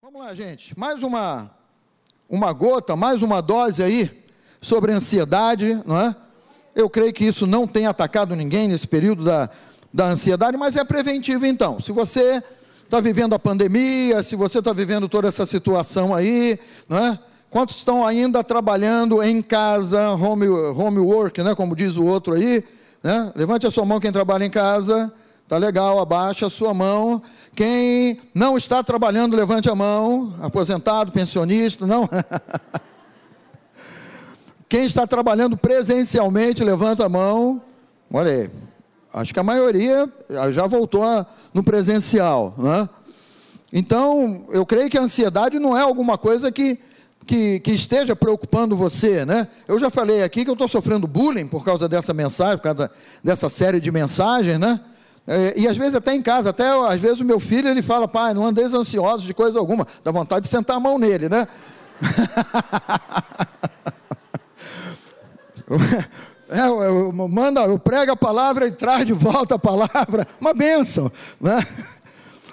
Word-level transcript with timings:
Vamos 0.00 0.20
lá, 0.20 0.32
gente. 0.32 0.78
Mais 0.78 1.02
uma 1.02 1.50
uma 2.30 2.52
gota, 2.52 2.94
mais 2.94 3.20
uma 3.20 3.40
dose 3.42 3.82
aí 3.82 4.08
sobre 4.60 4.92
ansiedade, 4.92 5.82
não 5.84 5.98
é? 5.98 6.14
Eu 6.72 6.88
creio 6.88 7.12
que 7.12 7.24
isso 7.24 7.48
não 7.48 7.66
tem 7.66 7.84
atacado 7.86 8.36
ninguém 8.36 8.68
nesse 8.68 8.86
período 8.86 9.24
da, 9.24 9.50
da 9.92 10.06
ansiedade, 10.06 10.56
mas 10.56 10.76
é 10.76 10.84
preventivo 10.84 11.44
então. 11.44 11.80
Se 11.80 11.90
você 11.90 12.40
está 12.84 13.00
vivendo 13.00 13.34
a 13.34 13.40
pandemia, 13.40 14.22
se 14.22 14.36
você 14.36 14.60
está 14.60 14.72
vivendo 14.72 15.08
toda 15.08 15.26
essa 15.26 15.44
situação 15.44 16.14
aí, 16.14 16.60
não 16.88 16.96
é? 16.96 17.18
Quantos 17.50 17.78
estão 17.78 18.06
ainda 18.06 18.44
trabalhando 18.44 19.20
em 19.20 19.42
casa, 19.42 20.12
home, 20.12 20.46
homework, 20.48 21.42
né, 21.42 21.56
como 21.56 21.74
diz 21.74 21.96
o 21.96 22.04
outro 22.04 22.34
aí? 22.34 22.62
Né? 23.02 23.32
Levante 23.34 23.66
a 23.66 23.70
sua 23.70 23.84
mão 23.84 23.98
quem 23.98 24.12
trabalha 24.12 24.44
em 24.44 24.50
casa. 24.50 25.12
Tá 25.48 25.56
legal, 25.56 25.98
abaixa 25.98 26.46
a 26.46 26.50
sua 26.50 26.74
mão. 26.74 27.22
Quem 27.56 28.20
não 28.34 28.58
está 28.58 28.82
trabalhando, 28.82 29.34
levante 29.34 29.70
a 29.70 29.74
mão. 29.74 30.34
Aposentado, 30.42 31.10
pensionista, 31.10 31.86
não. 31.86 32.06
Quem 34.68 34.84
está 34.84 35.06
trabalhando 35.06 35.56
presencialmente, 35.56 36.62
levanta 36.62 37.06
a 37.06 37.08
mão. 37.08 37.62
Olha 38.12 38.30
aí. 38.30 38.50
Acho 39.14 39.32
que 39.32 39.40
a 39.40 39.42
maioria 39.42 40.06
já 40.52 40.66
voltou 40.66 41.02
no 41.54 41.64
presencial, 41.64 42.54
né? 42.58 42.86
Então, 43.72 44.46
eu 44.50 44.66
creio 44.66 44.90
que 44.90 44.98
a 44.98 45.02
ansiedade 45.02 45.58
não 45.58 45.74
é 45.76 45.80
alguma 45.80 46.18
coisa 46.18 46.52
que 46.52 46.78
que, 47.26 47.60
que, 47.60 47.72
esteja 47.72 48.16
preocupando 48.16 48.74
você, 48.74 49.26
né? 49.26 49.46
Eu 49.66 49.78
já 49.78 49.90
falei 49.90 50.22
aqui 50.22 50.44
que 50.44 50.50
eu 50.50 50.54
estou 50.54 50.66
sofrendo 50.66 51.06
bullying 51.06 51.46
por 51.46 51.62
causa 51.62 51.86
dessa 51.86 52.14
mensagem, 52.14 52.56
por 52.56 52.62
causa 52.62 52.90
dessa 53.22 53.50
série 53.50 53.78
de 53.78 53.92
mensagens, 53.92 54.58
né? 54.58 54.80
É, 55.30 55.60
e 55.60 55.68
às 55.68 55.76
vezes 55.76 55.94
até 55.94 56.14
em 56.14 56.22
casa, 56.22 56.48
até 56.48 56.70
às 56.70 56.98
vezes 56.98 57.20
o 57.20 57.24
meu 57.24 57.38
filho 57.38 57.68
ele 57.68 57.82
fala, 57.82 58.08
pai, 58.08 58.32
não 58.32 58.46
andeis 58.46 58.72
ansiosos 58.72 59.26
de 59.26 59.34
coisa 59.34 59.58
alguma, 59.58 59.86
dá 60.02 60.10
vontade 60.10 60.44
de 60.44 60.48
sentar 60.48 60.78
a 60.78 60.80
mão 60.80 60.98
nele, 60.98 61.28
né? 61.28 61.46
É, 66.50 66.62
eu, 66.62 66.80
eu, 66.80 67.12
manda, 67.28 67.60
eu 67.60 67.78
prego 67.78 68.12
a 68.12 68.16
palavra 68.16 68.66
e 68.66 68.72
traz 68.72 69.04
de 69.04 69.12
volta 69.12 69.56
a 69.56 69.58
palavra, 69.58 70.26
uma 70.40 70.54
bênção, 70.54 71.12
né? 71.38 71.58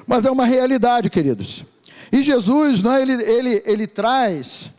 Mas 0.06 0.26
é 0.26 0.32
uma 0.32 0.46
realidade, 0.46 1.10
queridos. 1.10 1.64
E 2.12 2.22
Jesus, 2.22 2.82
né, 2.82 3.02
ele, 3.02 3.14
ele, 3.14 3.64
ele 3.66 3.88
traz, 3.88 4.70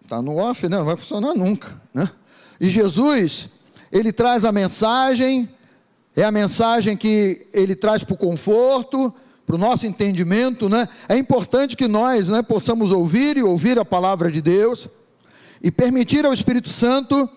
está 0.00 0.22
no 0.22 0.36
off, 0.36 0.68
né, 0.68 0.76
não 0.76 0.84
vai 0.84 0.94
funcionar 0.94 1.34
nunca, 1.34 1.74
né? 1.92 2.08
E 2.60 2.70
Jesus, 2.70 3.48
ele 3.90 4.12
traz 4.12 4.44
a 4.44 4.52
mensagem, 4.52 5.48
é 6.16 6.24
a 6.24 6.30
mensagem 6.30 6.96
que 6.96 7.46
ele 7.52 7.74
traz 7.74 8.04
para 8.04 8.14
o 8.14 8.18
conforto, 8.18 9.12
para 9.46 9.56
o 9.56 9.58
nosso 9.58 9.86
entendimento, 9.86 10.68
né? 10.68 10.88
É 11.08 11.16
importante 11.16 11.76
que 11.76 11.88
nós, 11.88 12.28
né, 12.28 12.42
possamos 12.42 12.92
ouvir 12.92 13.36
e 13.36 13.42
ouvir 13.42 13.78
a 13.78 13.84
palavra 13.84 14.30
de 14.30 14.40
Deus 14.40 14.88
e 15.62 15.70
permitir 15.70 16.24
ao 16.24 16.32
Espírito 16.32 16.70
Santo 16.70 17.28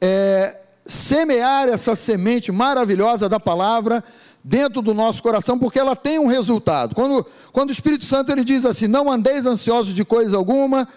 é, 0.00 0.56
semear 0.86 1.68
essa 1.68 1.94
semente 1.94 2.50
maravilhosa 2.50 3.28
da 3.28 3.38
palavra 3.38 4.02
dentro 4.42 4.82
do 4.82 4.92
nosso 4.92 5.22
coração, 5.22 5.58
porque 5.58 5.78
ela 5.78 5.94
tem 5.94 6.18
um 6.18 6.26
resultado. 6.26 6.94
Quando, 6.94 7.24
quando 7.52 7.68
o 7.68 7.72
Espírito 7.72 8.04
Santo 8.04 8.32
ele 8.32 8.44
diz 8.44 8.64
assim: 8.64 8.88
Não 8.88 9.10
andeis 9.10 9.46
ansiosos 9.46 9.94
de 9.94 10.04
coisa 10.04 10.36
alguma, 10.36 10.88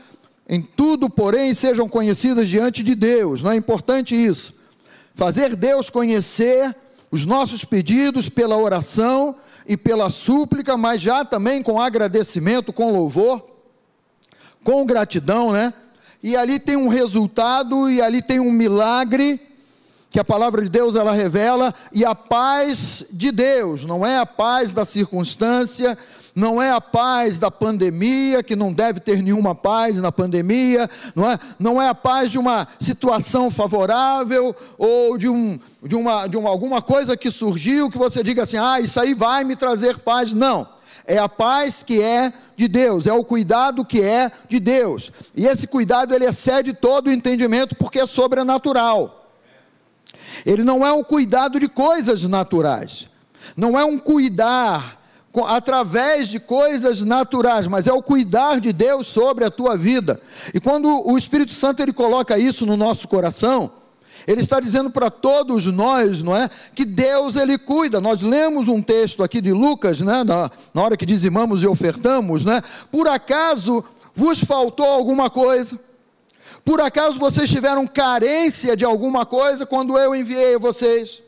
em 0.48 0.62
tudo, 0.62 1.10
porém, 1.10 1.54
sejam 1.54 1.88
conhecidas 1.88 2.48
diante 2.48 2.82
de 2.82 2.96
Deus. 2.96 3.42
Não 3.42 3.52
é 3.52 3.56
importante 3.56 4.16
isso. 4.16 4.56
Fazer 5.14 5.56
Deus 5.56 5.90
conhecer 5.90 6.76
os 7.16 7.24
nossos 7.24 7.64
pedidos 7.64 8.28
pela 8.28 8.58
oração 8.58 9.38
e 9.66 9.78
pela 9.78 10.10
súplica, 10.10 10.76
mas 10.76 11.02
já 11.02 11.24
também 11.24 11.64
com 11.64 11.80
agradecimento, 11.80 12.74
com 12.74 12.92
louvor, 12.92 13.42
com 14.66 14.86
gratidão, 14.86 15.54
né? 15.54 15.74
E 16.22 16.36
ali 16.36 16.60
tem 16.60 16.76
um 16.76 16.90
resultado 16.90 17.90
e 17.90 18.02
ali 18.02 18.22
tem 18.22 18.42
um 18.42 18.52
milagre 18.52 19.40
que 20.10 20.20
a 20.20 20.26
palavra 20.26 20.62
de 20.62 20.68
Deus 20.68 20.98
ela 20.98 21.14
revela 21.14 21.74
e 21.94 22.04
a 22.04 22.14
paz 22.14 23.06
de 23.12 23.32
Deus, 23.32 23.86
não 23.86 24.06
é 24.06 24.18
a 24.18 24.26
paz 24.26 24.74
da 24.74 24.84
circunstância, 24.84 25.98
não 26.36 26.62
é 26.62 26.70
a 26.70 26.82
paz 26.82 27.40
da 27.40 27.50
pandemia, 27.50 28.44
que 28.44 28.58
não 28.58 28.74
deve 28.74 29.00
ter 29.00 29.24
nenhuma 29.24 29.56
paz 29.56 29.96
na 29.96 30.12
pandemia, 30.12 30.90
não 31.16 31.32
é, 31.32 31.40
não 31.58 31.82
é 31.82 31.88
a 31.88 31.96
paz 31.96 32.30
de 32.30 32.38
uma 32.38 32.68
situação 32.78 33.50
favorável 33.50 34.54
ou 34.78 35.18
de, 35.18 35.30
um, 35.30 35.58
de, 35.82 35.96
uma, 35.96 36.28
de 36.28 36.36
uma, 36.36 36.50
alguma 36.50 36.82
coisa 36.82 37.16
que 37.16 37.32
surgiu 37.32 37.90
que 37.90 37.98
você 37.98 38.22
diga 38.22 38.44
assim, 38.44 38.58
ah, 38.58 38.82
isso 38.82 39.00
aí 39.00 39.14
vai 39.14 39.46
me 39.46 39.56
trazer 39.56 39.98
paz. 40.00 40.34
Não, 40.34 40.68
é 41.08 41.18
a 41.18 41.30
paz 41.30 41.84
que 41.84 42.02
é 42.02 42.34
de 42.58 42.68
Deus, 42.68 43.08
é 43.08 43.14
o 43.14 43.24
cuidado 43.24 43.86
que 43.86 44.02
é 44.02 44.30
de 44.50 44.60
Deus. 44.60 45.14
E 45.34 45.46
esse 45.46 45.68
cuidado 45.68 46.14
ele 46.14 46.26
excede 46.26 46.74
todo 46.74 47.08
o 47.08 47.14
entendimento 47.14 47.76
porque 47.78 48.00
é 48.00 48.06
sobrenatural. 48.06 49.32
Ele 50.46 50.66
não 50.66 50.86
é 50.86 50.92
um 50.92 51.04
cuidado 51.04 51.62
de 51.62 51.70
coisas 51.70 52.24
naturais. 52.24 53.08
Não 53.56 53.80
é 53.80 53.86
um 53.86 53.98
cuidar 53.98 55.05
através 55.44 56.28
de 56.28 56.40
coisas 56.40 57.02
naturais, 57.02 57.68
mas 57.68 57.88
é 57.88 57.94
o 57.94 58.02
cuidar 58.02 58.60
de 58.60 58.72
Deus 58.72 59.08
sobre 59.08 59.44
a 59.44 59.52
tua 59.52 59.76
vida. 59.76 60.22
E 60.54 60.60
quando 60.60 60.88
o 61.10 61.18
Espírito 61.18 61.54
Santo 61.54 61.82
ele 61.82 61.92
coloca 61.92 62.38
isso 62.38 62.66
no 62.66 62.78
nosso 62.78 63.08
coração, 63.08 63.72
ele 64.28 64.42
está 64.42 64.60
dizendo 64.60 64.90
para 64.90 65.10
todos 65.10 65.66
nós, 65.66 66.22
não 66.22 66.36
é, 66.36 66.50
que 66.74 66.86
Deus 66.86 67.36
ele 67.36 67.58
cuida. 67.58 68.00
Nós 68.00 68.22
lemos 68.22 68.68
um 68.68 68.82
texto 68.82 69.24
aqui 69.24 69.42
de 69.42 69.52
Lucas, 69.52 70.00
né, 70.00 70.24
na, 70.24 70.50
na 70.74 70.82
hora 70.82 70.98
que 70.98 71.06
dizimamos 71.06 71.62
e 71.62 71.68
ofertamos, 71.68 72.44
né? 72.44 72.62
Por 72.92 73.08
acaso 73.08 73.84
vos 74.16 74.40
faltou 74.40 74.86
alguma 74.86 75.30
coisa? 75.30 75.80
Por 76.64 76.80
acaso 76.82 77.20
vocês 77.20 77.50
tiveram 77.50 77.86
carência 77.86 78.76
de 78.76 78.86
alguma 78.86 79.26
coisa 79.26 79.66
quando 79.66 79.98
eu 79.98 80.16
enviei 80.16 80.56
a 80.56 80.60
vocês? 80.60 81.25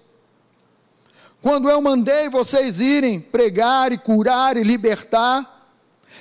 Quando 1.41 1.69
eu 1.69 1.81
mandei 1.81 2.29
vocês 2.29 2.81
irem 2.81 3.19
pregar 3.19 3.91
e 3.91 3.97
curar 3.97 4.57
e 4.57 4.63
libertar, 4.63 5.57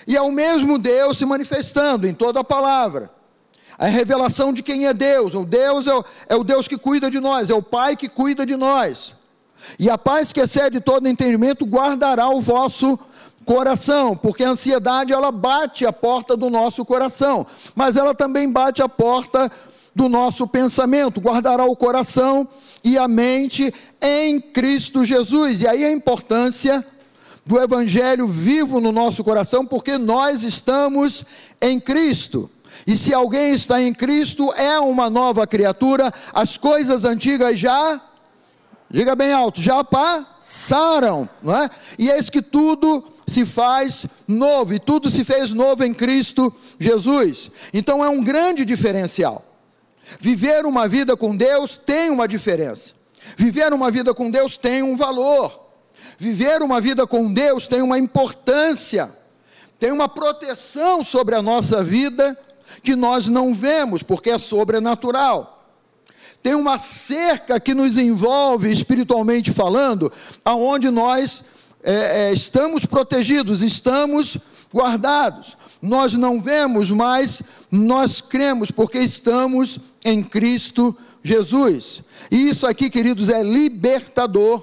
e 0.06 0.16
é 0.16 0.20
o 0.20 0.32
mesmo 0.32 0.78
Deus 0.78 1.18
se 1.18 1.24
manifestando 1.24 2.06
em 2.06 2.14
toda 2.14 2.40
a 2.40 2.44
palavra. 2.44 3.10
A 3.78 3.86
revelação 3.86 4.52
de 4.52 4.62
quem 4.62 4.86
é 4.86 4.94
Deus. 4.94 5.34
O 5.34 5.44
Deus 5.44 5.86
é 5.86 5.94
o, 5.94 6.04
é 6.28 6.36
o 6.36 6.44
Deus 6.44 6.66
que 6.66 6.78
cuida 6.78 7.10
de 7.10 7.20
nós, 7.20 7.50
é 7.50 7.54
o 7.54 7.62
Pai 7.62 7.96
que 7.96 8.08
cuida 8.08 8.46
de 8.46 8.56
nós. 8.56 9.14
E 9.78 9.90
a 9.90 9.98
paz 9.98 10.32
que 10.32 10.40
excede 10.40 10.80
todo 10.80 11.08
entendimento 11.08 11.64
guardará 11.64 12.28
o 12.28 12.40
vosso 12.40 12.98
coração, 13.44 14.16
porque 14.16 14.44
a 14.44 14.50
ansiedade 14.50 15.12
ela 15.12 15.30
bate 15.30 15.86
a 15.86 15.92
porta 15.92 16.36
do 16.36 16.50
nosso 16.50 16.84
coração, 16.84 17.46
mas 17.74 17.96
ela 17.96 18.14
também 18.14 18.50
bate 18.50 18.82
a 18.82 18.88
porta 18.88 19.50
do 19.96 20.10
nosso 20.10 20.46
pensamento, 20.46 21.22
guardará 21.22 21.64
o 21.64 21.74
coração 21.74 22.46
e 22.84 22.98
a 22.98 23.08
mente 23.08 23.72
em 24.02 24.38
Cristo 24.38 25.02
Jesus. 25.02 25.62
E 25.62 25.66
aí 25.66 25.86
a 25.86 25.90
importância 25.90 26.86
do 27.46 27.58
Evangelho 27.58 28.28
vivo 28.28 28.78
no 28.78 28.92
nosso 28.92 29.24
coração, 29.24 29.64
porque 29.64 29.96
nós 29.96 30.42
estamos 30.42 31.24
em 31.62 31.80
Cristo. 31.80 32.50
E 32.86 32.94
se 32.94 33.14
alguém 33.14 33.54
está 33.54 33.80
em 33.80 33.94
Cristo, 33.94 34.52
é 34.52 34.78
uma 34.78 35.08
nova 35.08 35.46
criatura, 35.46 36.12
as 36.34 36.58
coisas 36.58 37.06
antigas 37.06 37.58
já, 37.58 37.98
diga 38.90 39.16
bem 39.16 39.32
alto, 39.32 39.62
já 39.62 39.82
passaram, 39.82 41.26
não 41.42 41.56
é? 41.56 41.70
E 41.98 42.10
eis 42.10 42.28
que 42.28 42.42
tudo 42.42 43.02
se 43.26 43.46
faz 43.46 44.04
novo, 44.28 44.74
e 44.74 44.78
tudo 44.78 45.08
se 45.08 45.24
fez 45.24 45.52
novo 45.52 45.82
em 45.84 45.94
Cristo 45.94 46.52
Jesus. 46.78 47.50
Então 47.72 48.04
é 48.04 48.10
um 48.10 48.22
grande 48.22 48.62
diferencial. 48.62 49.45
Viver 50.20 50.64
uma 50.64 50.86
vida 50.86 51.16
com 51.16 51.36
Deus 51.36 51.78
tem 51.78 52.10
uma 52.10 52.28
diferença. 52.28 52.94
Viver 53.36 53.72
uma 53.72 53.90
vida 53.90 54.14
com 54.14 54.30
Deus 54.30 54.56
tem 54.56 54.82
um 54.82 54.96
valor. 54.96 55.66
Viver 56.18 56.62
uma 56.62 56.80
vida 56.80 57.06
com 57.06 57.32
Deus 57.32 57.66
tem 57.66 57.82
uma 57.82 57.98
importância, 57.98 59.10
tem 59.78 59.90
uma 59.90 60.08
proteção 60.08 61.04
sobre 61.04 61.34
a 61.34 61.42
nossa 61.42 61.82
vida 61.82 62.38
que 62.82 62.94
nós 62.94 63.28
não 63.28 63.54
vemos, 63.54 64.02
porque 64.02 64.30
é 64.30 64.38
sobrenatural. 64.38 65.52
Tem 66.42 66.54
uma 66.54 66.78
cerca 66.78 67.58
que 67.58 67.74
nos 67.74 67.98
envolve 67.98 68.70
espiritualmente 68.70 69.52
falando, 69.52 70.12
aonde 70.44 70.90
nós 70.90 71.44
é, 71.82 72.28
é, 72.28 72.32
estamos 72.32 72.84
protegidos, 72.86 73.62
estamos 73.62 74.38
guardados. 74.76 75.56
Nós 75.80 76.12
não 76.12 76.40
vemos, 76.40 76.90
mas 76.90 77.42
nós 77.70 78.20
cremos, 78.20 78.70
porque 78.70 78.98
estamos 78.98 79.80
em 80.04 80.22
Cristo 80.22 80.94
Jesus. 81.22 82.02
E 82.30 82.48
isso 82.48 82.66
aqui, 82.66 82.90
queridos, 82.90 83.30
é 83.30 83.42
libertador, 83.42 84.62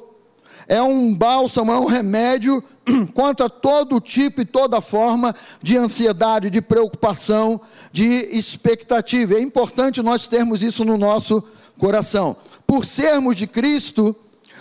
é 0.67 0.81
um 0.83 1.13
bálsamo, 1.13 1.71
é 1.71 1.79
um 1.79 1.87
remédio 1.87 2.63
contra 3.15 3.49
todo 3.49 3.99
tipo 3.99 4.41
e 4.41 4.45
toda 4.45 4.81
forma 4.81 5.33
de 5.61 5.77
ansiedade, 5.77 6.51
de 6.51 6.61
preocupação, 6.61 7.59
de 7.91 8.05
expectativa. 8.05 9.33
É 9.33 9.41
importante 9.41 10.03
nós 10.03 10.27
termos 10.27 10.61
isso 10.61 10.85
no 10.85 10.95
nosso 10.95 11.43
coração. 11.79 12.35
Por 12.67 12.85
sermos 12.85 13.35
de 13.35 13.47
Cristo, 13.47 14.15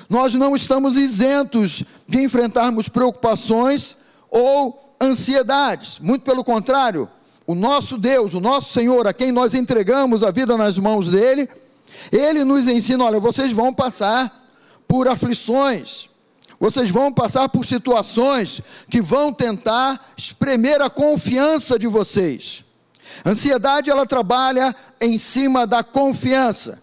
nós 0.08 0.32
não 0.32 0.56
estamos 0.56 0.96
isentos 0.96 1.84
de 2.08 2.22
enfrentarmos 2.22 2.88
preocupações 2.88 3.96
ou 4.31 4.82
ansiedades. 5.02 5.99
Muito 5.99 6.22
pelo 6.22 6.44
contrário, 6.44 7.08
o 7.46 7.54
nosso 7.54 7.99
Deus, 7.99 8.34
o 8.34 8.40
nosso 8.40 8.72
Senhor, 8.72 9.06
a 9.06 9.12
quem 9.12 9.32
nós 9.32 9.52
entregamos 9.52 10.22
a 10.22 10.31
vida 10.31 10.56
nas 10.56 10.78
mãos 10.78 11.08
dele, 11.08 11.49
ele 12.12 12.44
nos 12.44 12.69
ensina: 12.69 13.04
olha, 13.04 13.19
vocês 13.19 13.52
vão 13.52 13.75
passar 13.75 14.32
por 14.87 15.08
aflições, 15.08 16.08
vocês 16.60 16.90
vão 16.90 17.12
passar 17.12 17.49
por 17.49 17.64
situações 17.64 18.62
que 18.88 19.02
vão 19.02 19.32
tentar 19.32 20.12
espremer 20.16 20.81
a 20.81 20.88
confiança 20.88 21.78
de 21.78 21.88
vocês. 21.88 22.64
Ansiedade 23.26 23.90
ela 23.90 24.06
trabalha 24.06 24.75
em 25.00 25.19
cima 25.19 25.66
da 25.66 25.82
confiança. 25.82 26.81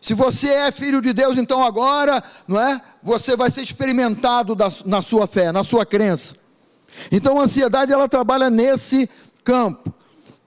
Se 0.00 0.14
você 0.14 0.48
é 0.48 0.72
filho 0.72 1.00
de 1.00 1.12
Deus, 1.12 1.38
então 1.38 1.64
agora, 1.64 2.22
não 2.48 2.60
é? 2.60 2.80
Você 3.04 3.36
vai 3.36 3.52
ser 3.52 3.62
experimentado 3.62 4.56
na 4.84 5.00
sua 5.00 5.28
fé, 5.28 5.52
na 5.52 5.62
sua 5.62 5.86
crença. 5.86 6.41
Então 7.10 7.40
a 7.40 7.44
ansiedade 7.44 7.92
ela 7.92 8.08
trabalha 8.08 8.50
nesse 8.50 9.08
campo. 9.44 9.92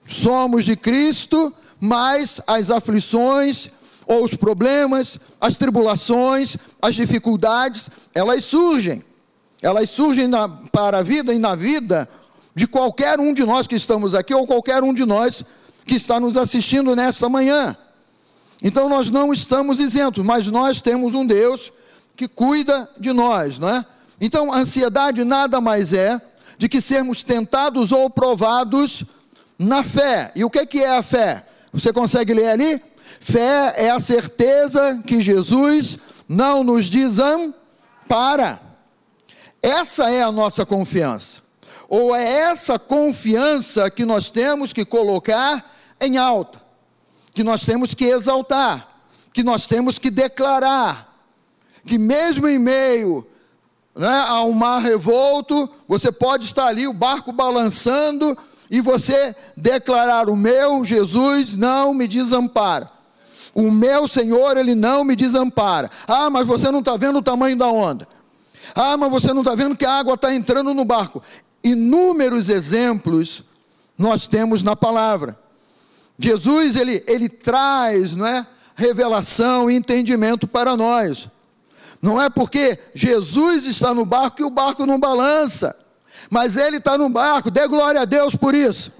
Somos 0.04 0.64
de 0.64 0.76
Cristo, 0.76 1.52
mas 1.80 2.40
as 2.46 2.70
aflições 2.70 3.70
ou 4.06 4.22
os 4.24 4.34
problemas, 4.34 5.18
as 5.40 5.58
tribulações, 5.58 6.56
as 6.80 6.94
dificuldades, 6.94 7.90
elas 8.14 8.44
surgem. 8.44 9.04
Elas 9.60 9.90
surgem 9.90 10.28
na, 10.28 10.48
para 10.48 10.98
a 10.98 11.02
vida 11.02 11.34
e 11.34 11.38
na 11.38 11.54
vida 11.54 12.08
de 12.54 12.66
qualquer 12.66 13.18
um 13.18 13.34
de 13.34 13.44
nós 13.44 13.66
que 13.66 13.74
estamos 13.74 14.14
aqui 14.14 14.34
ou 14.34 14.46
qualquer 14.46 14.82
um 14.82 14.94
de 14.94 15.04
nós 15.04 15.44
que 15.84 15.94
está 15.96 16.20
nos 16.20 16.36
assistindo 16.36 16.94
nesta 16.94 17.28
manhã. 17.28 17.76
Então 18.62 18.88
nós 18.88 19.10
não 19.10 19.32
estamos 19.32 19.80
isentos, 19.80 20.24
mas 20.24 20.46
nós 20.46 20.80
temos 20.80 21.14
um 21.14 21.26
Deus 21.26 21.72
que 22.16 22.26
cuida 22.26 22.88
de 22.98 23.12
nós, 23.12 23.58
não 23.58 23.68
é? 23.68 23.84
Então 24.20 24.52
a 24.52 24.58
ansiedade 24.58 25.24
nada 25.24 25.60
mais 25.60 25.92
é 25.92 26.20
de 26.58 26.68
que 26.68 26.80
sermos 26.80 27.22
tentados 27.22 27.92
ou 27.92 28.08
provados 28.08 29.04
na 29.58 29.82
fé. 29.82 30.32
E 30.34 30.44
o 30.44 30.50
que 30.50 30.78
é 30.78 30.96
a 30.96 31.02
fé? 31.02 31.46
Você 31.72 31.92
consegue 31.92 32.32
ler 32.34 32.48
ali? 32.48 32.82
Fé 33.20 33.74
é 33.76 33.90
a 33.90 34.00
certeza 34.00 35.02
que 35.06 35.20
Jesus 35.20 35.98
não 36.28 36.62
nos 36.62 36.88
desampara. 36.88 38.60
Essa 39.62 40.10
é 40.10 40.22
a 40.22 40.32
nossa 40.32 40.64
confiança. 40.64 41.42
Ou 41.88 42.14
é 42.14 42.50
essa 42.50 42.78
confiança 42.78 43.90
que 43.90 44.04
nós 44.04 44.30
temos 44.30 44.72
que 44.72 44.84
colocar 44.84 45.74
em 46.00 46.16
alta, 46.16 46.60
que 47.32 47.44
nós 47.44 47.64
temos 47.64 47.94
que 47.94 48.04
exaltar, 48.06 48.88
que 49.32 49.42
nós 49.42 49.66
temos 49.66 49.98
que 49.98 50.10
declarar, 50.10 51.14
que 51.84 51.96
mesmo 51.98 52.48
em 52.48 52.58
meio 52.58 53.26
né, 53.96 54.24
a 54.28 54.42
um 54.42 54.52
mar 54.52 54.80
revolto, 54.80 55.68
você 55.88 56.12
pode 56.12 56.44
estar 56.44 56.66
ali, 56.66 56.86
o 56.86 56.92
barco 56.92 57.32
balançando, 57.32 58.36
e 58.70 58.80
você 58.80 59.34
declarar: 59.56 60.28
O 60.28 60.36
meu 60.36 60.84
Jesus 60.84 61.56
não 61.56 61.94
me 61.94 62.06
desampara. 62.06 62.90
O 63.54 63.70
meu 63.70 64.06
Senhor, 64.06 64.58
Ele 64.58 64.74
não 64.74 65.02
me 65.02 65.16
desampara. 65.16 65.90
Ah, 66.06 66.28
mas 66.28 66.46
você 66.46 66.70
não 66.70 66.80
está 66.80 66.96
vendo 66.96 67.20
o 67.20 67.22
tamanho 67.22 67.56
da 67.56 67.68
onda. 67.68 68.06
Ah, 68.74 68.96
mas 68.98 69.10
você 69.10 69.32
não 69.32 69.40
está 69.40 69.54
vendo 69.54 69.76
que 69.76 69.86
a 69.86 69.92
água 69.92 70.14
está 70.14 70.34
entrando 70.34 70.74
no 70.74 70.84
barco. 70.84 71.22
Inúmeros 71.64 72.50
exemplos 72.50 73.44
nós 73.96 74.26
temos 74.26 74.62
na 74.62 74.76
palavra. 74.76 75.38
Jesus, 76.18 76.76
ele, 76.76 77.02
ele 77.06 77.28
traz, 77.28 78.14
não 78.14 78.26
é? 78.26 78.46
Revelação 78.74 79.70
e 79.70 79.76
entendimento 79.76 80.46
para 80.46 80.76
nós. 80.76 81.28
Não 82.00 82.20
é 82.20 82.28
porque 82.28 82.78
Jesus 82.94 83.64
está 83.64 83.94
no 83.94 84.04
barco 84.04 84.36
que 84.36 84.44
o 84.44 84.50
barco 84.50 84.86
não 84.86 85.00
balança, 85.00 85.74
mas 86.30 86.56
ele 86.56 86.78
está 86.78 86.98
no 86.98 87.08
barco, 87.08 87.50
dê 87.50 87.66
glória 87.66 88.02
a 88.02 88.04
Deus 88.04 88.34
por 88.34 88.54
isso. 88.54 88.92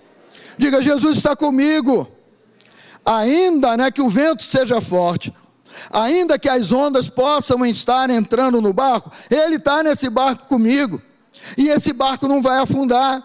Diga, 0.59 0.81
Jesus 0.81 1.19
está 1.19 1.37
comigo. 1.37 2.09
Ainda 3.05 3.77
né, 3.77 3.91
que 3.91 4.03
o 4.03 4.09
vento 4.09 4.43
seja 4.43 4.81
forte, 4.81 5.33
ainda 5.93 6.39
que 6.39 6.49
as 6.49 6.73
ondas 6.73 7.09
possam 7.09 7.65
estar 7.65 8.11
entrando 8.11 8.61
no 8.61 8.73
barco, 8.73 9.13
ele 9.31 9.57
está 9.57 9.83
nesse 9.83 10.11
barco 10.11 10.47
comigo, 10.47 11.01
e 11.57 11.69
esse 11.69 11.93
barco 11.93 12.27
não 12.27 12.43
vai 12.43 12.59
afundar, 12.59 13.23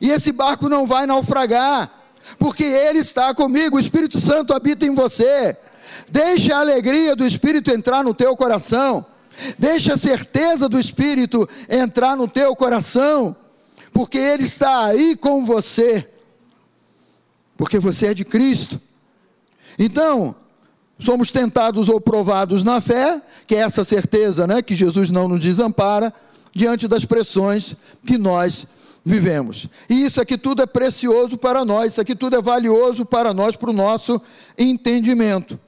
e 0.00 0.08
esse 0.10 0.32
barco 0.32 0.66
não 0.66 0.86
vai 0.86 1.06
naufragar, 1.06 1.90
porque 2.38 2.64
ele 2.64 3.00
está 3.00 3.34
comigo, 3.34 3.76
o 3.76 3.80
Espírito 3.80 4.18
Santo 4.18 4.54
habita 4.54 4.86
em 4.86 4.94
você. 4.94 5.56
Deixe 6.10 6.52
a 6.52 6.60
alegria 6.60 7.16
do 7.16 7.26
Espírito 7.26 7.70
entrar 7.70 8.04
no 8.04 8.14
teu 8.14 8.36
coração, 8.36 9.04
deixe 9.58 9.92
a 9.92 9.96
certeza 9.96 10.68
do 10.68 10.78
Espírito 10.78 11.48
entrar 11.68 12.16
no 12.16 12.28
teu 12.28 12.54
coração, 12.54 13.34
porque 13.92 14.18
ele 14.18 14.44
está 14.44 14.86
aí 14.86 15.16
com 15.16 15.44
você, 15.44 16.08
porque 17.56 17.78
você 17.78 18.08
é 18.08 18.14
de 18.14 18.24
Cristo. 18.24 18.80
Então, 19.78 20.34
somos 20.98 21.32
tentados 21.32 21.88
ou 21.88 22.00
provados 22.00 22.62
na 22.62 22.80
fé, 22.80 23.20
que 23.46 23.54
é 23.54 23.58
essa 23.58 23.84
certeza, 23.84 24.46
né, 24.46 24.62
que 24.62 24.74
Jesus 24.74 25.10
não 25.10 25.28
nos 25.28 25.40
desampara 25.40 26.12
diante 26.54 26.86
das 26.86 27.04
pressões 27.04 27.76
que 28.06 28.16
nós 28.16 28.66
vivemos. 29.04 29.68
E 29.88 30.04
isso 30.04 30.20
aqui 30.20 30.38
tudo 30.38 30.62
é 30.62 30.66
precioso 30.66 31.36
para 31.36 31.64
nós, 31.64 31.92
isso 31.92 32.00
aqui 32.00 32.14
tudo 32.14 32.36
é 32.36 32.40
valioso 32.40 33.04
para 33.04 33.34
nós, 33.34 33.56
para 33.56 33.70
o 33.70 33.74
nosso 33.74 34.20
entendimento, 34.56 35.58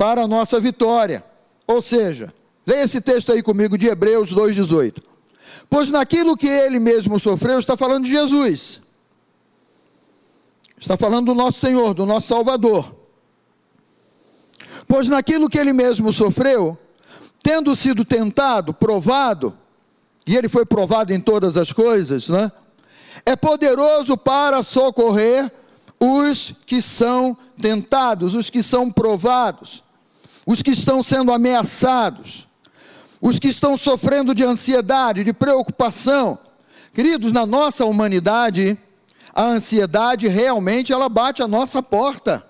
para 0.00 0.22
a 0.22 0.26
nossa 0.26 0.58
vitória. 0.58 1.22
Ou 1.66 1.82
seja, 1.82 2.32
leia 2.66 2.84
esse 2.84 3.02
texto 3.02 3.32
aí 3.32 3.42
comigo 3.42 3.76
de 3.76 3.86
Hebreus 3.86 4.32
2,18. 4.32 4.94
Pois 5.68 5.90
naquilo 5.90 6.38
que 6.38 6.46
ele 6.46 6.78
mesmo 6.78 7.20
sofreu, 7.20 7.58
está 7.58 7.76
falando 7.76 8.04
de 8.04 8.10
Jesus, 8.10 8.80
está 10.78 10.96
falando 10.96 11.26
do 11.26 11.34
nosso 11.34 11.58
Senhor, 11.58 11.92
do 11.92 12.06
nosso 12.06 12.28
Salvador. 12.28 12.96
Pois 14.88 15.06
naquilo 15.06 15.50
que 15.50 15.58
ele 15.58 15.74
mesmo 15.74 16.14
sofreu, 16.14 16.78
tendo 17.42 17.76
sido 17.76 18.02
tentado, 18.02 18.72
provado, 18.72 19.54
e 20.26 20.34
ele 20.34 20.48
foi 20.48 20.64
provado 20.64 21.12
em 21.12 21.20
todas 21.20 21.58
as 21.58 21.74
coisas, 21.74 22.30
né? 22.30 22.50
É 23.26 23.36
poderoso 23.36 24.16
para 24.16 24.62
socorrer 24.62 25.52
os 26.00 26.54
que 26.64 26.80
são 26.80 27.36
tentados, 27.60 28.34
os 28.34 28.48
que 28.48 28.62
são 28.62 28.90
provados, 28.90 29.84
os 30.50 30.62
que 30.62 30.72
estão 30.72 31.00
sendo 31.00 31.32
ameaçados, 31.32 32.48
os 33.20 33.38
que 33.38 33.46
estão 33.46 33.78
sofrendo 33.78 34.34
de 34.34 34.42
ansiedade, 34.42 35.22
de 35.22 35.32
preocupação. 35.32 36.36
Queridos, 36.92 37.30
na 37.30 37.46
nossa 37.46 37.84
humanidade, 37.84 38.76
a 39.32 39.44
ansiedade 39.44 40.26
realmente 40.26 40.92
ela 40.92 41.08
bate 41.08 41.40
a 41.40 41.46
nossa 41.46 41.80
porta. 41.80 42.44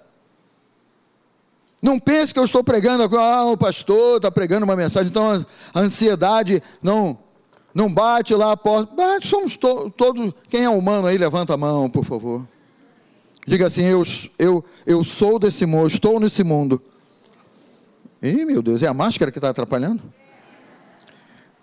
Não 1.83 2.00
pense 2.00 2.33
que 2.33 2.40
eu 2.40 2.45
estou 2.45 2.64
pregando, 2.64 3.04
ah, 3.19 3.45
o 3.45 3.57
pastor 3.59 4.16
está 4.16 4.30
pregando 4.30 4.64
uma 4.64 4.76
mensagem, 4.76 5.11
então 5.11 5.45
a 5.75 5.80
ansiedade 5.80 6.62
não 6.83 7.19
não 7.75 7.92
bate 7.92 8.35
lá 8.35 8.52
a 8.52 8.57
porta. 8.57 8.95
Bate, 8.95 9.28
somos 9.28 9.59
to, 9.59 9.90
todos. 9.90 10.33
Quem 10.49 10.64
é 10.64 10.71
humano 10.71 11.07
aí, 11.07 11.19
levanta 11.19 11.52
a 11.52 11.59
mão, 11.59 11.90
por 11.90 12.07
favor. 12.07 12.49
Diga 13.47 13.66
assim: 13.66 13.85
eu, 13.85 14.02
eu, 14.38 14.64
eu 14.87 15.04
sou 15.04 15.38
desse 15.38 15.66
mundo, 15.66 15.87
estou 15.87 16.19
nesse 16.19 16.42
mundo. 16.42 16.83
Ih, 18.23 18.45
meu 18.45 18.62
Deus, 18.62 18.83
é 18.83 18.87
a 18.87 18.95
máscara 18.95 19.31
que 19.31 19.39
está 19.39 19.50
atrapalhando? 19.50 20.03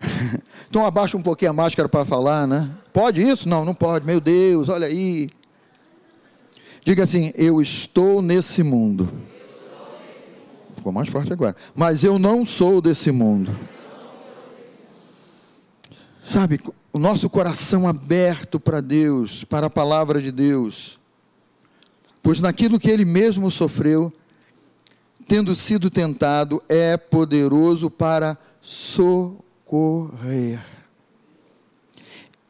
então 0.70 0.86
abaixa 0.86 1.18
um 1.18 1.22
pouquinho 1.22 1.52
a 1.52 1.54
máscara 1.54 1.88
para 1.88 2.06
falar, 2.06 2.48
né? 2.48 2.70
Pode 2.92 3.22
isso? 3.22 3.48
Não, 3.48 3.64
não 3.64 3.74
pode. 3.74 4.06
Meu 4.06 4.20
Deus, 4.20 4.70
olha 4.70 4.88
aí. 4.88 5.30
Diga 6.84 7.04
assim: 7.04 7.32
eu 7.36 7.62
estou 7.62 8.22
nesse 8.22 8.64
mundo 8.64 9.10
ficou 10.88 10.92
mais 10.94 11.10
forte 11.10 11.34
agora. 11.34 11.56
Mas 11.76 12.04
eu 12.04 12.18
não 12.18 12.46
sou 12.46 12.82
desse 12.82 13.12
mundo. 13.12 13.58
Sabe, 16.24 16.60
o 16.94 17.00
nosso 17.00 17.30
coração 17.30 17.88
aberto 17.88 18.60
para 18.60 18.82
Deus, 18.82 19.44
para 19.44 19.68
a 19.68 19.70
palavra 19.70 20.22
de 20.22 20.32
Deus. 20.32 20.98
Pois 22.24 22.40
naquilo 22.40 22.80
que 22.80 22.90
ele 22.90 23.06
mesmo 23.06 23.52
sofreu, 23.52 24.14
tendo 25.28 25.56
sido 25.56 25.90
tentado, 25.90 26.64
é 26.70 26.96
poderoso 26.96 27.90
para 27.92 28.38
socorrer. 28.62 30.60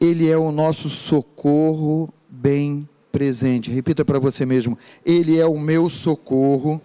Ele 0.00 0.30
é 0.30 0.36
o 0.38 0.52
nosso 0.52 0.88
socorro 0.88 2.12
bem 2.28 2.88
presente. 3.10 3.70
Repita 3.70 4.04
para 4.04 4.20
você 4.20 4.46
mesmo: 4.46 4.78
Ele 5.04 5.38
é 5.38 5.46
o 5.46 5.58
meu 5.58 5.90
socorro 5.90 6.80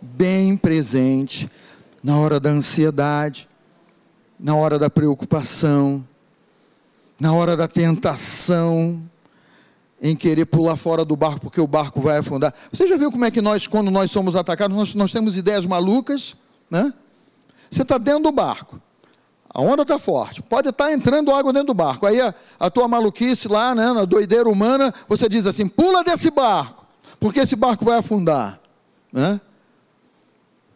bem 0.00 0.56
presente 0.56 1.50
na 2.02 2.18
hora 2.18 2.38
da 2.38 2.50
ansiedade, 2.50 3.48
na 4.38 4.54
hora 4.54 4.78
da 4.78 4.90
preocupação, 4.90 6.06
na 7.18 7.32
hora 7.32 7.56
da 7.56 7.68
tentação, 7.68 9.00
em 10.02 10.16
querer 10.16 10.46
pular 10.46 10.76
fora 10.76 11.04
do 11.04 11.14
barco 11.14 11.42
porque 11.42 11.60
o 11.60 11.66
barco 11.66 12.00
vai 12.00 12.18
afundar. 12.18 12.52
Você 12.72 12.88
já 12.88 12.96
viu 12.96 13.12
como 13.12 13.24
é 13.24 13.30
que 13.30 13.40
nós, 13.40 13.68
quando 13.68 13.88
nós 13.88 14.10
somos 14.10 14.34
atacados, 14.34 14.76
nós, 14.76 14.94
nós 14.94 15.12
temos 15.12 15.36
ideias 15.36 15.64
malucas, 15.64 16.34
né? 16.68 16.92
Você 17.70 17.82
está 17.82 17.96
dentro 17.96 18.24
do 18.24 18.32
barco, 18.32 18.82
A 19.48 19.62
onda 19.62 19.82
está 19.82 19.98
forte, 19.98 20.42
pode 20.42 20.68
estar 20.68 20.86
tá 20.86 20.92
entrando 20.92 21.32
água 21.32 21.52
dentro 21.52 21.68
do 21.68 21.74
barco. 21.74 22.04
Aí 22.04 22.20
a, 22.20 22.34
a 22.58 22.68
tua 22.68 22.88
maluquice 22.88 23.46
lá, 23.46 23.74
né, 23.74 23.92
na 23.92 24.04
doideira 24.04 24.48
humana, 24.48 24.92
você 25.08 25.28
diz 25.28 25.46
assim: 25.46 25.68
pula 25.68 26.02
desse 26.02 26.30
barco, 26.32 26.84
porque 27.20 27.40
esse 27.40 27.54
barco 27.54 27.84
vai 27.84 27.98
afundar. 27.98 28.60
Né? 29.12 29.40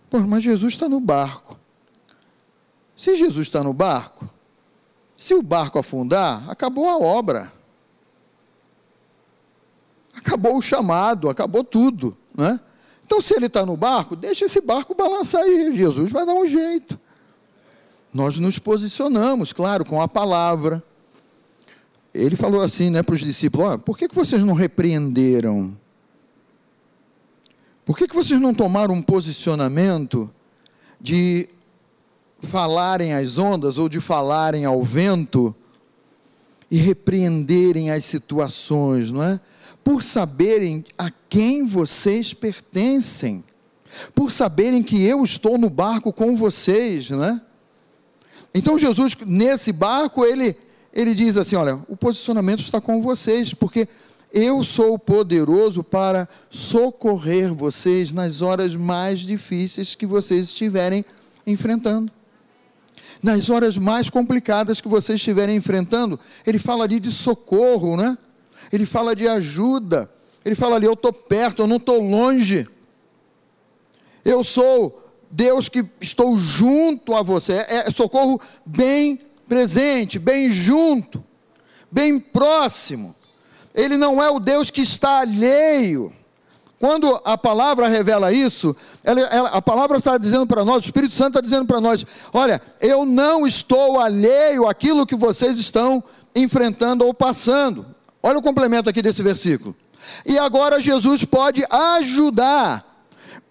Pô, 0.09 0.21
mas 0.21 0.45
Jesus 0.45 0.75
está 0.75 0.88
no 0.88 1.00
barco. 1.00 1.59
Se 2.97 3.16
Jesus 3.16 3.49
está 3.49 3.62
no 3.62 3.73
barco, 3.73 4.28
se 5.16 5.35
o 5.35 5.42
barco 5.42 5.78
afundar, 5.78 6.49
acabou 6.49 6.88
a 6.88 6.97
obra. 6.97 7.52
Acabou 10.16 10.56
o 10.56 10.62
chamado, 10.62 11.28
acabou 11.28 11.62
tudo. 11.62 12.16
Né? 12.35 12.58
Então, 13.04 13.20
se 13.20 13.35
ele 13.35 13.46
está 13.46 13.64
no 13.64 13.76
barco, 13.76 14.16
deixa 14.16 14.46
esse 14.46 14.61
barco 14.61 14.94
balançar 14.94 15.42
aí. 15.42 15.76
Jesus 15.76 16.11
vai 16.11 16.26
dar 16.26 16.35
um 16.35 16.46
jeito. 16.46 16.99
Nós 18.12 18.37
nos 18.38 18.58
posicionamos, 18.58 19.52
claro, 19.52 19.85
com 19.85 20.00
a 20.00 20.08
palavra. 20.08 20.82
Ele 22.14 22.35
falou 22.35 22.62
assim 22.62 22.90
né, 22.90 23.02
para 23.02 23.14
os 23.14 23.20
discípulos: 23.20 23.75
oh, 23.75 23.78
por 23.78 23.96
que, 23.96 24.08
que 24.08 24.14
vocês 24.14 24.42
não 24.42 24.54
repreenderam? 24.54 25.76
Por 27.85 27.96
que, 27.96 28.08
que 28.08 28.14
vocês 28.14 28.40
não 28.40 28.52
tomaram 28.52 28.94
um 28.94 29.02
posicionamento 29.02 30.28
de 31.00 31.49
falarem 32.40 33.12
às 33.14 33.38
ondas 33.38 33.78
ou 33.78 33.88
de 33.88 34.00
falarem 34.00 34.64
ao 34.64 34.82
vento 34.82 35.54
e 36.70 36.76
repreenderem 36.78 37.90
as 37.90 38.04
situações, 38.04 39.11
não 39.11 39.23
é? 39.23 39.38
Por 39.87 40.02
saberem 40.02 40.85
a 40.99 41.12
quem 41.28 41.64
vocês 41.64 42.35
pertencem, 42.35 43.45
por 44.16 44.33
saberem 44.33 44.83
que 44.83 45.00
eu 45.05 45.23
estou 45.23 45.57
no 45.57 45.71
barco 45.71 46.12
com 46.12 46.37
vocês, 46.37 47.09
não 47.09 47.23
é? 47.23 47.40
Então 48.52 48.76
Jesus 48.76 49.16
nesse 49.25 49.71
barco 49.71 50.25
ele 50.25 50.57
ele 50.93 51.14
diz 51.14 51.37
assim, 51.37 51.55
olha, 51.55 51.78
o 51.87 51.97
posicionamento 51.97 52.59
está 52.62 52.81
com 52.81 53.00
vocês, 53.00 53.55
porque 53.55 53.87
eu 54.33 54.64
sou 54.64 54.99
poderoso 54.99 55.85
para 55.85 56.28
socorrer 56.50 57.55
vocês 57.55 58.12
nas 58.12 58.43
horas 58.43 58.75
mais 58.75 59.21
difíceis 59.21 59.95
que 59.95 60.05
vocês 60.05 60.49
estiverem 60.49 61.05
enfrentando 61.47 62.11
nas 63.23 63.49
horas 63.50 63.78
mais 63.78 64.11
complicadas 64.11 64.81
que 64.81 64.88
vocês 64.88 65.21
estiverem 65.21 65.57
enfrentando, 65.57 66.19
ele 66.45 66.59
fala 66.59 66.83
ali 66.83 66.99
de 66.99 67.12
socorro, 67.12 67.97
né? 67.97 68.19
Ele 68.72 68.86
fala 68.86 69.14
de 69.14 69.26
ajuda. 69.28 70.10
Ele 70.44 70.54
fala 70.54 70.76
ali, 70.76 70.86
eu 70.86 70.92
estou 70.92 71.12
perto, 71.12 71.62
eu 71.62 71.66
não 71.66 71.76
estou 71.76 72.00
longe. 72.00 72.68
Eu 74.25 74.44
sou 74.44 75.02
Deus 75.30 75.68
que 75.68 75.84
estou 76.00 76.36
junto 76.36 77.14
a 77.14 77.22
você. 77.22 77.52
É, 77.52 77.88
é 77.88 77.90
socorro 77.90 78.40
bem 78.64 79.20
presente, 79.48 80.18
bem 80.18 80.48
junto, 80.48 81.22
bem 81.90 82.18
próximo. 82.18 83.14
Ele 83.75 83.96
não 83.96 84.22
é 84.22 84.30
o 84.30 84.40
Deus 84.40 84.70
que 84.70 84.80
está 84.80 85.20
alheio. 85.20 86.12
Quando 86.78 87.20
a 87.25 87.38
palavra 87.38 87.88
revela 87.88 88.32
isso, 88.32 88.76
ela, 89.02 89.20
ela, 89.20 89.48
a 89.48 89.62
palavra 89.62 89.96
está 89.96 90.18
dizendo 90.18 90.46
para 90.46 90.64
nós, 90.64 90.84
o 90.84 90.86
Espírito 90.86 91.14
Santo 91.14 91.28
está 91.28 91.40
dizendo 91.40 91.66
para 91.66 91.80
nós: 91.80 92.04
olha, 92.32 92.60
eu 92.80 93.06
não 93.06 93.46
estou 93.46 93.98
alheio 93.98 94.68
àquilo 94.68 95.06
que 95.06 95.16
vocês 95.16 95.58
estão 95.58 96.04
enfrentando 96.34 97.04
ou 97.06 97.14
passando. 97.14 97.96
Olha 98.26 98.38
o 98.38 98.42
complemento 98.42 98.90
aqui 98.90 99.00
desse 99.00 99.23
versículo. 99.23 99.73
E 100.26 100.37
agora 100.37 100.83
Jesus 100.83 101.25
pode 101.25 101.64
ajudar. 101.71 102.85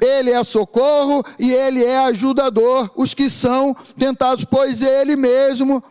Ele 0.01 0.31
é 0.31 0.43
socorro 0.43 1.23
e 1.39 1.49
ele 1.49 1.81
é 1.81 1.99
ajudador, 1.99 2.91
os 2.93 3.13
que 3.13 3.29
são 3.29 3.73
tentados, 3.97 4.43
pois 4.43 4.81
ele 4.81 5.15
mesmo 5.15 5.81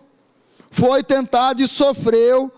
foi 0.70 1.02
tentado 1.02 1.62
e 1.62 1.66
sofreu 1.66 2.52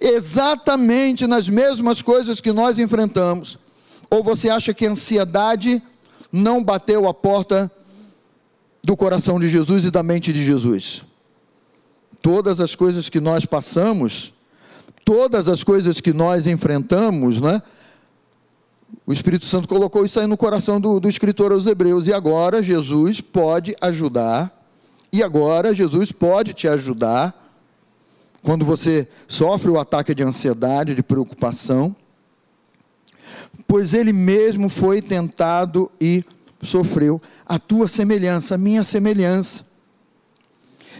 exatamente 0.00 1.26
nas 1.26 1.48
mesmas 1.48 2.00
coisas 2.00 2.40
que 2.40 2.52
nós 2.52 2.78
enfrentamos. 2.78 3.58
Ou 4.08 4.22
você 4.22 4.50
acha 4.50 4.72
que 4.72 4.86
a 4.86 4.90
ansiedade 4.92 5.82
não 6.30 6.62
bateu 6.62 7.08
a 7.08 7.12
porta 7.12 7.68
do 8.84 8.96
coração 8.96 9.40
de 9.40 9.48
Jesus 9.48 9.84
e 9.84 9.90
da 9.90 10.04
mente 10.04 10.32
de 10.32 10.44
Jesus? 10.44 11.02
Todas 12.22 12.60
as 12.60 12.76
coisas 12.76 13.08
que 13.08 13.18
nós 13.18 13.44
passamos, 13.44 14.32
todas 15.04 15.48
as 15.48 15.62
coisas 15.64 16.00
que 16.00 16.12
nós 16.12 16.46
enfrentamos, 16.46 17.40
né? 17.40 17.62
O 19.06 19.12
Espírito 19.12 19.46
Santo 19.46 19.66
colocou 19.66 20.04
isso 20.04 20.20
aí 20.20 20.26
no 20.26 20.36
coração 20.36 20.80
do, 20.80 21.00
do 21.00 21.08
escritor 21.08 21.52
aos 21.52 21.66
Hebreus, 21.66 22.06
e 22.06 22.12
agora 22.12 22.62
Jesus 22.62 23.20
pode 23.20 23.76
ajudar, 23.80 24.52
e 25.12 25.22
agora 25.22 25.74
Jesus 25.74 26.12
pode 26.12 26.52
te 26.54 26.68
ajudar, 26.68 27.38
quando 28.42 28.64
você 28.64 29.08
sofre 29.28 29.70
o 29.70 29.78
ataque 29.78 30.14
de 30.14 30.22
ansiedade, 30.22 30.94
de 30.94 31.02
preocupação, 31.02 31.94
pois 33.66 33.94
ele 33.94 34.12
mesmo 34.12 34.68
foi 34.68 35.00
tentado 35.00 35.90
e 36.00 36.24
sofreu 36.62 37.20
a 37.46 37.58
tua 37.58 37.88
semelhança, 37.88 38.54
a 38.54 38.58
minha 38.58 38.84
semelhança. 38.84 39.64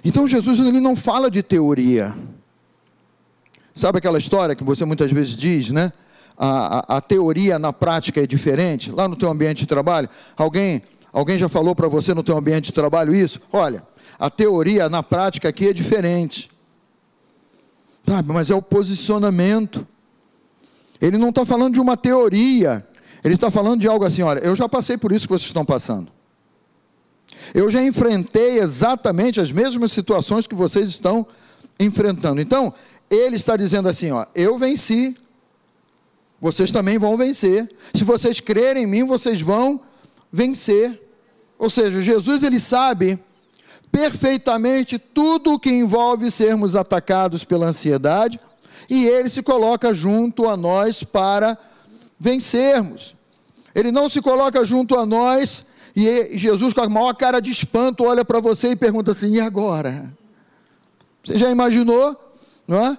Então 0.04 0.26
Jesus 0.26 0.58
ele 0.58 0.80
não 0.80 0.96
fala 0.96 1.30
de 1.30 1.42
teoria. 1.42 2.14
Sabe 3.74 3.98
aquela 3.98 4.18
história 4.18 4.54
que 4.54 4.64
você 4.64 4.84
muitas 4.84 5.10
vezes 5.10 5.36
diz, 5.36 5.70
né? 5.70 5.92
A, 6.36 6.94
a, 6.94 6.96
a 6.96 7.00
teoria 7.00 7.58
na 7.58 7.72
prática 7.72 8.22
é 8.22 8.26
diferente. 8.26 8.90
Lá 8.90 9.08
no 9.08 9.16
teu 9.16 9.30
ambiente 9.30 9.60
de 9.60 9.66
trabalho, 9.66 10.08
alguém, 10.36 10.82
alguém 11.12 11.38
já 11.38 11.48
falou 11.48 11.74
para 11.74 11.88
você 11.88 12.12
no 12.14 12.22
teu 12.22 12.36
ambiente 12.36 12.66
de 12.66 12.72
trabalho 12.72 13.14
isso? 13.14 13.40
Olha, 13.52 13.82
a 14.18 14.30
teoria 14.30 14.88
na 14.88 15.02
prática 15.02 15.48
aqui 15.48 15.68
é 15.68 15.72
diferente. 15.72 16.50
Sabe, 18.06 18.32
mas 18.32 18.50
é 18.50 18.54
o 18.54 18.62
posicionamento. 18.62 19.86
Ele 21.00 21.18
não 21.18 21.30
está 21.30 21.44
falando 21.44 21.74
de 21.74 21.80
uma 21.80 21.96
teoria, 21.96 22.86
ele 23.24 23.34
está 23.34 23.50
falando 23.50 23.80
de 23.80 23.88
algo 23.88 24.04
assim: 24.04 24.22
olha, 24.22 24.40
eu 24.40 24.54
já 24.54 24.68
passei 24.68 24.96
por 24.96 25.12
isso 25.12 25.26
que 25.26 25.32
vocês 25.32 25.48
estão 25.48 25.64
passando. 25.64 26.10
Eu 27.54 27.70
já 27.70 27.82
enfrentei 27.82 28.58
exatamente 28.58 29.40
as 29.40 29.50
mesmas 29.50 29.92
situações 29.92 30.46
que 30.46 30.54
vocês 30.54 30.88
estão 30.88 31.26
enfrentando. 31.78 32.40
Então, 32.40 32.72
ele 33.14 33.36
está 33.36 33.56
dizendo 33.56 33.88
assim: 33.88 34.10
ó, 34.10 34.26
eu 34.34 34.58
venci, 34.58 35.16
vocês 36.40 36.70
também 36.72 36.98
vão 36.98 37.16
vencer. 37.16 37.70
Se 37.94 38.04
vocês 38.04 38.40
crerem 38.40 38.84
em 38.84 38.86
mim, 38.86 39.04
vocês 39.04 39.40
vão 39.40 39.80
vencer. 40.32 41.00
Ou 41.58 41.68
seja, 41.68 42.02
Jesus 42.02 42.42
ele 42.42 42.58
sabe 42.58 43.18
perfeitamente 43.90 44.98
tudo 44.98 45.52
o 45.52 45.58
que 45.58 45.70
envolve 45.70 46.30
sermos 46.30 46.74
atacados 46.74 47.44
pela 47.44 47.66
ansiedade 47.66 48.40
e 48.88 49.04
ele 49.06 49.28
se 49.28 49.42
coloca 49.42 49.92
junto 49.92 50.48
a 50.48 50.56
nós 50.56 51.04
para 51.04 51.56
vencermos. 52.18 53.14
Ele 53.74 53.92
não 53.92 54.08
se 54.08 54.22
coloca 54.22 54.64
junto 54.64 54.96
a 54.96 55.04
nós 55.04 55.66
e 55.94 56.38
Jesus, 56.38 56.72
com 56.72 56.82
a 56.82 56.88
maior 56.88 57.12
cara 57.14 57.40
de 57.40 57.50
espanto, 57.50 58.04
olha 58.04 58.24
para 58.24 58.40
você 58.40 58.70
e 58.70 58.76
pergunta 58.76 59.10
assim: 59.10 59.34
e 59.34 59.40
agora? 59.40 60.12
Você 61.22 61.36
já 61.36 61.50
imaginou? 61.50 62.16
Não 62.66 62.86
é? 62.86 62.98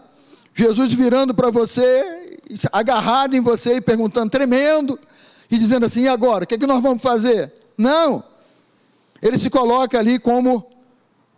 Jesus 0.54 0.94
virando 0.94 1.34
para 1.34 1.50
você, 1.50 2.40
agarrado 2.72 3.36
em 3.36 3.42
você 3.42 3.78
e 3.78 3.82
perguntando, 3.82 4.30
tremendo, 4.30 5.00
e 5.50 5.58
dizendo 5.58 5.86
assim: 5.86 6.04
e 6.04 6.08
agora? 6.08 6.44
O 6.44 6.48
que, 6.48 6.56
é 6.56 6.58
que 6.58 6.68
nós 6.68 6.82
vamos 6.82 7.02
fazer? 7.02 7.52
Não. 7.78 8.24
Ele 9.22 9.38
se 9.40 9.50
coloca 9.50 9.98
ali 9.98 10.20
como, 10.20 10.66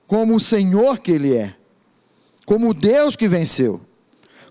como 0.07 0.35
o 0.35 0.39
Senhor 0.39 0.99
que 0.99 1.11
Ele 1.11 1.35
é, 1.35 1.55
como 2.45 2.69
o 2.69 2.73
Deus 2.73 3.15
que 3.15 3.27
venceu 3.27 3.81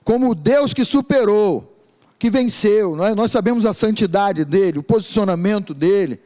como 0.04 0.30
o 0.30 0.34
Deus 0.34 0.74
que 0.74 0.84
superou, 0.84 1.72
que 2.18 2.30
venceu. 2.30 2.94
Nós, 2.94 3.12
é? 3.12 3.14
nós 3.14 3.32
sabemos 3.32 3.64
a 3.64 3.72
santidade 3.72 4.44
dele, 4.44 4.78
o 4.78 4.82
posicionamento 4.82 5.72
dele. 5.72 6.20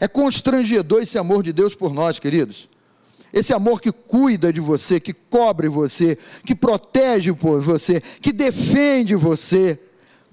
É 0.00 0.08
constrangedor 0.08 1.02
esse 1.02 1.16
amor 1.16 1.42
de 1.42 1.52
Deus 1.52 1.74
por 1.74 1.94
nós, 1.94 2.18
queridos. 2.18 2.68
Esse 3.32 3.52
amor 3.52 3.80
que 3.80 3.92
cuida 3.92 4.52
de 4.52 4.60
você, 4.60 4.98
que 4.98 5.12
cobre 5.12 5.68
você, 5.68 6.18
que 6.44 6.54
protege 6.54 7.32
por 7.32 7.62
você, 7.62 8.00
que 8.00 8.32
defende 8.32 9.14
você. 9.14 9.78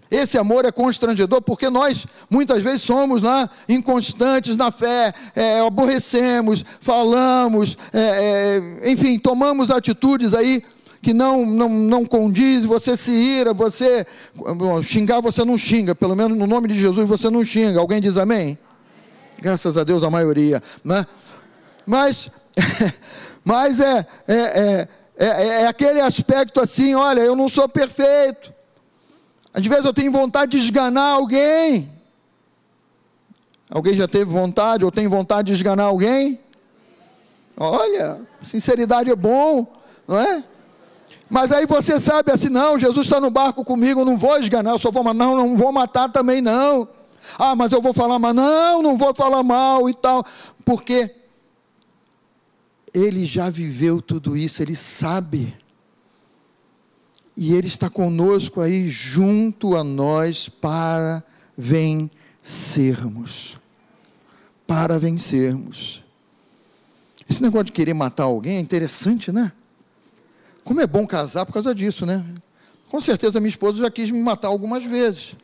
Esse 0.10 0.38
amor 0.38 0.66
é 0.66 0.72
constrangedor 0.72 1.42
porque 1.42 1.70
nós 1.70 2.08
muitas 2.30 2.64
vezes 2.64 2.82
somos 2.82 3.22
né, 3.22 3.50
inconstantes 3.68 4.56
na 4.56 4.72
fé, 4.72 5.14
é, 5.36 5.60
aborrecemos, 5.60 6.64
falamos, 6.80 7.78
é, 7.92 8.62
é, 8.84 8.92
enfim, 8.92 9.20
tomamos 9.20 9.70
atitudes 9.70 10.34
aí 10.34 10.64
que 11.02 11.14
não, 11.14 11.46
não, 11.46 11.70
não 11.70 12.06
condiz, 12.06 12.66
você 12.66 12.98
se 12.98 13.12
ira, 13.12 13.54
você 13.54 14.06
bom, 14.34 14.82
xingar 14.82 15.22
você 15.22 15.44
não 15.46 15.58
xinga, 15.58 15.94
pelo 15.94 16.16
menos 16.16 16.38
no 16.38 16.48
nome 16.48 16.70
de 16.70 16.80
Jesus 16.80 17.08
você 17.08 17.30
não 17.30 17.44
xinga. 17.44 17.80
Alguém 17.80 18.02
diz 18.02 18.18
amém? 18.18 18.58
Graças 19.40 19.78
a 19.78 19.84
Deus 19.84 20.04
a 20.04 20.10
maioria, 20.10 20.62
né? 20.84 21.06
Mas, 21.86 22.30
mas 23.44 23.80
é, 23.80 24.06
é, 24.28 24.36
é, 24.36 24.88
é, 25.18 25.48
é 25.62 25.68
aquele 25.68 26.02
aspecto 26.02 26.60
assim, 26.60 26.96
olha, 26.96 27.22
eu 27.22 27.36
não 27.36 27.48
sou 27.48 27.68
perfeito. 27.68 28.54
Às 29.54 29.66
vezes 29.66 29.86
eu 29.86 29.94
tenho 29.94 30.12
vontade 30.12 30.52
de 30.52 30.58
esganar 30.58 31.14
alguém. 31.14 31.92
Alguém 33.70 33.94
já 33.94 34.08
teve 34.08 34.26
vontade 34.26 34.86
ou 34.86 34.92
tem 34.92 35.08
vontade 35.08 35.48
de 35.48 35.54
esganar 35.54 35.88
alguém? 35.88 36.40
Olha, 37.60 38.22
sinceridade 38.42 39.10
é 39.10 39.16
bom, 39.16 39.66
não 40.08 40.20
é? 40.20 40.44
Mas 41.30 41.52
aí 41.52 41.66
você 41.66 42.00
sabe 42.00 42.32
assim, 42.32 42.50
não, 42.50 42.80
Jesus 42.80 43.06
está 43.06 43.20
no 43.20 43.30
barco 43.30 43.66
comigo, 43.66 44.02
eu 44.02 44.06
não 44.06 44.18
vou 44.18 44.38
esganar, 44.40 44.74
eu 44.74 44.80
só 44.80 44.92
vou 44.92 45.04
matar, 45.04 45.18
não, 45.18 45.36
não 45.36 45.58
vou 45.58 45.72
matar 45.72 46.10
também 46.10 46.40
não. 46.40 46.88
Ah, 47.38 47.56
mas 47.56 47.72
eu 47.74 47.82
vou 47.82 47.94
falar 47.94 48.20
mal, 48.20 48.34
não, 48.34 48.82
não 48.82 48.98
vou 48.98 49.14
falar 49.14 49.44
mal 49.44 49.90
e 49.90 49.94
tal, 49.94 50.24
porque 50.64 51.14
ele 52.94 53.26
já 53.26 53.50
viveu 53.50 54.02
tudo 54.02 54.36
isso, 54.36 54.62
ele 54.62 54.76
sabe. 54.76 55.56
E 57.36 57.54
ele 57.54 57.68
está 57.68 57.90
conosco 57.90 58.62
aí 58.62 58.90
junto 58.90 59.76
a 59.76 59.84
nós 59.84 60.50
para 60.50 61.24
vencermos. 61.58 63.60
Para 64.66 64.98
vencermos. 64.98 66.04
Esse 67.30 67.42
negócio 67.42 67.66
de 67.66 67.72
querer 67.74 67.94
matar 67.94 68.24
alguém 68.24 68.58
é 68.58 68.60
interessante, 68.60 69.32
né? 69.32 69.52
Como 70.64 70.82
é 70.82 70.88
bom 70.88 71.06
casar 71.06 71.46
por 71.46 71.54
causa 71.54 71.76
disso, 71.76 72.06
né? 72.06 72.26
Com 72.90 73.02
certeza 73.02 73.40
minha 73.40 73.50
esposa 73.50 73.80
já 73.80 73.92
quis 73.92 74.10
me 74.10 74.22
matar 74.22 74.48
algumas 74.48 74.84
vezes. 74.84 75.36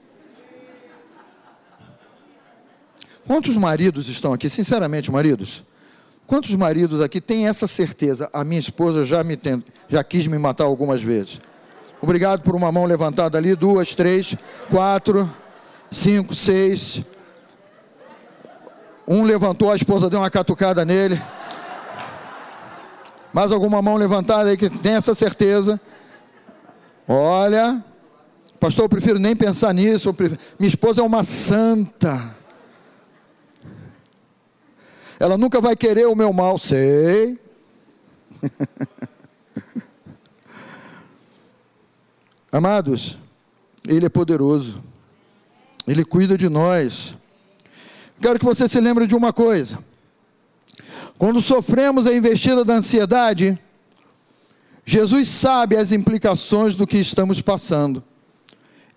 Quantos 3.26 3.56
maridos 3.56 4.08
estão 4.08 4.34
aqui? 4.34 4.50
Sinceramente, 4.50 5.12
maridos. 5.12 5.64
Quantos 6.26 6.56
maridos 6.56 7.02
aqui 7.02 7.20
têm 7.20 7.48
essa 7.48 7.68
certeza? 7.68 8.30
A 8.34 8.44
minha 8.44 8.60
esposa 8.60 9.04
já 9.04 9.24
me 9.24 9.38
já 9.90 10.04
quis 10.04 10.26
me 10.26 10.38
matar 10.38 10.64
algumas 10.64 11.02
vezes. 11.02 11.40
Obrigado 12.02 12.42
por 12.42 12.56
uma 12.56 12.72
mão 12.72 12.86
levantada 12.86 13.38
ali. 13.38 13.56
Duas, 13.56 13.94
três, 13.94 14.36
quatro, 14.70 15.30
cinco, 15.92 16.34
seis. 16.34 17.02
Um 19.08 19.24
levantou, 19.24 19.72
a 19.72 19.76
esposa 19.76 20.10
deu 20.10 20.20
uma 20.20 20.30
catucada 20.30 20.86
nele. 20.86 21.22
Mais 23.34 23.52
alguma 23.52 23.82
mão 23.82 23.98
levantada 23.98 24.50
aí 24.50 24.58
que 24.58 24.70
tem 24.70 24.94
essa 24.94 25.14
certeza? 25.14 25.80
Olha, 27.08 27.84
pastor, 28.60 28.86
eu 28.86 28.90
prefiro 28.90 29.20
nem 29.20 29.36
pensar 29.36 29.74
nisso. 29.74 30.14
Prefiro... 30.14 30.40
Minha 30.58 30.70
esposa 30.70 31.02
é 31.02 31.04
uma 31.04 31.24
santa. 31.24 32.34
Ela 35.24 35.38
nunca 35.38 35.62
vai 35.62 35.74
querer 35.74 36.06
o 36.06 36.16
meu 36.16 36.34
mal, 36.34 36.58
sei. 36.58 37.40
Amados, 42.52 43.18
Ele 43.88 44.06
é 44.06 44.10
poderoso, 44.10 44.84
Ele 45.88 46.04
cuida 46.04 46.38
de 46.38 46.50
nós. 46.50 47.16
Quero 48.20 48.38
que 48.38 48.44
você 48.44 48.68
se 48.68 48.82
lembre 48.82 49.08
de 49.08 49.16
uma 49.16 49.32
coisa. 49.32 49.80
Quando 51.18 51.42
sofremos 51.42 52.06
a 52.06 52.14
investida 52.14 52.66
da 52.66 52.74
ansiedade, 52.74 53.58
Jesus 54.84 55.30
sabe 55.30 55.78
as 55.78 55.94
implicações 55.94 56.76
do 56.76 56.86
que 56.86 56.98
estamos 56.98 57.40
passando. 57.40 58.04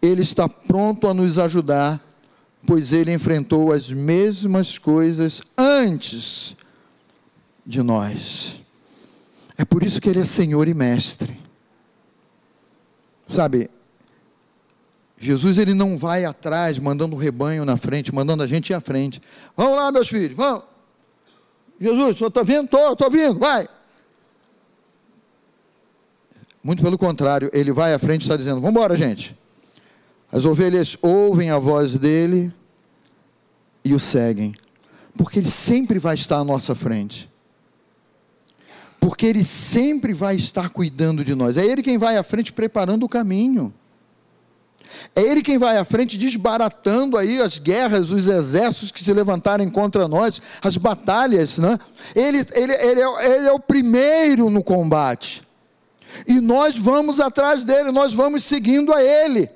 Ele 0.02 0.22
está 0.22 0.48
pronto 0.48 1.06
a 1.06 1.14
nos 1.14 1.38
ajudar, 1.38 2.00
pois 2.66 2.92
ele 2.92 3.12
enfrentou 3.12 3.72
as 3.72 3.92
mesmas 3.92 4.78
coisas 4.78 5.42
antes 5.56 6.56
de 7.64 7.82
nós. 7.82 8.60
É 9.56 9.64
por 9.64 9.82
isso 9.82 10.00
que 10.00 10.08
ele 10.08 10.20
é 10.20 10.24
Senhor 10.24 10.68
e 10.68 10.74
Mestre. 10.74 11.40
Sabe, 13.28 13.70
Jesus 15.18 15.58
ele 15.58 15.74
não 15.74 15.96
vai 15.96 16.24
atrás, 16.24 16.78
mandando 16.78 17.16
o 17.16 17.18
rebanho 17.18 17.64
na 17.64 17.76
frente, 17.76 18.14
mandando 18.14 18.42
a 18.42 18.46
gente 18.46 18.70
ir 18.70 18.74
à 18.74 18.80
frente. 18.80 19.20
Vamos 19.56 19.76
lá, 19.76 19.90
meus 19.90 20.08
filhos, 20.08 20.36
vamos. 20.36 20.62
Jesus, 21.80 22.14
o 22.14 22.18
senhor 22.18 22.28
está 22.28 22.42
vindo? 22.42 22.64
Estou, 22.64 22.92
estou 22.92 23.10
vindo, 23.10 23.38
vai. 23.38 23.68
Muito 26.62 26.82
pelo 26.82 26.98
contrário, 26.98 27.50
ele 27.52 27.72
vai 27.72 27.94
à 27.94 27.98
frente 27.98 28.22
e 28.22 28.24
está 28.24 28.36
dizendo: 28.36 28.60
Vamos 28.60 28.70
embora, 28.70 28.96
gente. 28.96 29.36
As 30.36 30.44
ovelhas 30.44 30.98
ouvem 31.00 31.48
a 31.48 31.58
voz 31.58 31.98
dele 31.98 32.52
e 33.82 33.94
o 33.94 33.98
seguem, 33.98 34.54
porque 35.16 35.38
ele 35.38 35.48
sempre 35.48 35.98
vai 35.98 36.14
estar 36.14 36.36
à 36.36 36.44
nossa 36.44 36.74
frente. 36.74 37.30
Porque 39.00 39.24
ele 39.24 39.42
sempre 39.42 40.12
vai 40.12 40.36
estar 40.36 40.68
cuidando 40.68 41.24
de 41.24 41.34
nós. 41.34 41.56
É 41.56 41.64
ele 41.64 41.82
quem 41.82 41.96
vai 41.96 42.18
à 42.18 42.22
frente 42.22 42.52
preparando 42.52 43.04
o 43.04 43.08
caminho. 43.08 43.72
É 45.14 45.22
ele 45.22 45.42
quem 45.42 45.56
vai 45.56 45.78
à 45.78 45.86
frente 45.86 46.18
desbaratando 46.18 47.16
aí 47.16 47.40
as 47.40 47.58
guerras, 47.58 48.10
os 48.10 48.28
exércitos 48.28 48.90
que 48.90 49.02
se 49.02 49.14
levantarem 49.14 49.70
contra 49.70 50.06
nós, 50.06 50.42
as 50.60 50.76
batalhas, 50.76 51.56
né? 51.56 51.80
Ele, 52.14 52.46
ele, 52.52 52.74
ele, 52.74 53.00
é, 53.00 53.36
ele 53.36 53.46
é 53.46 53.52
o 53.52 53.58
primeiro 53.58 54.50
no 54.50 54.62
combate. 54.62 55.42
E 56.28 56.42
nós 56.42 56.76
vamos 56.76 57.20
atrás 57.20 57.64
dele, 57.64 57.90
nós 57.90 58.12
vamos 58.12 58.44
seguindo 58.44 58.92
a 58.92 59.02
ele. 59.02 59.48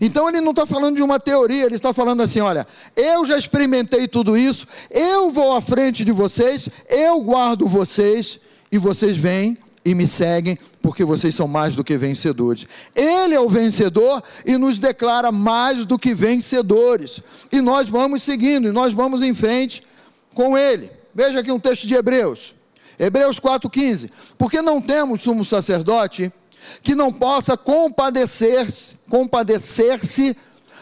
Então 0.00 0.28
ele 0.28 0.40
não 0.40 0.50
está 0.50 0.66
falando 0.66 0.96
de 0.96 1.02
uma 1.02 1.18
teoria, 1.18 1.64
ele 1.64 1.76
está 1.76 1.92
falando 1.92 2.22
assim: 2.22 2.40
olha, 2.40 2.66
eu 2.96 3.24
já 3.24 3.36
experimentei 3.36 4.06
tudo 4.06 4.36
isso, 4.36 4.66
eu 4.90 5.30
vou 5.30 5.52
à 5.52 5.60
frente 5.60 6.04
de 6.04 6.12
vocês, 6.12 6.68
eu 6.88 7.20
guardo 7.20 7.66
vocês, 7.66 8.40
e 8.70 8.78
vocês 8.78 9.16
vêm 9.16 9.56
e 9.84 9.94
me 9.94 10.06
seguem, 10.06 10.58
porque 10.82 11.04
vocês 11.04 11.34
são 11.34 11.48
mais 11.48 11.74
do 11.74 11.82
que 11.82 11.96
vencedores. 11.96 12.66
Ele 12.94 13.34
é 13.34 13.40
o 13.40 13.48
vencedor 13.48 14.22
e 14.44 14.56
nos 14.56 14.78
declara 14.78 15.32
mais 15.32 15.84
do 15.84 15.98
que 15.98 16.14
vencedores. 16.14 17.20
E 17.50 17.60
nós 17.60 17.88
vamos 17.88 18.22
seguindo, 18.22 18.68
e 18.68 18.72
nós 18.72 18.92
vamos 18.92 19.22
em 19.22 19.34
frente 19.34 19.82
com 20.34 20.56
ele. 20.56 20.90
Veja 21.14 21.40
aqui 21.40 21.50
um 21.50 21.58
texto 21.58 21.86
de 21.86 21.94
Hebreus. 21.94 22.54
Hebreus 22.98 23.40
4,15. 23.40 24.10
Porque 24.36 24.60
não 24.60 24.80
temos 24.80 25.22
sumo 25.22 25.44
sacerdote 25.44 26.32
que 26.82 26.94
não 26.94 27.12
possa 27.12 27.56
compadecer-se 27.56 28.98
compadecer 29.08 30.00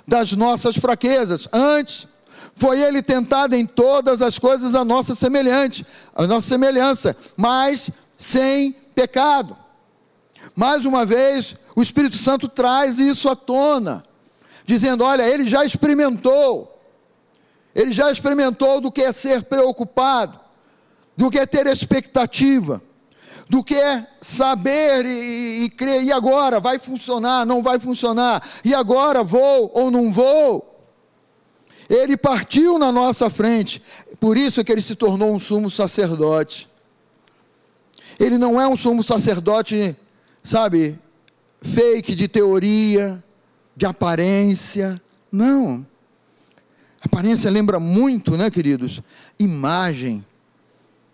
das 0.06 0.32
nossas 0.32 0.76
fraquezas. 0.76 1.48
Antes, 1.52 2.06
foi 2.54 2.80
ele 2.80 3.02
tentado 3.02 3.54
em 3.54 3.66
todas 3.66 4.22
as 4.22 4.38
coisas 4.38 4.74
a 4.74 4.84
nossa 4.84 5.14
semelhante, 5.14 5.86
a 6.14 6.26
nossa 6.26 6.48
semelhança, 6.48 7.16
mas 7.36 7.90
sem 8.16 8.72
pecado. 8.94 9.56
Mais 10.54 10.86
uma 10.86 11.04
vez, 11.04 11.56
o 11.74 11.82
Espírito 11.82 12.16
Santo 12.16 12.48
traz 12.48 12.98
isso 12.98 13.28
à 13.28 13.36
tona, 13.36 14.02
dizendo: 14.64 15.04
olha, 15.04 15.22
ele 15.22 15.46
já 15.46 15.64
experimentou, 15.64 16.80
ele 17.74 17.92
já 17.92 18.10
experimentou 18.10 18.80
do 18.80 18.90
que 18.90 19.02
é 19.02 19.12
ser 19.12 19.42
preocupado, 19.44 20.40
do 21.16 21.30
que 21.30 21.38
é 21.38 21.46
ter 21.46 21.66
expectativa, 21.66 22.80
do 23.48 23.62
que 23.62 23.80
saber 24.20 25.06
e, 25.06 25.64
e 25.64 25.70
crer, 25.70 26.02
e 26.02 26.12
agora 26.12 26.58
vai 26.58 26.78
funcionar, 26.78 27.46
não 27.46 27.62
vai 27.62 27.78
funcionar, 27.78 28.42
e 28.64 28.74
agora 28.74 29.22
vou 29.22 29.70
ou 29.74 29.90
não 29.90 30.12
vou. 30.12 30.82
Ele 31.88 32.16
partiu 32.16 32.78
na 32.78 32.90
nossa 32.90 33.30
frente, 33.30 33.80
por 34.18 34.36
isso 34.36 34.64
que 34.64 34.72
ele 34.72 34.82
se 34.82 34.96
tornou 34.96 35.32
um 35.32 35.38
sumo 35.38 35.70
sacerdote. 35.70 36.68
Ele 38.18 38.36
não 38.38 38.60
é 38.60 38.66
um 38.66 38.76
sumo 38.76 39.04
sacerdote 39.04 39.96
sabe, 40.46 40.98
fake 41.60 42.14
de 42.14 42.28
teoria, 42.28 43.22
de 43.76 43.84
aparência. 43.84 45.00
Não. 45.30 45.84
Aparência 47.02 47.50
lembra 47.50 47.80
muito, 47.80 48.36
né, 48.36 48.50
queridos? 48.50 49.02
Imagem. 49.38 50.24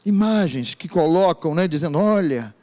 Imagens 0.04 0.74
que 0.74 0.88
colocam, 0.88 1.54
né, 1.54 1.68
dizendo: 1.68 1.98
olha, 1.98 2.54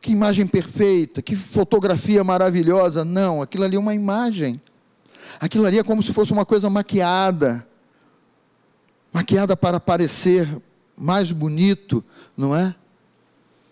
que 0.00 0.12
imagem 0.12 0.46
perfeita, 0.46 1.22
que 1.22 1.34
fotografia 1.34 2.22
maravilhosa. 2.22 3.04
Não, 3.04 3.42
aquilo 3.42 3.64
ali 3.64 3.76
é 3.76 3.78
uma 3.78 3.94
imagem. 3.94 4.60
Aquilo 5.40 5.66
ali 5.66 5.78
é 5.78 5.84
como 5.84 6.02
se 6.02 6.12
fosse 6.12 6.32
uma 6.32 6.44
coisa 6.44 6.70
maquiada 6.70 7.66
maquiada 9.14 9.56
para 9.56 9.78
parecer 9.78 10.48
mais 10.98 11.30
bonito, 11.30 12.04
não 12.36 12.54
é? 12.54 12.74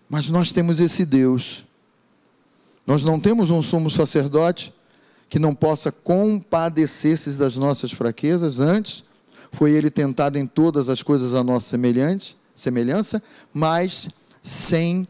Mas 0.08 0.30
nós 0.30 0.52
temos 0.52 0.78
esse 0.78 1.04
Deus. 1.04 1.64
Nós 2.86 3.02
não 3.02 3.18
temos 3.18 3.50
um 3.50 3.60
sumo 3.60 3.90
sacerdote 3.90 4.72
que 5.28 5.40
não 5.40 5.52
possa 5.52 5.90
compadecer-se 5.90 7.32
das 7.32 7.56
nossas 7.56 7.90
fraquezas. 7.90 8.60
Antes, 8.60 9.02
foi 9.52 9.72
ele 9.72 9.90
tentado 9.90 10.38
em 10.38 10.46
todas 10.46 10.88
as 10.88 11.02
coisas 11.02 11.34
a 11.34 11.44
nossa 11.44 11.76
semelhança, 12.54 13.22
mas 13.52 14.08
sem 14.42 15.06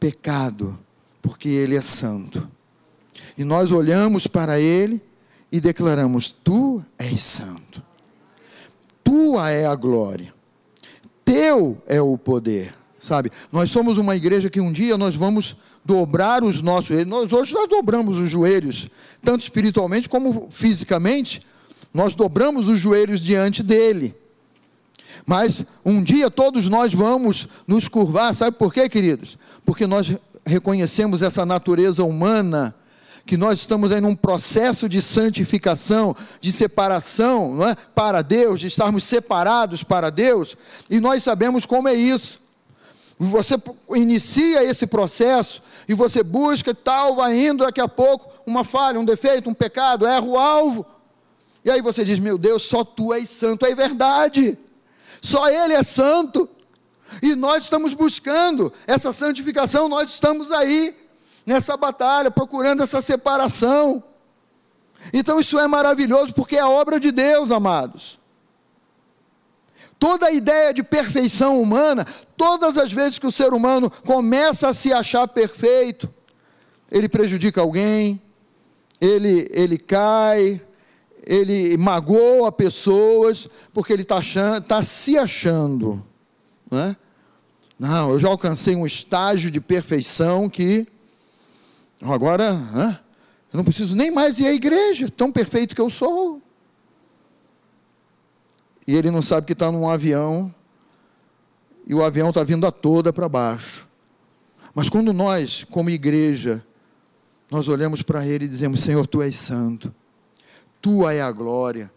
pecado, 0.00 0.78
porque 1.22 1.48
ele 1.48 1.76
é 1.76 1.80
santo. 1.80 2.48
E 3.38 3.44
nós 3.44 3.70
olhamos 3.70 4.26
para 4.26 4.58
ele 4.58 5.00
e 5.52 5.60
declaramos: 5.60 6.32
Tu 6.32 6.84
és 6.98 7.22
santo. 7.22 7.82
Tua 9.02 9.50
é 9.50 9.66
a 9.66 9.74
glória. 9.74 10.32
Teu 11.24 11.80
é 11.86 12.00
o 12.00 12.18
poder 12.18 12.74
sabe? 13.04 13.30
Nós 13.52 13.70
somos 13.70 13.98
uma 13.98 14.16
igreja 14.16 14.50
que 14.50 14.60
um 14.60 14.72
dia 14.72 14.96
nós 14.96 15.14
vamos 15.14 15.56
dobrar 15.84 16.42
os 16.42 16.62
nossos 16.62 16.86
joelhos. 16.86 17.10
Nós 17.10 17.32
hoje 17.32 17.52
já 17.52 17.66
dobramos 17.66 18.18
os 18.18 18.30
joelhos, 18.30 18.88
tanto 19.22 19.42
espiritualmente 19.42 20.08
como 20.08 20.48
fisicamente, 20.50 21.42
nós 21.94 22.16
dobramos 22.16 22.68
os 22.68 22.78
joelhos 22.78 23.22
diante 23.22 23.62
dele. 23.62 24.12
Mas 25.24 25.64
um 25.84 26.02
dia 26.02 26.28
todos 26.28 26.68
nós 26.68 26.92
vamos 26.92 27.48
nos 27.66 27.86
curvar, 27.86 28.34
sabe 28.34 28.56
por 28.58 28.74
quê, 28.74 28.88
queridos? 28.88 29.38
Porque 29.64 29.86
nós 29.86 30.12
reconhecemos 30.44 31.22
essa 31.22 31.46
natureza 31.46 32.04
humana, 32.04 32.74
que 33.24 33.36
nós 33.36 33.60
estamos 33.60 33.90
aí 33.90 34.00
num 34.00 34.14
processo 34.14 34.86
de 34.86 35.00
santificação, 35.00 36.14
de 36.40 36.52
separação, 36.52 37.54
não 37.54 37.68
é? 37.68 37.74
Para 37.94 38.20
Deus, 38.20 38.60
de 38.60 38.66
estarmos 38.66 39.04
separados 39.04 39.82
para 39.82 40.10
Deus, 40.10 40.56
e 40.90 41.00
nós 41.00 41.22
sabemos 41.22 41.64
como 41.64 41.88
é 41.88 41.94
isso. 41.94 42.40
Você 43.18 43.54
inicia 43.94 44.64
esse 44.64 44.86
processo 44.86 45.62
e 45.88 45.94
você 45.94 46.22
busca 46.22 46.74
tal, 46.74 47.16
vai 47.16 47.46
indo, 47.46 47.64
daqui 47.64 47.80
a 47.80 47.88
pouco, 47.88 48.28
uma 48.44 48.64
falha, 48.64 48.98
um 48.98 49.04
defeito, 49.04 49.48
um 49.48 49.54
pecado, 49.54 50.06
erra 50.06 50.24
o 50.24 50.36
alvo. 50.36 50.84
E 51.64 51.70
aí 51.70 51.80
você 51.80 52.04
diz: 52.04 52.18
Meu 52.18 52.36
Deus, 52.36 52.64
só 52.64 52.84
tu 52.84 53.12
és 53.12 53.28
santo, 53.28 53.64
é 53.64 53.74
verdade. 53.74 54.58
Só 55.22 55.48
Ele 55.48 55.72
é 55.72 55.82
santo. 55.82 56.48
E 57.22 57.34
nós 57.34 57.64
estamos 57.64 57.94
buscando 57.94 58.72
essa 58.86 59.12
santificação, 59.12 59.88
nós 59.88 60.10
estamos 60.10 60.50
aí, 60.50 60.94
nessa 61.46 61.76
batalha, 61.76 62.30
procurando 62.30 62.82
essa 62.82 63.00
separação. 63.00 64.02
Então 65.12 65.38
isso 65.38 65.58
é 65.58 65.66
maravilhoso, 65.66 66.34
porque 66.34 66.56
é 66.56 66.64
obra 66.64 66.98
de 66.98 67.12
Deus, 67.12 67.50
amados. 67.50 68.18
Toda 69.98 70.26
a 70.26 70.32
ideia 70.32 70.74
de 70.74 70.82
perfeição 70.82 71.60
humana, 71.60 72.04
todas 72.36 72.76
as 72.76 72.92
vezes 72.92 73.18
que 73.18 73.26
o 73.26 73.32
ser 73.32 73.52
humano 73.52 73.90
começa 73.90 74.68
a 74.68 74.74
se 74.74 74.92
achar 74.92 75.26
perfeito, 75.28 76.12
ele 76.90 77.08
prejudica 77.08 77.60
alguém, 77.60 78.20
ele, 79.00 79.48
ele 79.52 79.78
cai, 79.78 80.60
ele 81.26 81.76
magoa 81.76 82.52
pessoas, 82.52 83.48
porque 83.72 83.92
ele 83.92 84.02
está 84.02 84.20
tá 84.60 84.84
se 84.84 85.16
achando. 85.16 86.04
Não, 86.70 86.78
é? 86.78 86.96
não, 87.78 88.10
eu 88.10 88.20
já 88.20 88.28
alcancei 88.28 88.76
um 88.76 88.86
estágio 88.86 89.50
de 89.50 89.60
perfeição 89.60 90.48
que 90.48 90.86
agora 92.02 93.00
eu 93.52 93.56
não 93.56 93.64
preciso 93.64 93.96
nem 93.96 94.10
mais 94.10 94.38
ir 94.38 94.46
à 94.46 94.52
igreja, 94.52 95.10
tão 95.10 95.32
perfeito 95.32 95.74
que 95.74 95.80
eu 95.80 95.88
sou. 95.88 96.42
E 98.86 98.94
ele 98.94 99.10
não 99.10 99.22
sabe 99.22 99.46
que 99.46 99.54
está 99.54 99.72
num 99.72 99.88
avião 99.88 100.54
e 101.86 101.94
o 101.94 102.04
avião 102.04 102.28
está 102.28 102.44
vindo 102.44 102.66
a 102.66 102.70
toda 102.70 103.12
para 103.12 103.28
baixo. 103.28 103.88
Mas 104.74 104.90
quando 104.90 105.12
nós, 105.12 105.64
como 105.70 105.88
igreja, 105.88 106.62
nós 107.50 107.68
olhamos 107.68 108.02
para 108.02 108.26
ele 108.26 108.44
e 108.44 108.48
dizemos: 108.48 108.82
Senhor, 108.82 109.06
tu 109.06 109.22
és 109.22 109.36
santo 109.36 109.94
tua 110.84 111.14
é 111.14 111.22
a 111.22 111.32
glória, 111.32 111.90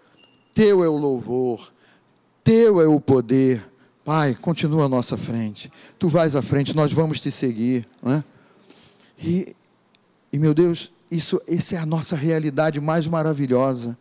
teu 0.54 0.82
é 0.82 0.88
o 0.88 0.95
louvor, 0.95 1.73
teu 2.41 2.80
é 2.80 2.88
o 2.88 3.02
poder. 3.02 3.62
Pai, 4.06 4.34
continua 4.34 4.86
à 4.86 4.88
nossa 4.88 5.17
frente. 5.17 5.69
Tu 6.00 6.08
vais 6.08 6.38
à 6.38 6.41
frente, 6.41 6.73
nós 6.73 6.93
vamos 6.93 7.19
te 7.19 7.30
seguir. 7.30 7.86
Né? 8.02 8.23
E, 9.19 9.54
e, 10.32 10.39
meu 10.39 10.54
Deus, 10.54 10.93
isso, 11.12 11.41
essa 11.50 11.76
é 11.76 11.80
a 11.80 11.86
nossa 11.86 12.15
realidade 12.15 12.80
mais 12.80 13.06
maravilhosa, 13.08 13.97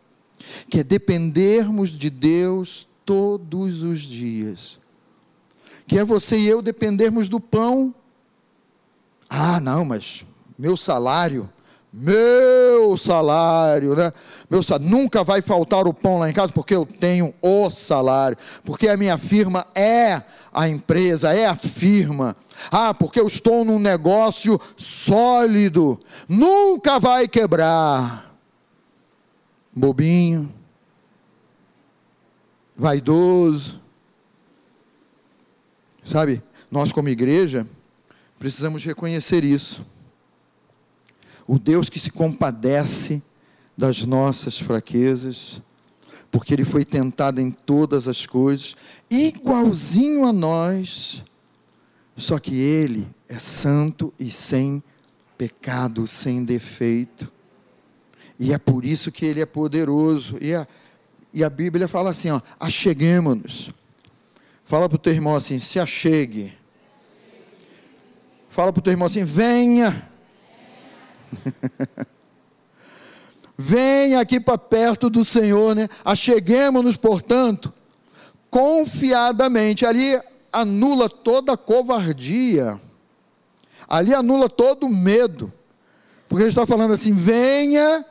que 0.69 0.79
é 0.79 0.83
dependermos 0.85 1.89
de 1.89 2.09
Deus 2.09 2.87
todos 3.05 3.83
os 3.83 3.99
dias. 3.99 4.79
Que 5.85 5.99
é 5.99 6.05
você 6.05 6.39
e 6.39 6.47
eu 6.47 6.61
dependermos 6.61 7.27
do 7.27 7.41
pão. 7.41 7.93
Ah, 9.29 9.59
não, 9.59 9.83
mas 9.83 10.25
meu 10.57 10.77
salário 10.77 11.49
meu 11.91 12.97
salário, 12.97 13.95
né? 13.95 14.11
Meu 14.49 14.63
salário, 14.63 14.89
nunca 14.89 15.23
vai 15.23 15.41
faltar 15.41 15.85
o 15.87 15.93
pão 15.93 16.19
lá 16.19 16.29
em 16.29 16.33
casa, 16.33 16.53
porque 16.53 16.73
eu 16.73 16.85
tenho 16.85 17.33
o 17.41 17.69
salário, 17.69 18.37
porque 18.63 18.87
a 18.87 18.95
minha 18.95 19.17
firma 19.17 19.65
é 19.75 20.21
a 20.53 20.69
empresa, 20.69 21.33
é 21.33 21.45
a 21.45 21.55
firma. 21.55 22.35
Ah, 22.71 22.93
porque 22.93 23.19
eu 23.19 23.27
estou 23.27 23.65
num 23.65 23.77
negócio 23.77 24.59
sólido, 24.77 25.99
nunca 26.29 26.97
vai 26.97 27.27
quebrar. 27.27 28.33
Bobinho, 29.75 30.51
vaidoso. 32.75 33.81
Sabe, 36.05 36.41
nós 36.71 36.93
como 36.93 37.09
igreja 37.09 37.67
precisamos 38.39 38.83
reconhecer 38.83 39.43
isso 39.43 39.85
o 41.47 41.57
Deus 41.57 41.89
que 41.89 41.99
se 41.99 42.11
compadece 42.11 43.23
das 43.77 44.03
nossas 44.03 44.59
fraquezas, 44.59 45.61
porque 46.31 46.53
Ele 46.53 46.65
foi 46.65 46.83
tentado 46.83 47.39
em 47.39 47.51
todas 47.51 48.07
as 48.07 48.25
coisas, 48.25 48.75
igualzinho 49.09 50.25
a 50.25 50.33
nós, 50.33 51.23
só 52.15 52.39
que 52.39 52.55
Ele 52.55 53.07
é 53.29 53.37
santo 53.37 54.11
e 54.19 54.31
sem 54.31 54.81
pecado, 55.37 56.07
sem 56.07 56.43
defeito, 56.43 57.31
e 58.39 58.51
é 58.51 58.57
por 58.57 58.83
isso 58.83 59.11
que 59.11 59.25
Ele 59.25 59.41
é 59.41 59.45
poderoso, 59.45 60.37
e 60.41 60.53
a, 60.55 60.67
e 61.33 61.43
a 61.43 61.49
Bíblia 61.49 61.87
fala 61.87 62.09
assim: 62.09 62.31
ó, 62.31 62.41
acheguemos-nos. 62.59 63.71
Fala 64.65 64.89
para 64.89 64.95
o 64.95 64.99
teu 64.99 65.13
irmão 65.13 65.35
assim: 65.35 65.59
se 65.59 65.79
achegue. 65.79 66.53
Fala 68.49 68.73
para 68.73 68.79
o 68.79 68.83
teu 68.83 68.91
irmão 68.91 69.05
assim: 69.05 69.23
venha 69.23 70.09
Venha 71.31 72.07
aqui 74.19 74.39
para 74.39 74.57
perto 74.57 75.09
do 75.09 75.23
Senhor, 75.23 75.75
né? 75.75 75.87
Acheguemos-nos, 76.05 76.97
portanto, 76.97 77.73
confiadamente. 78.49 79.85
Ali 79.85 80.19
anula 80.51 81.09
toda 81.09 81.57
covardia. 81.57 82.79
Ali 83.87 84.13
anula 84.13 84.49
todo 84.49 84.89
medo. 84.89 85.51
Porque 86.27 86.43
ele 86.43 86.49
está 86.49 86.65
falando 86.65 86.93
assim: 86.93 87.13
venha, 87.13 88.05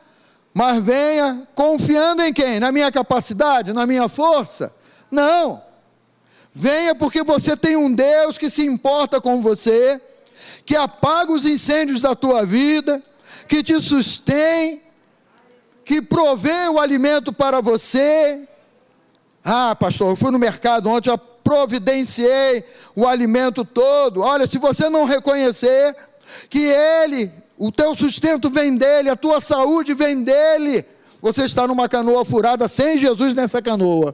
mas 0.53 0.83
venha 0.83 1.47
confiando 1.53 2.23
em 2.23 2.33
quem? 2.33 2.59
Na 2.59 2.71
minha 2.71 2.91
capacidade, 2.91 3.73
na 3.73 3.85
minha 3.85 4.09
força? 4.09 4.73
Não. 5.11 5.61
Venha 6.53 6.95
porque 6.95 7.23
você 7.23 7.55
tem 7.55 7.75
um 7.75 7.93
Deus 7.93 8.37
que 8.37 8.49
se 8.49 8.65
importa 8.65 9.21
com 9.21 9.41
você, 9.41 10.01
que 10.65 10.75
apaga 10.75 11.31
os 11.31 11.45
incêndios 11.45 12.01
da 12.01 12.15
tua 12.15 12.43
vida, 12.45 13.01
que 13.47 13.61
te 13.61 13.79
sustém, 13.79 14.81
que 15.87 16.01
provê 16.01 16.67
o 16.67 16.81
alimento 16.81 17.31
para 17.31 17.61
você. 17.61 18.45
Ah, 19.41 19.73
pastor, 19.73 20.09
eu 20.09 20.17
fui 20.17 20.29
no 20.31 20.37
mercado 20.37 20.89
ontem, 20.89 21.09
já 21.09 21.17
providenciei 21.17 22.61
o 22.93 23.07
alimento 23.07 23.63
todo. 23.63 24.19
Olha, 24.19 24.45
se 24.45 24.57
você 24.57 24.89
não 24.89 25.05
reconhecer 25.05 25.95
que 26.49 26.59
Ele, 26.59 27.31
o 27.57 27.71
teu 27.71 27.95
sustento 27.95 28.49
vem 28.49 28.75
dele, 28.75 29.09
a 29.09 29.15
tua 29.15 29.39
saúde 29.39 29.93
vem 29.93 30.25
dele, 30.25 30.83
você 31.21 31.45
está 31.45 31.65
numa 31.65 31.87
canoa 31.87 32.25
furada 32.25 32.67
sem 32.67 32.99
Jesus 32.99 33.33
nessa 33.33 33.61
canoa. 33.61 34.13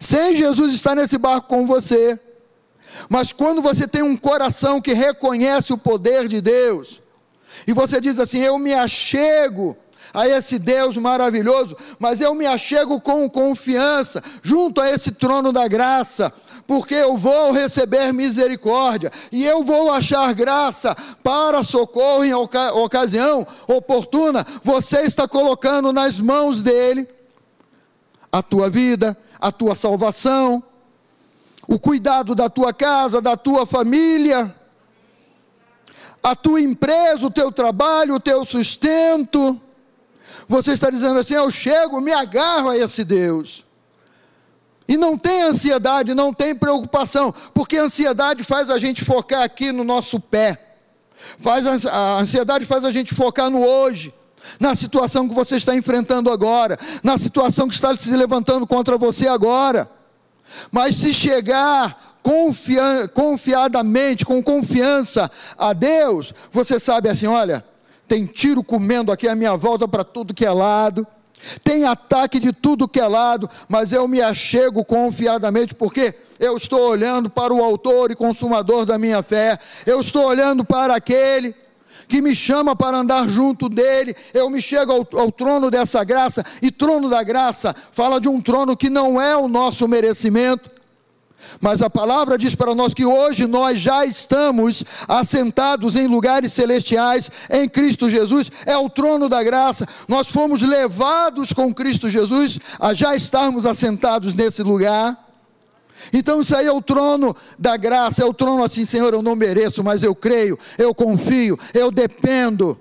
Sem 0.00 0.34
Jesus 0.34 0.72
estar 0.72 0.94
nesse 0.94 1.18
barco 1.18 1.48
com 1.48 1.66
você. 1.66 2.18
Mas 3.10 3.30
quando 3.30 3.60
você 3.60 3.86
tem 3.86 4.00
um 4.00 4.16
coração 4.16 4.80
que 4.80 4.94
reconhece 4.94 5.70
o 5.70 5.76
poder 5.76 6.28
de 6.28 6.40
Deus, 6.40 7.02
e 7.66 7.74
você 7.74 8.00
diz 8.00 8.18
assim: 8.18 8.40
Eu 8.40 8.58
me 8.58 8.72
achego 8.72 9.76
a 10.12 10.28
esse 10.28 10.58
Deus 10.58 10.96
maravilhoso, 10.96 11.76
mas 11.98 12.20
eu 12.20 12.34
me 12.34 12.46
achego 12.46 13.00
com 13.00 13.28
confiança 13.28 14.22
junto 14.42 14.80
a 14.80 14.90
esse 14.90 15.12
trono 15.12 15.52
da 15.52 15.66
graça, 15.68 16.32
porque 16.66 16.94
eu 16.94 17.16
vou 17.16 17.52
receber 17.52 18.12
misericórdia 18.12 19.10
e 19.30 19.44
eu 19.44 19.64
vou 19.64 19.92
achar 19.92 20.32
graça 20.34 20.96
para 21.22 21.62
socorro 21.64 22.24
em 22.24 22.32
oca 22.32 22.74
ocasião 22.74 23.46
oportuna. 23.66 24.44
Você 24.62 25.02
está 25.02 25.26
colocando 25.26 25.92
nas 25.92 26.20
mãos 26.20 26.62
dele 26.62 27.08
a 28.30 28.42
tua 28.42 28.70
vida, 28.70 29.16
a 29.40 29.50
tua 29.50 29.74
salvação, 29.74 30.62
o 31.66 31.78
cuidado 31.78 32.34
da 32.34 32.48
tua 32.48 32.72
casa, 32.72 33.20
da 33.20 33.36
tua 33.36 33.66
família 33.66 34.54
a 36.22 36.36
tua 36.36 36.60
empresa, 36.60 37.26
o 37.26 37.30
teu 37.30 37.50
trabalho, 37.50 38.14
o 38.14 38.20
teu 38.20 38.44
sustento. 38.44 39.60
Você 40.52 40.72
está 40.72 40.90
dizendo 40.90 41.18
assim: 41.18 41.32
eu 41.32 41.50
chego, 41.50 41.98
me 41.98 42.12
agarro 42.12 42.68
a 42.68 42.76
esse 42.76 43.04
Deus. 43.04 43.64
E 44.86 44.98
não 44.98 45.16
tem 45.16 45.44
ansiedade, 45.44 46.12
não 46.12 46.34
tem 46.34 46.54
preocupação, 46.54 47.32
porque 47.54 47.78
a 47.78 47.84
ansiedade 47.84 48.44
faz 48.44 48.68
a 48.68 48.76
gente 48.76 49.02
focar 49.02 49.42
aqui 49.42 49.72
no 49.72 49.82
nosso 49.82 50.20
pé. 50.20 50.76
Faz 51.38 51.86
a, 51.86 52.18
ansiedade 52.18 52.66
faz 52.66 52.84
a 52.84 52.90
gente 52.90 53.14
focar 53.14 53.48
no 53.48 53.64
hoje, 53.64 54.12
na 54.60 54.74
situação 54.74 55.26
que 55.26 55.34
você 55.34 55.56
está 55.56 55.74
enfrentando 55.74 56.30
agora, 56.30 56.78
na 57.02 57.16
situação 57.16 57.66
que 57.66 57.74
está 57.74 57.94
se 57.94 58.14
levantando 58.14 58.66
contra 58.66 58.98
você 58.98 59.28
agora. 59.28 59.88
Mas 60.70 60.96
se 60.96 61.14
chegar 61.14 62.18
confia, 62.22 63.08
confiadamente, 63.14 64.26
com 64.26 64.42
confiança 64.42 65.30
a 65.56 65.72
Deus, 65.72 66.34
você 66.50 66.78
sabe 66.78 67.08
assim: 67.08 67.26
olha, 67.26 67.64
tem 68.12 68.26
tiro 68.26 68.62
comendo 68.62 69.10
aqui 69.10 69.26
à 69.26 69.34
minha 69.34 69.56
volta 69.56 69.88
para 69.88 70.04
tudo 70.04 70.34
que 70.34 70.44
é 70.44 70.50
lado, 70.50 71.06
Tem 71.64 71.86
ataque 71.86 72.38
de 72.38 72.52
tudo 72.52 72.86
que 72.86 73.00
é 73.00 73.08
lado, 73.08 73.48
mas 73.70 73.90
eu 73.90 74.06
me 74.06 74.20
achego 74.20 74.84
confiadamente, 74.84 75.74
porque 75.74 76.14
eu 76.38 76.54
estou 76.54 76.90
olhando 76.90 77.30
para 77.30 77.54
o 77.54 77.64
Autor 77.64 78.10
e 78.10 78.14
Consumador 78.14 78.84
da 78.84 78.98
minha 78.98 79.22
fé, 79.22 79.58
eu 79.86 79.98
estou 79.98 80.26
olhando 80.26 80.62
para 80.62 80.94
aquele 80.94 81.54
que 82.06 82.20
me 82.20 82.36
chama 82.36 82.76
para 82.76 82.98
andar 82.98 83.26
junto 83.26 83.66
dele, 83.66 84.14
eu 84.34 84.50
me 84.50 84.60
chego 84.60 84.92
ao, 84.92 85.08
ao, 85.18 85.32
trono 85.32 85.70
dessa 85.70 86.04
graça, 86.04 86.44
e 86.60 86.70
trono 86.70 87.08
da 87.08 87.22
graça 87.22 87.74
fala 87.92 88.20
de 88.20 88.28
um 88.28 88.42
trono 88.42 88.76
que 88.76 88.90
não 88.90 89.18
é 89.18 89.34
o 89.34 89.48
nosso 89.48 89.88
merecimento, 89.88 90.70
mas 91.60 91.82
a 91.82 91.90
palavra 91.90 92.38
diz 92.38 92.54
para 92.54 92.74
nós 92.74 92.94
que 92.94 93.04
hoje 93.04 93.46
nós 93.46 93.78
já 93.80 94.04
estamos 94.04 94.84
assentados 95.08 95.96
em 95.96 96.06
lugares 96.06 96.52
celestiais 96.52 97.30
em 97.50 97.68
Cristo 97.68 98.08
Jesus, 98.08 98.50
é 98.66 98.76
o 98.76 98.88
trono 98.88 99.28
da 99.28 99.42
graça. 99.42 99.86
Nós 100.08 100.28
fomos 100.28 100.62
levados 100.62 101.52
com 101.52 101.72
Cristo 101.72 102.08
Jesus 102.08 102.58
a 102.80 102.94
já 102.94 103.14
estarmos 103.14 103.66
assentados 103.66 104.34
nesse 104.34 104.62
lugar. 104.62 105.18
Então 106.12 106.40
isso 106.40 106.56
aí 106.56 106.66
é 106.66 106.72
o 106.72 106.82
trono 106.82 107.34
da 107.58 107.76
graça, 107.76 108.22
é 108.22 108.24
o 108.26 108.34
trono 108.34 108.64
assim, 108.64 108.84
Senhor, 108.84 109.12
eu 109.12 109.22
não 109.22 109.36
mereço, 109.36 109.84
mas 109.84 110.02
eu 110.02 110.14
creio, 110.14 110.58
eu 110.78 110.94
confio, 110.94 111.58
eu 111.74 111.90
dependo. 111.90 112.78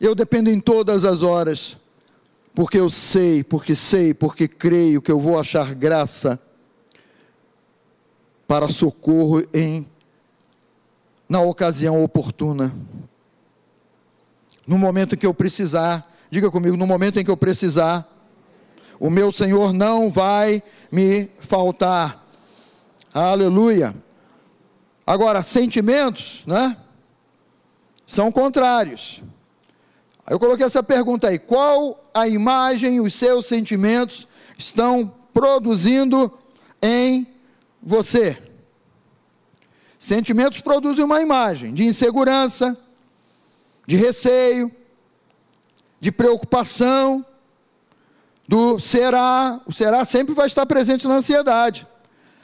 Eu 0.00 0.14
dependo 0.14 0.48
em 0.48 0.58
todas 0.58 1.04
as 1.04 1.22
horas, 1.22 1.76
porque 2.54 2.78
eu 2.78 2.88
sei, 2.88 3.44
porque 3.44 3.74
sei, 3.74 4.14
porque 4.14 4.48
creio 4.48 5.02
que 5.02 5.12
eu 5.12 5.20
vou 5.20 5.38
achar 5.38 5.74
graça 5.74 6.40
para 8.50 8.68
socorro 8.68 9.40
em 9.54 9.88
na 11.28 11.40
ocasião 11.40 12.02
oportuna. 12.02 12.74
No 14.66 14.76
momento 14.76 15.14
em 15.14 15.18
que 15.18 15.24
eu 15.24 15.32
precisar, 15.32 16.04
diga 16.28 16.50
comigo, 16.50 16.76
no 16.76 16.84
momento 16.84 17.20
em 17.20 17.24
que 17.24 17.30
eu 17.30 17.36
precisar, 17.36 18.04
o 18.98 19.08
meu 19.08 19.30
Senhor 19.30 19.72
não 19.72 20.10
vai 20.10 20.60
me 20.90 21.30
faltar. 21.38 22.26
Aleluia. 23.14 23.94
Agora, 25.06 25.44
sentimentos, 25.44 26.42
né? 26.44 26.76
São 28.04 28.32
contrários. 28.32 29.22
Eu 30.28 30.40
coloquei 30.40 30.66
essa 30.66 30.82
pergunta 30.82 31.28
aí: 31.28 31.38
qual 31.38 32.02
a 32.12 32.26
imagem 32.26 33.00
os 33.00 33.14
seus 33.14 33.46
sentimentos 33.46 34.26
estão 34.58 35.14
produzindo 35.32 36.36
em 36.82 37.24
você. 37.82 38.40
Sentimentos 39.98 40.60
produzem 40.60 41.04
uma 41.04 41.20
imagem 41.20 41.74
de 41.74 41.84
insegurança, 41.84 42.76
de 43.86 43.96
receio, 43.96 44.70
de 46.00 46.10
preocupação, 46.10 47.24
do 48.48 48.80
será. 48.80 49.60
O 49.66 49.72
será 49.72 50.04
sempre 50.04 50.34
vai 50.34 50.46
estar 50.46 50.64
presente 50.66 51.06
na 51.06 51.16
ansiedade. 51.16 51.86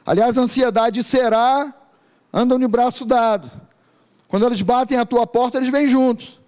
Aliás, 0.05 0.37
a 0.37 0.41
ansiedade 0.41 0.99
e 0.99 1.03
será 1.03 1.73
andam 2.31 2.59
de 2.59 2.67
braço 2.67 3.05
dado. 3.05 3.49
Quando 4.27 4.45
eles 4.45 4.61
batem 4.61 4.97
a 4.97 5.05
tua 5.05 5.25
porta, 5.25 5.57
eles 5.57 5.69
vêm 5.69 5.87
juntos. 5.87 6.39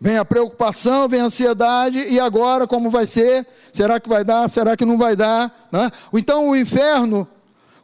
Vem 0.00 0.16
a 0.16 0.24
preocupação, 0.24 1.08
vem 1.08 1.20
a 1.20 1.24
ansiedade, 1.24 1.98
e 1.98 2.20
agora 2.20 2.66
como 2.66 2.88
vai 2.88 3.06
ser? 3.06 3.46
Será 3.72 3.98
que 3.98 4.08
vai 4.08 4.24
dar? 4.24 4.48
Será 4.48 4.76
que 4.76 4.84
não 4.84 4.96
vai 4.96 5.16
dar? 5.16 5.68
Né? 5.72 5.90
Então 6.14 6.48
o 6.48 6.56
inferno 6.56 7.28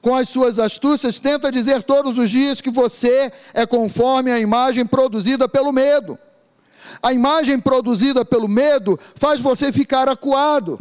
com 0.04 0.14
as 0.14 0.28
suas 0.28 0.58
astúcias, 0.58 1.18
tenta 1.18 1.50
dizer 1.50 1.82
todos 1.82 2.18
os 2.18 2.28
dias 2.28 2.60
que 2.60 2.70
você 2.70 3.32
é 3.54 3.64
conforme 3.64 4.30
a 4.30 4.38
imagem 4.38 4.84
produzida 4.84 5.48
pelo 5.48 5.72
medo. 5.72 6.18
A 7.02 7.10
imagem 7.14 7.58
produzida 7.58 8.22
pelo 8.22 8.46
medo 8.46 9.00
faz 9.16 9.40
você 9.40 9.72
ficar 9.72 10.06
acuado. 10.06 10.78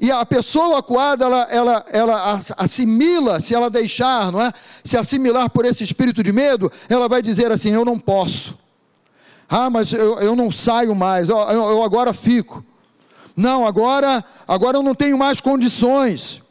E 0.00 0.10
a 0.10 0.26
pessoa 0.26 0.80
acuada, 0.80 1.24
ela, 1.24 1.42
ela, 1.52 1.86
ela 1.92 2.40
assimila, 2.56 3.40
se 3.40 3.54
ela 3.54 3.70
deixar, 3.70 4.32
não 4.32 4.42
é? 4.42 4.52
Se 4.84 4.96
assimilar 4.96 5.48
por 5.48 5.64
esse 5.64 5.84
espírito 5.84 6.20
de 6.20 6.32
medo, 6.32 6.70
ela 6.88 7.08
vai 7.08 7.22
dizer 7.22 7.52
assim: 7.52 7.70
Eu 7.70 7.84
não 7.84 7.96
posso. 7.96 8.58
Ah, 9.48 9.70
mas 9.70 9.92
eu, 9.92 10.18
eu 10.18 10.34
não 10.34 10.50
saio 10.50 10.96
mais, 10.96 11.28
eu, 11.28 11.38
eu 11.38 11.84
agora 11.84 12.12
fico. 12.12 12.64
Não, 13.36 13.64
agora, 13.64 14.24
agora 14.48 14.78
eu 14.78 14.82
não 14.82 14.96
tenho 14.96 15.16
mais 15.16 15.40
condições. 15.40 16.44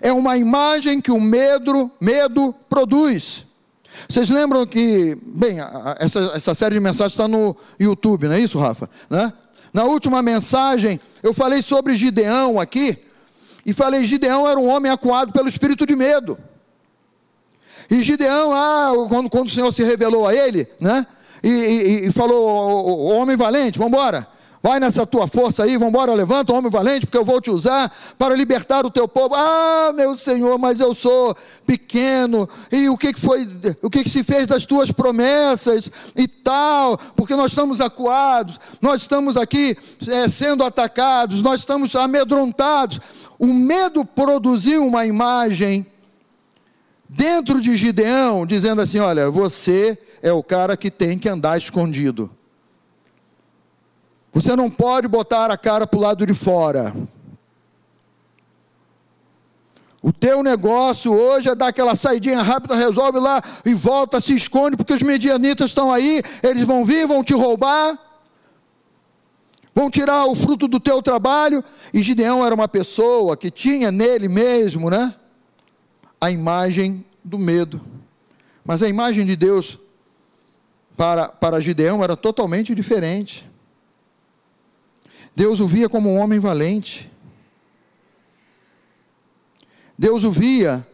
É 0.00 0.12
uma 0.12 0.36
imagem 0.36 1.00
que 1.00 1.10
o 1.10 1.20
medo, 1.20 1.90
medo 2.00 2.54
produz. 2.68 3.46
Vocês 4.08 4.28
lembram 4.30 4.66
que, 4.66 5.16
bem, 5.22 5.58
essa, 5.98 6.32
essa 6.34 6.54
série 6.54 6.74
de 6.74 6.80
mensagens 6.80 7.12
está 7.12 7.26
no 7.26 7.56
YouTube, 7.80 8.28
não 8.28 8.34
é 8.34 8.40
isso, 8.40 8.58
Rafa? 8.58 8.88
Né? 9.08 9.32
Na 9.72 9.84
última 9.84 10.22
mensagem, 10.22 11.00
eu 11.22 11.32
falei 11.32 11.62
sobre 11.62 11.96
Gideão 11.96 12.60
aqui, 12.60 12.98
e 13.66 13.72
falei: 13.72 14.04
Gideão 14.04 14.48
era 14.48 14.60
um 14.60 14.68
homem 14.68 14.92
acuado 14.92 15.32
pelo 15.32 15.48
espírito 15.48 15.84
de 15.84 15.96
medo. 15.96 16.38
E 17.90 18.00
Gideão, 18.00 18.52
ah, 18.52 18.92
quando, 19.08 19.28
quando 19.28 19.48
o 19.48 19.50
Senhor 19.50 19.72
se 19.72 19.82
revelou 19.82 20.26
a 20.26 20.34
ele, 20.34 20.68
né? 20.80 21.04
E, 21.42 21.48
e, 21.48 22.08
e 22.08 22.12
falou: 22.12 22.88
o 22.88 23.06
homem 23.16 23.36
valente, 23.36 23.78
vamos 23.78 23.92
embora. 23.92 24.26
Vai 24.66 24.80
nessa 24.80 25.06
tua 25.06 25.28
força 25.28 25.62
aí, 25.62 25.74
vamos 25.74 25.90
embora, 25.90 26.12
levanta, 26.12 26.52
homem 26.52 26.68
valente, 26.68 27.06
porque 27.06 27.16
eu 27.16 27.24
vou 27.24 27.40
te 27.40 27.52
usar 27.52 27.88
para 28.18 28.34
libertar 28.34 28.84
o 28.84 28.90
teu 28.90 29.06
povo. 29.06 29.32
Ah, 29.32 29.92
meu 29.94 30.16
Senhor, 30.16 30.58
mas 30.58 30.80
eu 30.80 30.92
sou 30.92 31.36
pequeno. 31.64 32.48
E 32.72 32.88
o 32.88 32.98
que, 32.98 33.14
foi, 33.14 33.48
o 33.80 33.88
que, 33.88 34.02
que 34.02 34.10
se 34.10 34.24
fez 34.24 34.48
das 34.48 34.64
tuas 34.64 34.90
promessas 34.90 35.88
e 36.16 36.26
tal? 36.26 36.98
Porque 37.14 37.36
nós 37.36 37.52
estamos 37.52 37.80
acuados, 37.80 38.58
nós 38.82 39.02
estamos 39.02 39.36
aqui 39.36 39.78
é, 40.08 40.28
sendo 40.28 40.64
atacados, 40.64 41.40
nós 41.42 41.60
estamos 41.60 41.94
amedrontados. 41.94 43.00
O 43.38 43.46
medo 43.46 44.04
produziu 44.04 44.84
uma 44.84 45.06
imagem 45.06 45.86
dentro 47.08 47.60
de 47.60 47.76
Gideão, 47.76 48.44
dizendo 48.44 48.82
assim: 48.82 48.98
olha, 48.98 49.30
você 49.30 49.96
é 50.20 50.32
o 50.32 50.42
cara 50.42 50.76
que 50.76 50.90
tem 50.90 51.16
que 51.16 51.28
andar 51.28 51.56
escondido. 51.56 52.35
Você 54.36 54.54
não 54.54 54.68
pode 54.68 55.08
botar 55.08 55.50
a 55.50 55.56
cara 55.56 55.86
para 55.86 55.98
o 55.98 56.02
lado 56.02 56.26
de 56.26 56.34
fora. 56.34 56.94
O 60.02 60.12
teu 60.12 60.42
negócio 60.42 61.10
hoje 61.10 61.48
é 61.48 61.54
dar 61.54 61.68
aquela 61.68 61.96
saidinha 61.96 62.42
rápida, 62.42 62.76
resolve 62.76 63.18
lá 63.18 63.42
e 63.64 63.72
volta, 63.72 64.20
se 64.20 64.36
esconde, 64.36 64.76
porque 64.76 64.92
os 64.92 65.00
medianitas 65.00 65.70
estão 65.70 65.90
aí, 65.90 66.20
eles 66.42 66.64
vão 66.64 66.84
vir, 66.84 67.06
vão 67.06 67.24
te 67.24 67.32
roubar, 67.32 67.98
vão 69.74 69.90
tirar 69.90 70.26
o 70.26 70.36
fruto 70.36 70.68
do 70.68 70.78
teu 70.78 71.02
trabalho. 71.02 71.64
E 71.94 72.02
Gideão 72.02 72.44
era 72.44 72.54
uma 72.54 72.68
pessoa 72.68 73.38
que 73.38 73.50
tinha 73.50 73.90
nele 73.90 74.28
mesmo, 74.28 74.90
né? 74.90 75.14
A 76.20 76.30
imagem 76.30 77.02
do 77.24 77.38
medo. 77.38 77.80
Mas 78.62 78.82
a 78.82 78.88
imagem 78.88 79.24
de 79.24 79.34
Deus 79.34 79.78
para, 80.94 81.26
para 81.26 81.58
Gideão 81.58 82.04
era 82.04 82.14
totalmente 82.14 82.74
diferente. 82.74 83.55
Deus 85.36 85.60
o 85.60 85.68
via 85.68 85.86
como 85.86 86.10
um 86.10 86.18
homem 86.18 86.40
valente. 86.40 87.12
Deus 89.98 90.24
o 90.24 90.32
via 90.32 90.86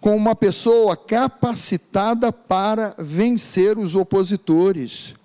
como 0.00 0.16
uma 0.16 0.36
pessoa 0.36 0.96
capacitada 0.96 2.32
para 2.32 2.94
vencer 2.96 3.76
os 3.76 3.96
opositores. 3.96 5.16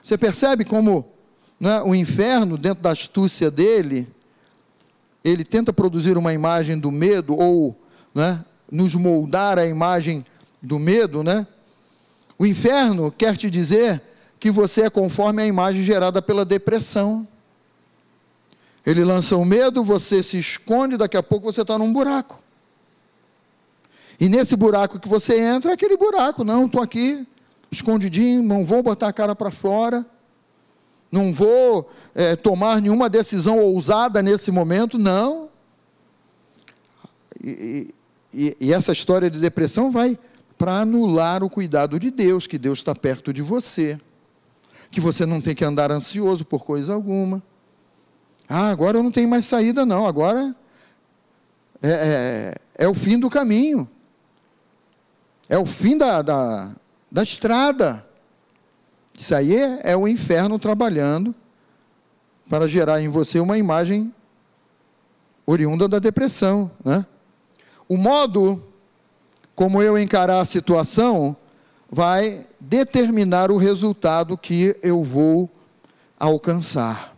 Você 0.00 0.16
percebe 0.16 0.64
como 0.64 1.04
né, 1.58 1.82
o 1.82 1.92
inferno, 1.92 2.56
dentro 2.56 2.84
da 2.84 2.92
astúcia 2.92 3.50
dele, 3.50 4.08
ele 5.24 5.44
tenta 5.44 5.72
produzir 5.72 6.16
uma 6.16 6.32
imagem 6.32 6.78
do 6.78 6.92
medo 6.92 7.34
ou 7.34 7.76
né, 8.14 8.44
nos 8.70 8.94
moldar 8.94 9.58
a 9.58 9.66
imagem 9.66 10.24
do 10.62 10.78
medo, 10.78 11.24
né? 11.24 11.44
O 12.38 12.46
inferno 12.46 13.10
quer 13.10 13.36
te 13.36 13.50
dizer 13.50 14.00
que 14.38 14.50
você 14.50 14.82
é 14.82 14.90
conforme 14.90 15.42
a 15.42 15.46
imagem 15.46 15.82
gerada 15.82 16.22
pela 16.22 16.44
depressão. 16.44 17.26
Ele 18.86 19.02
lança 19.02 19.36
o 19.36 19.44
medo, 19.44 19.82
você 19.82 20.22
se 20.22 20.38
esconde, 20.38 20.96
daqui 20.96 21.16
a 21.16 21.22
pouco 21.22 21.52
você 21.52 21.62
está 21.62 21.76
num 21.76 21.92
buraco. 21.92 22.40
E 24.20 24.28
nesse 24.28 24.54
buraco 24.54 25.00
que 25.00 25.08
você 25.08 25.40
entra, 25.40 25.72
é 25.72 25.74
aquele 25.74 25.96
buraco, 25.96 26.44
não, 26.44 26.66
estou 26.66 26.80
aqui, 26.80 27.26
escondidinho, 27.70 28.44
não 28.44 28.64
vou 28.64 28.84
botar 28.84 29.08
a 29.08 29.12
cara 29.12 29.34
para 29.34 29.50
fora, 29.50 30.06
não 31.10 31.34
vou 31.34 31.90
é, 32.14 32.36
tomar 32.36 32.80
nenhuma 32.80 33.10
decisão 33.10 33.58
ousada 33.58 34.22
nesse 34.22 34.52
momento, 34.52 34.98
não. 34.98 35.48
E, 37.42 37.92
e, 38.32 38.56
e 38.60 38.72
essa 38.72 38.92
história 38.92 39.28
de 39.28 39.40
depressão 39.40 39.90
vai 39.90 40.16
para 40.56 40.78
anular 40.78 41.42
o 41.42 41.50
cuidado 41.50 41.98
de 41.98 42.12
Deus, 42.12 42.46
que 42.46 42.56
Deus 42.56 42.78
está 42.78 42.94
perto 42.94 43.32
de 43.32 43.42
você, 43.42 44.00
que 44.92 45.00
você 45.00 45.26
não 45.26 45.40
tem 45.40 45.56
que 45.56 45.64
andar 45.64 45.90
ansioso 45.90 46.44
por 46.44 46.64
coisa 46.64 46.94
alguma 46.94 47.42
ah, 48.48 48.70
agora 48.70 48.98
eu 48.98 49.02
não 49.02 49.10
tenho 49.10 49.28
mais 49.28 49.46
saída, 49.46 49.84
não. 49.84 50.06
Agora 50.06 50.54
é, 51.82 51.90
é, 51.90 52.84
é 52.84 52.88
o 52.88 52.94
fim 52.94 53.18
do 53.18 53.28
caminho. 53.28 53.88
É 55.48 55.58
o 55.58 55.66
fim 55.66 55.96
da, 55.96 56.22
da, 56.22 56.72
da 57.10 57.22
estrada. 57.22 58.04
Isso 59.14 59.34
aí 59.34 59.56
é, 59.56 59.80
é 59.92 59.96
o 59.96 60.06
inferno 60.06 60.58
trabalhando 60.58 61.34
para 62.48 62.68
gerar 62.68 63.00
em 63.00 63.08
você 63.08 63.40
uma 63.40 63.58
imagem 63.58 64.12
oriunda 65.44 65.88
da 65.88 65.98
depressão, 65.98 66.70
né? 66.84 67.04
O 67.88 67.96
modo 67.96 68.62
como 69.54 69.82
eu 69.82 69.96
encarar 69.96 70.40
a 70.40 70.44
situação 70.44 71.36
vai 71.90 72.46
determinar 72.60 73.50
o 73.50 73.56
resultado 73.56 74.36
que 74.36 74.76
eu 74.82 75.02
vou 75.02 75.48
alcançar. 76.18 77.15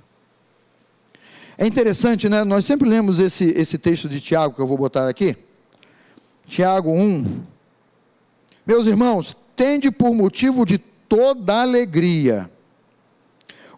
É 1.60 1.66
interessante, 1.66 2.28
né? 2.28 2.44
Nós 2.44 2.64
sempre 2.64 2.88
lemos 2.88 3.18
esse, 3.18 3.46
esse 3.48 3.76
texto 3.78 4.08
de 4.08 4.20
Tiago 4.20 4.54
que 4.54 4.62
eu 4.62 4.66
vou 4.66 4.78
botar 4.78 5.08
aqui. 5.08 5.36
Tiago 6.46 6.92
1. 6.92 7.42
Meus 8.64 8.86
irmãos, 8.86 9.36
tende 9.56 9.90
por 9.90 10.14
motivo 10.14 10.64
de 10.64 10.78
toda 10.78 11.60
alegria 11.60 12.48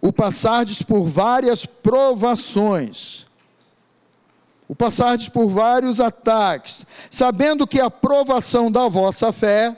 o 0.03 0.12
passardes 0.12 0.83
por 0.83 1.05
várias 1.05 1.66
provações, 1.66 3.27
o 4.69 4.75
passardes 4.75 5.29
por 5.29 5.49
vários 5.49 6.01
ataques, 6.01 6.87
sabendo 7.11 7.66
que 7.66 7.81
a 7.81 7.90
provação 7.90 8.71
da 8.71 8.88
vossa 8.88 9.33
fé, 9.33 9.75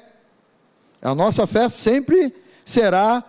a 1.01 1.15
nossa 1.15 1.47
fé 1.47 1.69
sempre 1.69 2.35
será 2.65 3.25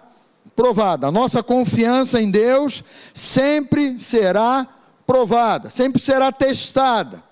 provada, 0.56 1.08
a 1.08 1.12
nossa 1.12 1.42
confiança 1.42 2.22
em 2.22 2.30
Deus 2.30 2.84
sempre 3.14 4.00
será 4.00 4.68
provada, 5.06 5.70
sempre 5.70 6.02
será 6.02 6.32
testada. 6.32 7.24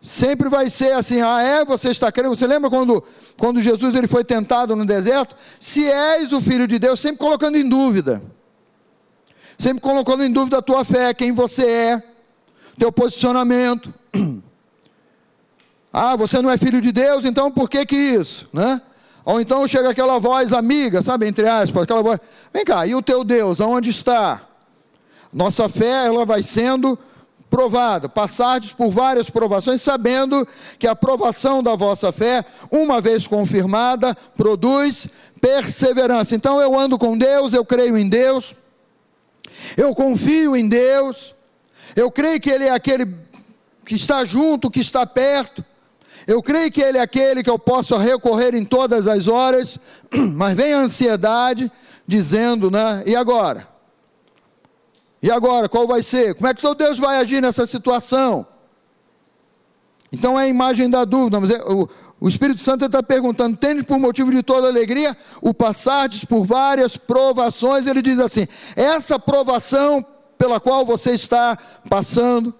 Sempre 0.00 0.50
vai 0.50 0.68
ser 0.68 0.92
assim, 0.92 1.22
ah 1.22 1.40
é, 1.40 1.64
você 1.64 1.88
está 1.88 2.12
crendo, 2.12 2.36
você 2.36 2.46
lembra 2.46 2.68
quando, 2.68 3.02
quando 3.38 3.62
Jesus 3.62 3.94
ele 3.94 4.06
foi 4.06 4.22
tentado 4.22 4.76
no 4.76 4.84
deserto? 4.84 5.34
Se 5.58 5.90
és 5.90 6.30
o 6.30 6.42
Filho 6.42 6.68
de 6.68 6.78
Deus, 6.78 7.00
sempre 7.00 7.16
colocando 7.16 7.56
em 7.56 7.66
dúvida, 7.66 8.22
sempre 9.56 9.80
colocando 9.80 10.22
em 10.22 10.30
dúvida 10.30 10.58
a 10.58 10.62
tua 10.62 10.84
fé, 10.84 11.14
quem 11.14 11.32
você 11.32 11.66
é, 11.66 12.02
teu 12.78 12.92
posicionamento. 12.92 13.92
Ah, 15.96 16.16
você 16.16 16.42
não 16.42 16.50
é 16.50 16.58
filho 16.58 16.80
de 16.80 16.90
Deus, 16.90 17.24
então 17.24 17.52
por 17.52 17.70
que 17.70 17.86
que 17.86 17.94
isso, 17.94 18.48
né? 18.52 18.82
Ou 19.24 19.40
então 19.40 19.66
chega 19.66 19.90
aquela 19.90 20.18
voz 20.18 20.52
amiga, 20.52 21.00
sabe, 21.00 21.26
entre 21.26 21.48
aspas, 21.48 21.84
aquela 21.84 22.02
voz, 22.02 22.18
vem 22.52 22.64
cá, 22.64 22.86
e 22.86 22.94
o 22.94 23.02
teu 23.02 23.24
Deus, 23.24 23.60
aonde 23.60 23.90
está? 23.90 24.42
Nossa 25.32 25.68
fé, 25.68 26.06
ela 26.06 26.26
vai 26.26 26.42
sendo 26.42 26.98
provada, 27.48 28.08
passardes 28.08 28.72
por 28.72 28.90
várias 28.90 29.30
provações, 29.30 29.80
sabendo 29.80 30.46
que 30.78 30.86
a 30.86 30.94
provação 30.96 31.62
da 31.62 31.74
vossa 31.74 32.12
fé, 32.12 32.44
uma 32.70 33.00
vez 33.00 33.26
confirmada, 33.26 34.14
produz 34.36 35.08
perseverança. 35.40 36.34
Então 36.34 36.60
eu 36.60 36.78
ando 36.78 36.98
com 36.98 37.16
Deus, 37.16 37.54
eu 37.54 37.64
creio 37.64 37.96
em 37.96 38.08
Deus, 38.08 38.54
eu 39.76 39.94
confio 39.94 40.56
em 40.56 40.68
Deus, 40.68 41.34
eu 41.94 42.10
creio 42.10 42.40
que 42.40 42.50
Ele 42.50 42.64
é 42.64 42.70
aquele 42.70 43.06
que 43.86 43.94
está 43.94 44.24
junto, 44.24 44.70
que 44.70 44.80
está 44.80 45.06
perto. 45.06 45.64
Eu 46.26 46.42
creio 46.42 46.72
que 46.72 46.80
Ele 46.80 46.98
é 46.98 47.02
aquele 47.02 47.42
que 47.42 47.50
eu 47.50 47.58
posso 47.58 47.96
recorrer 47.96 48.54
em 48.54 48.64
todas 48.64 49.06
as 49.06 49.28
horas, 49.28 49.78
mas 50.34 50.56
vem 50.56 50.72
a 50.72 50.78
ansiedade 50.78 51.70
dizendo, 52.06 52.70
né? 52.70 53.02
E 53.06 53.14
agora? 53.14 53.66
E 55.22 55.30
agora, 55.30 55.68
qual 55.68 55.86
vai 55.86 56.02
ser? 56.02 56.34
Como 56.34 56.46
é 56.46 56.54
que 56.54 56.60
teu 56.60 56.74
Deus 56.74 56.98
vai 56.98 57.16
agir 57.16 57.40
nessa 57.40 57.66
situação? 57.66 58.46
Então 60.12 60.38
é 60.38 60.44
a 60.44 60.48
imagem 60.48 60.88
da 60.88 61.04
dúvida, 61.04 61.40
mas 61.40 61.50
é, 61.50 61.60
o, 61.62 61.88
o, 62.20 62.28
Espírito 62.28 62.60
Santo 62.62 62.84
está 62.84 63.02
perguntando: 63.02 63.56
tende 63.56 63.82
por 63.82 63.98
motivo 63.98 64.30
de 64.30 64.42
toda 64.42 64.68
alegria 64.68 65.16
o 65.42 65.52
passardes 65.52 66.24
por 66.24 66.44
várias 66.44 66.96
provações? 66.96 67.86
Ele 67.86 68.00
diz 68.00 68.18
assim: 68.18 68.46
essa 68.76 69.18
provação 69.18 70.04
pela 70.38 70.60
qual 70.60 70.84
você 70.84 71.12
está 71.12 71.58
passando, 71.88 72.54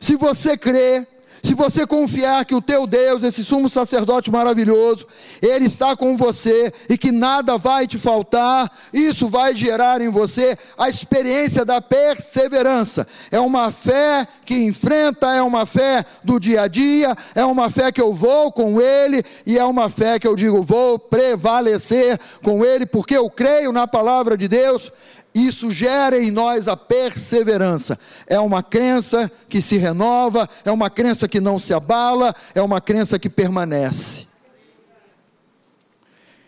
se 0.00 0.16
você 0.16 0.56
crê, 0.56 1.06
se 1.46 1.54
você 1.54 1.86
confiar 1.86 2.44
que 2.44 2.56
o 2.56 2.60
teu 2.60 2.88
Deus, 2.88 3.22
esse 3.22 3.44
sumo 3.44 3.68
sacerdote 3.68 4.32
maravilhoso, 4.32 5.06
ele 5.40 5.66
está 5.66 5.96
com 5.96 6.16
você 6.16 6.72
e 6.88 6.98
que 6.98 7.12
nada 7.12 7.56
vai 7.56 7.86
te 7.86 7.98
faltar, 7.98 8.68
isso 8.92 9.28
vai 9.28 9.54
gerar 9.54 10.00
em 10.00 10.08
você 10.08 10.58
a 10.76 10.88
experiência 10.88 11.64
da 11.64 11.80
perseverança. 11.80 13.06
É 13.30 13.38
uma 13.38 13.70
fé 13.70 14.26
que 14.44 14.56
enfrenta, 14.56 15.36
é 15.36 15.40
uma 15.40 15.66
fé 15.66 16.04
do 16.24 16.40
dia 16.40 16.62
a 16.62 16.68
dia, 16.68 17.14
é 17.32 17.44
uma 17.44 17.70
fé 17.70 17.92
que 17.92 18.02
eu 18.02 18.12
vou 18.12 18.50
com 18.50 18.80
ele 18.80 19.22
e 19.46 19.56
é 19.56 19.64
uma 19.64 19.88
fé 19.88 20.18
que 20.18 20.26
eu 20.26 20.34
digo, 20.34 20.64
vou 20.64 20.98
prevalecer 20.98 22.18
com 22.42 22.64
ele, 22.64 22.86
porque 22.86 23.16
eu 23.16 23.30
creio 23.30 23.70
na 23.70 23.86
palavra 23.86 24.36
de 24.36 24.48
Deus 24.48 24.90
isso 25.36 25.70
gera 25.70 26.18
em 26.18 26.30
nós 26.30 26.66
a 26.66 26.74
perseverança. 26.74 27.98
É 28.26 28.40
uma 28.40 28.62
crença 28.62 29.30
que 29.50 29.60
se 29.60 29.76
renova, 29.76 30.48
é 30.64 30.72
uma 30.72 30.88
crença 30.88 31.28
que 31.28 31.40
não 31.40 31.58
se 31.58 31.74
abala, 31.74 32.34
é 32.54 32.62
uma 32.62 32.80
crença 32.80 33.18
que 33.18 33.28
permanece. 33.28 34.26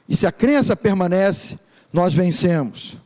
E 0.08 0.16
se 0.16 0.26
a 0.26 0.32
crença 0.32 0.74
permanece, 0.74 1.58
nós 1.92 2.14
vencemos. 2.14 2.96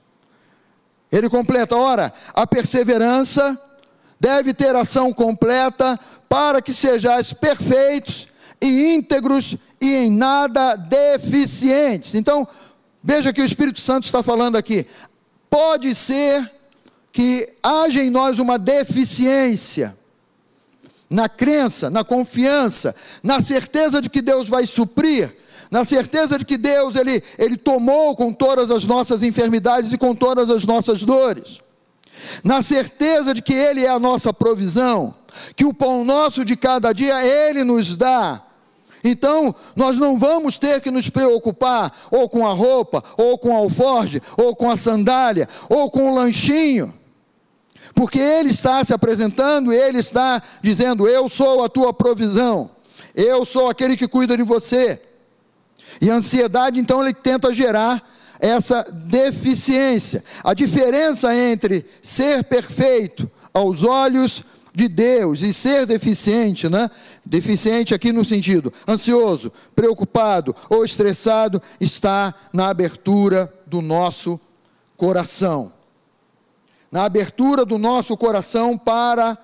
Ele 1.11 1.29
completa: 1.29 1.77
ora, 1.77 2.13
a 2.33 2.47
perseverança 2.47 3.61
deve 4.21 4.55
ter 4.55 4.77
ação 4.77 5.13
completa 5.13 5.99
para 6.29 6.63
que 6.63 6.73
sejais 6.73 7.33
perfeitos 7.33 8.29
e 8.61 8.95
íntegros 8.95 9.57
e 9.81 9.95
em 9.95 10.13
nada 10.13 10.77
deficientes. 10.77 12.15
Então, 12.15 12.47
veja 13.03 13.33
que 13.33 13.43
o 13.43 13.45
Espírito 13.45 13.81
Santo 13.81 14.05
está 14.05 14.23
falando 14.23 14.55
aqui 14.55 14.87
pode 15.53 15.95
ser 15.95 16.51
que 17.13 17.47
haja 17.63 18.03
em 18.03 18.09
nós 18.09 18.39
uma 18.39 18.59
deficiência 18.59 19.95
na 21.11 21.29
crença, 21.29 21.91
na 21.91 22.03
confiança, 22.03 22.95
na 23.23 23.39
certeza 23.43 24.01
de 24.01 24.09
que 24.09 24.23
Deus 24.23 24.49
vai 24.49 24.67
suprir, 24.67 25.31
na 25.71 25.85
certeza 25.85 26.39
de 26.39 26.45
que 26.47 26.57
Deus 26.57 26.97
ele, 26.97 27.23
ele 27.39 27.59
tomou 27.59 28.17
com 28.17 28.33
todas 28.33 28.71
as 28.71 28.87
nossas 28.87 29.23
enfermidades 29.23 29.93
e 29.93 29.99
com 29.99 30.15
todas 30.15 30.49
as 30.49 30.65
nossas 30.65 31.03
dores, 31.03 31.61
na 32.43 32.63
certeza 32.63 33.35
de 33.35 33.43
que 33.43 33.53
Ele 33.53 33.85
é 33.85 33.91
a 33.91 33.99
nossa 33.99 34.33
provisão, 34.33 35.15
que 35.55 35.67
o 35.67 35.75
pão 35.75 36.03
nosso 36.03 36.47
de 36.47 36.57
cada 36.57 36.95
dia 36.95 37.23
Ele 37.23 37.63
nos 37.63 37.95
dá, 37.95 38.41
então, 39.05 39.55
nós 39.75 39.99
não 39.99 40.19
vamos 40.19 40.59
ter 40.59 40.81
que 40.81 40.91
nos 40.91 41.11
preocupar 41.11 41.93
ou 42.11 42.29
com 42.29 42.47
a 42.47 42.53
roupa, 42.53 43.03
ou 43.17 43.37
com 43.37 43.51
o 43.51 43.57
alforge, 43.57 44.21
ou 44.37 44.55
com 44.55 44.71
a 44.71 44.77
sandália, 44.77 45.49
ou 45.69 45.91
com 45.91 46.11
o 46.11 46.15
lanchinho. 46.15 46.93
Porque 47.95 48.19
ele 48.19 48.51
está 48.51 48.85
se 48.85 48.93
apresentando, 48.93 49.73
ele 49.73 49.99
está 49.99 50.43
dizendo: 50.63 51.09
"Eu 51.09 51.29
sou 51.29 51.65
a 51.65 51.69
tua 51.69 51.93
provisão. 51.93 52.71
Eu 53.15 53.45
sou 53.45 53.69
aquele 53.69 53.97
que 53.97 54.09
cuida 54.09 54.37
de 54.37 54.43
você". 54.43 55.01
E 56.01 56.11
a 56.11 56.15
ansiedade, 56.15 56.81
então, 56.81 57.03
ele 57.03 57.13
tenta 57.13 57.53
gerar 57.53 58.03
essa 58.41 58.83
deficiência. 58.91 60.25
A 60.43 60.55
diferença 60.55 61.35
entre 61.35 61.85
ser 62.03 62.43
perfeito 62.45 63.31
aos 63.53 63.85
olhos 63.85 64.43
de 64.75 64.89
Deus 64.89 65.43
e 65.43 65.53
ser 65.53 65.87
deficiente, 65.87 66.69
né? 66.69 66.91
Deficiente 67.25 67.95
aqui 67.95 68.13
no 68.13 68.25
sentido 68.25 68.73
ansioso, 68.89 69.53
preocupado 69.75 70.55
ou 70.69 70.85
estressado, 70.85 71.63
está 71.81 72.35
na 72.53 72.69
abertura 72.71 73.53
do 73.67 73.83
nosso 73.83 74.41
coração. 74.97 75.73
Na 76.91 77.05
abertura 77.05 77.65
do 77.65 77.79
nosso 77.79 78.17
coração 78.17 78.79
para 78.79 79.37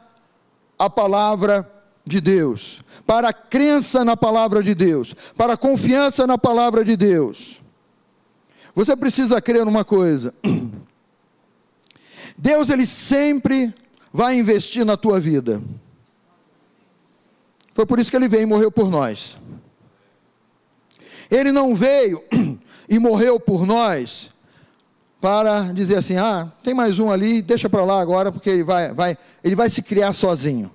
a 0.78 0.88
palavra 0.88 1.68
de 2.04 2.20
Deus, 2.20 2.82
para 3.06 3.28
a 3.28 3.32
crença 3.32 4.04
na 4.04 4.16
palavra 4.16 4.62
de 4.62 4.74
Deus, 4.74 5.14
para 5.36 5.52
a 5.54 5.56
confiança 5.56 6.26
na 6.26 6.38
palavra 6.38 6.84
de 6.84 6.96
Deus. 6.96 7.60
Você 8.74 8.96
precisa 8.96 9.42
crer 9.42 9.64
numa 9.64 9.84
coisa. 9.84 10.32
Deus 12.38 12.70
ele 12.70 12.86
sempre 12.86 13.74
vai 14.12 14.38
investir 14.38 14.84
na 14.84 14.96
tua 14.96 15.20
vida. 15.20 15.62
Foi 17.74 17.86
por 17.86 17.98
isso 17.98 18.10
que 18.10 18.16
ele 18.16 18.28
veio 18.28 18.42
e 18.42 18.46
morreu 18.46 18.72
por 18.72 18.90
nós. 18.90 19.38
Ele 21.30 21.52
não 21.52 21.74
veio 21.74 22.22
e 22.88 22.98
morreu 22.98 23.38
por 23.38 23.66
nós 23.66 24.30
para 25.20 25.72
dizer 25.72 25.96
assim: 25.96 26.16
ah, 26.16 26.50
tem 26.62 26.74
mais 26.74 26.98
um 26.98 27.10
ali, 27.10 27.42
deixa 27.42 27.68
para 27.68 27.84
lá 27.84 28.00
agora, 28.00 28.32
porque 28.32 28.50
ele 28.50 28.64
vai, 28.64 28.92
vai, 28.92 29.16
ele 29.44 29.54
vai 29.54 29.68
se 29.70 29.82
criar 29.82 30.12
sozinho. 30.12 30.70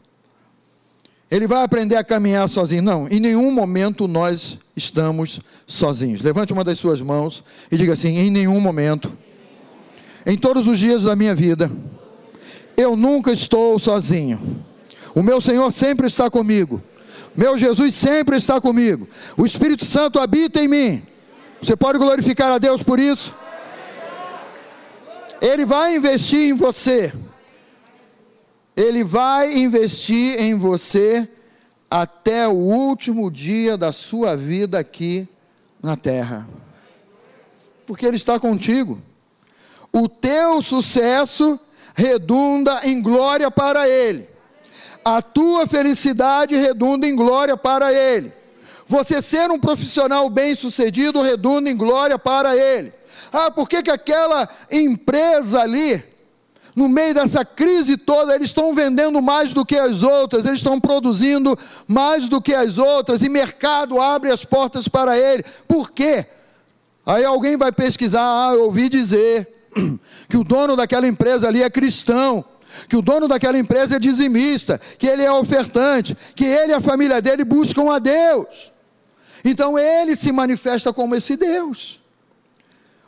Ele 1.29 1.47
vai 1.47 1.63
aprender 1.63 1.95
a 1.95 2.03
caminhar 2.03 2.47
sozinho. 2.47 2.83
Não, 2.83 3.07
em 3.07 3.19
nenhum 3.19 3.51
momento 3.51 4.07
nós 4.07 4.59
estamos 4.75 5.41
sozinhos. 5.65 6.21
Levante 6.21 6.53
uma 6.53 6.63
das 6.63 6.77
suas 6.77 7.01
mãos 7.01 7.43
e 7.71 7.77
diga 7.77 7.93
assim: 7.93 8.17
em 8.17 8.29
nenhum 8.29 8.59
momento, 8.59 9.17
em 10.25 10.37
todos 10.37 10.67
os 10.67 10.77
dias 10.77 11.03
da 11.03 11.15
minha 11.15 11.33
vida, 11.33 11.71
eu 12.75 12.95
nunca 12.95 13.31
estou 13.31 13.77
sozinho. 13.79 14.63
O 15.15 15.21
meu 15.21 15.39
Senhor 15.39 15.71
sempre 15.71 16.07
está 16.07 16.29
comigo. 16.29 16.81
Meu 17.35 17.57
Jesus 17.57 17.95
sempre 17.95 18.37
está 18.37 18.59
comigo. 18.61 19.07
O 19.37 19.45
Espírito 19.45 19.85
Santo 19.85 20.19
habita 20.19 20.59
em 20.59 20.67
mim. 20.67 21.03
Você 21.61 21.75
pode 21.75 21.97
glorificar 21.97 22.51
a 22.51 22.57
Deus 22.57 22.83
por 22.83 22.99
isso? 22.99 23.33
Ele 25.41 25.65
vai 25.65 25.95
investir 25.95 26.49
em 26.49 26.53
você. 26.53 27.13
Ele 28.75 29.03
vai 29.03 29.57
investir 29.57 30.39
em 30.39 30.55
você 30.55 31.27
até 31.89 32.47
o 32.47 32.53
último 32.53 33.29
dia 33.29 33.77
da 33.77 33.91
sua 33.91 34.35
vida 34.35 34.79
aqui 34.79 35.27
na 35.81 35.95
terra. 35.95 36.47
Porque 37.85 38.05
Ele 38.05 38.15
está 38.15 38.39
contigo. 38.39 39.01
O 39.91 40.07
teu 40.07 40.61
sucesso 40.61 41.59
redunda 41.93 42.81
em 42.83 43.01
glória 43.01 43.49
para 43.51 43.87
Ele. 43.87 44.27
A 45.03 45.21
tua 45.21 45.67
felicidade 45.67 46.55
redunda 46.55 47.07
em 47.07 47.15
glória 47.15 47.57
para 47.57 47.91
Ele. 47.93 48.31
Você 48.87 49.21
ser 49.21 49.49
um 49.51 49.59
profissional 49.59 50.29
bem-sucedido 50.29 51.21
redunda 51.21 51.69
em 51.69 51.75
glória 51.75 52.17
para 52.17 52.55
Ele. 52.55 52.93
Ah, 53.31 53.51
por 53.51 53.67
que, 53.67 53.81
que 53.81 53.91
aquela 53.91 54.47
empresa 54.71 55.61
ali 55.61 56.03
no 56.75 56.89
meio 56.89 57.13
dessa 57.13 57.45
crise 57.45 57.97
toda, 57.97 58.35
eles 58.35 58.49
estão 58.49 58.73
vendendo 58.73 59.21
mais 59.21 59.53
do 59.53 59.65
que 59.65 59.75
as 59.75 60.01
outras, 60.01 60.45
eles 60.45 60.59
estão 60.59 60.79
produzindo 60.79 61.57
mais 61.87 62.27
do 62.27 62.41
que 62.41 62.53
as 62.53 62.77
outras, 62.77 63.21
e 63.21 63.29
mercado 63.29 64.01
abre 64.01 64.31
as 64.31 64.43
portas 64.43 64.87
para 64.87 65.17
ele. 65.17 65.43
Por 65.67 65.91
quê? 65.91 66.25
Aí 67.05 67.23
alguém 67.23 67.57
vai 67.57 67.71
pesquisar, 67.71 68.21
ah, 68.21 68.53
eu 68.53 68.63
ouvi 68.63 68.89
dizer 68.89 69.47
que 70.29 70.37
o 70.37 70.43
dono 70.43 70.75
daquela 70.75 71.07
empresa 71.07 71.47
ali 71.47 71.61
é 71.63 71.69
cristão, 71.69 72.43
que 72.87 72.95
o 72.95 73.01
dono 73.01 73.27
daquela 73.27 73.57
empresa 73.57 73.95
é 73.95 73.99
dizimista, 73.99 74.79
que 74.97 75.07
ele 75.07 75.23
é 75.23 75.31
ofertante, 75.31 76.17
que 76.35 76.45
ele 76.45 76.71
e 76.71 76.75
a 76.75 76.81
família 76.81 77.21
dele 77.21 77.43
buscam 77.43 77.91
a 77.91 77.99
Deus. 77.99 78.71
Então 79.45 79.77
ele 79.77 80.15
se 80.15 80.31
manifesta 80.31 80.93
como 80.93 81.15
esse 81.15 81.35
Deus. 81.35 82.01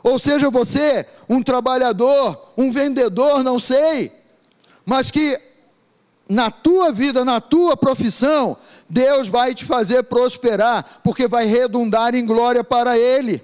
Ou 0.02 0.18
seja, 0.18 0.50
você, 0.50 1.04
um 1.28 1.42
trabalhador, 1.42 2.52
um 2.56 2.70
vendedor, 2.70 3.42
não 3.42 3.58
sei, 3.58 4.12
mas 4.84 5.10
que 5.10 5.36
na 6.28 6.50
tua 6.50 6.92
vida, 6.92 7.24
na 7.24 7.40
tua 7.40 7.76
profissão, 7.76 8.56
Deus 8.88 9.28
vai 9.28 9.54
te 9.54 9.64
fazer 9.64 10.04
prosperar, 10.04 11.00
porque 11.02 11.26
vai 11.26 11.46
redundar 11.46 12.14
em 12.14 12.24
glória 12.24 12.62
para 12.62 12.96
Ele. 12.96 13.42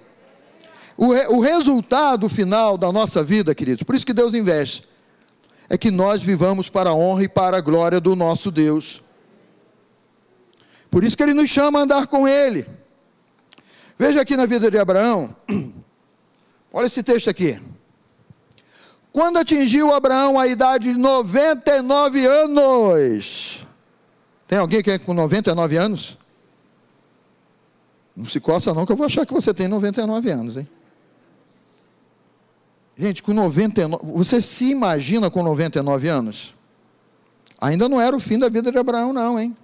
O, 0.96 1.06
o 1.36 1.40
resultado 1.40 2.28
final 2.28 2.76
da 2.76 2.92
nossa 2.92 3.22
vida, 3.22 3.54
queridos, 3.54 3.82
por 3.82 3.94
isso 3.94 4.06
que 4.06 4.12
Deus 4.12 4.34
investe, 4.34 4.88
é 5.68 5.78
que 5.78 5.90
nós 5.90 6.22
vivamos 6.22 6.68
para 6.68 6.90
a 6.90 6.94
honra 6.94 7.24
e 7.24 7.28
para 7.28 7.56
a 7.56 7.60
glória 7.60 8.00
do 8.00 8.14
nosso 8.14 8.50
Deus. 8.50 9.02
Por 10.90 11.02
isso 11.02 11.16
que 11.16 11.22
Ele 11.22 11.32
nos 11.32 11.48
chama 11.48 11.78
a 11.78 11.82
andar 11.82 12.06
com 12.06 12.28
Ele. 12.28 12.66
Veja 13.98 14.20
aqui 14.20 14.36
na 14.36 14.46
vida 14.46 14.70
de 14.70 14.78
Abraão. 14.78 15.34
Olha 16.72 16.86
esse 16.86 17.02
texto 17.02 17.30
aqui. 17.30 17.58
Quando 19.12 19.38
atingiu 19.38 19.94
Abraão 19.94 20.38
a 20.38 20.46
idade 20.46 20.92
de 20.92 20.98
99 20.98 22.26
anos. 22.26 23.66
Tem 24.48 24.58
alguém 24.58 24.82
que 24.82 24.90
é 24.90 24.98
com 24.98 25.14
99 25.14 25.76
anos? 25.76 26.18
Não 28.14 28.26
se 28.26 28.40
coça 28.40 28.74
não, 28.74 28.84
que 28.84 28.92
eu 28.92 28.96
vou 28.96 29.06
achar 29.06 29.24
que 29.24 29.32
você 29.32 29.54
tem 29.54 29.68
99 29.68 30.30
anos, 30.30 30.56
hein? 30.56 30.68
Gente, 32.96 33.22
com 33.22 33.32
99, 33.32 34.12
você 34.12 34.40
se 34.40 34.70
imagina 34.70 35.30
com 35.30 35.42
99 35.42 36.08
anos? 36.08 36.54
Ainda 37.60 37.88
não 37.88 38.00
era 38.00 38.16
o 38.16 38.20
fim 38.20 38.38
da 38.38 38.48
vida 38.48 38.70
de 38.70 38.78
Abraão, 38.78 39.12
não, 39.12 39.38
hein? 39.38 39.54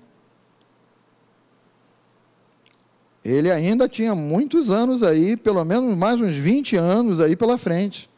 ele 3.24 3.50
ainda 3.50 3.88
tinha 3.88 4.14
muitos 4.14 4.70
anos 4.70 5.02
aí, 5.02 5.36
pelo 5.36 5.64
menos 5.64 5.96
mais 5.96 6.20
uns 6.20 6.34
20 6.34 6.76
anos 6.76 7.20
aí 7.20 7.34
pela 7.36 7.58
frente. 7.58 8.08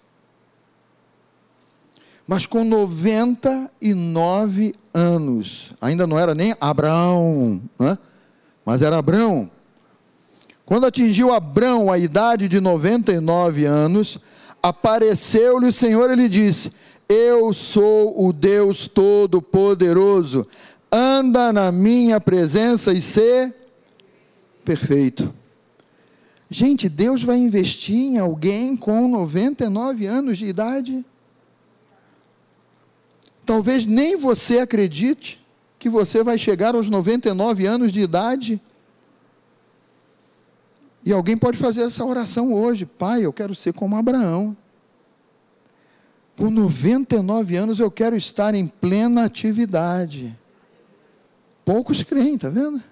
Mas 2.27 2.45
com 2.47 2.65
99 2.65 4.75
anos, 4.95 5.73
ainda 5.81 6.07
não 6.07 6.19
era 6.19 6.35
nem 6.35 6.55
Abraão, 6.61 7.63
né? 7.79 7.97
mas 8.65 8.83
era 8.83 8.99
Abraão. 8.99 9.51
Quando 10.65 10.87
atingiu 10.87 11.33
Abraão 11.33 11.91
a 11.91 11.99
idade 11.99 12.47
de 12.47 12.61
99 12.61 13.65
anos, 13.65 14.21
apareceu-lhe 14.63 15.67
o 15.67 15.73
Senhor 15.73 16.11
e 16.11 16.17
lhe 16.17 16.29
disse: 16.29 16.73
Eu 17.09 17.53
sou 17.53 18.27
o 18.27 18.33
Deus 18.33 18.89
Todo-Poderoso, 18.89 20.47
anda 20.91 21.53
na 21.53 21.71
minha 21.71 22.21
presença 22.21 22.93
e 22.93 23.01
ser 23.01 23.55
perfeito. 24.65 25.33
Gente, 26.49 26.89
Deus 26.89 27.23
vai 27.23 27.37
investir 27.37 27.97
em 27.97 28.19
alguém 28.19 28.77
com 28.77 29.09
99 29.09 30.07
anos 30.07 30.37
de 30.39 30.47
idade? 30.47 31.05
Talvez 33.47 33.87
nem 33.87 34.17
você 34.17 34.59
acredite 34.59 35.41
que 35.79 35.89
você 35.89 36.23
vai 36.23 36.37
chegar 36.39 36.75
aos 36.75 36.89
99 36.89 37.67
anos 37.67 37.93
de 37.93 38.01
idade. 38.01 38.61
E 41.05 41.13
alguém 41.13 41.37
pode 41.37 41.59
fazer 41.59 41.83
essa 41.83 42.05
oração 42.05 42.53
hoje: 42.53 42.85
Pai, 42.85 43.25
eu 43.25 43.33
quero 43.33 43.55
ser 43.55 43.73
como 43.73 43.97
Abraão. 43.97 44.57
Com 46.37 46.51
99 46.51 47.57
anos 47.57 47.79
eu 47.79 47.91
quero 47.91 48.17
estar 48.17 48.55
em 48.55 48.67
plena 48.67 49.25
atividade. 49.25 50.37
Poucos 51.65 52.03
creem, 52.03 52.35
está 52.35 52.49
vendo? 52.49 52.83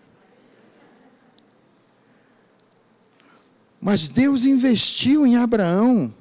Mas 3.81 4.09
Deus 4.09 4.45
investiu 4.45 5.27
em 5.27 5.37
Abraão. 5.37 6.13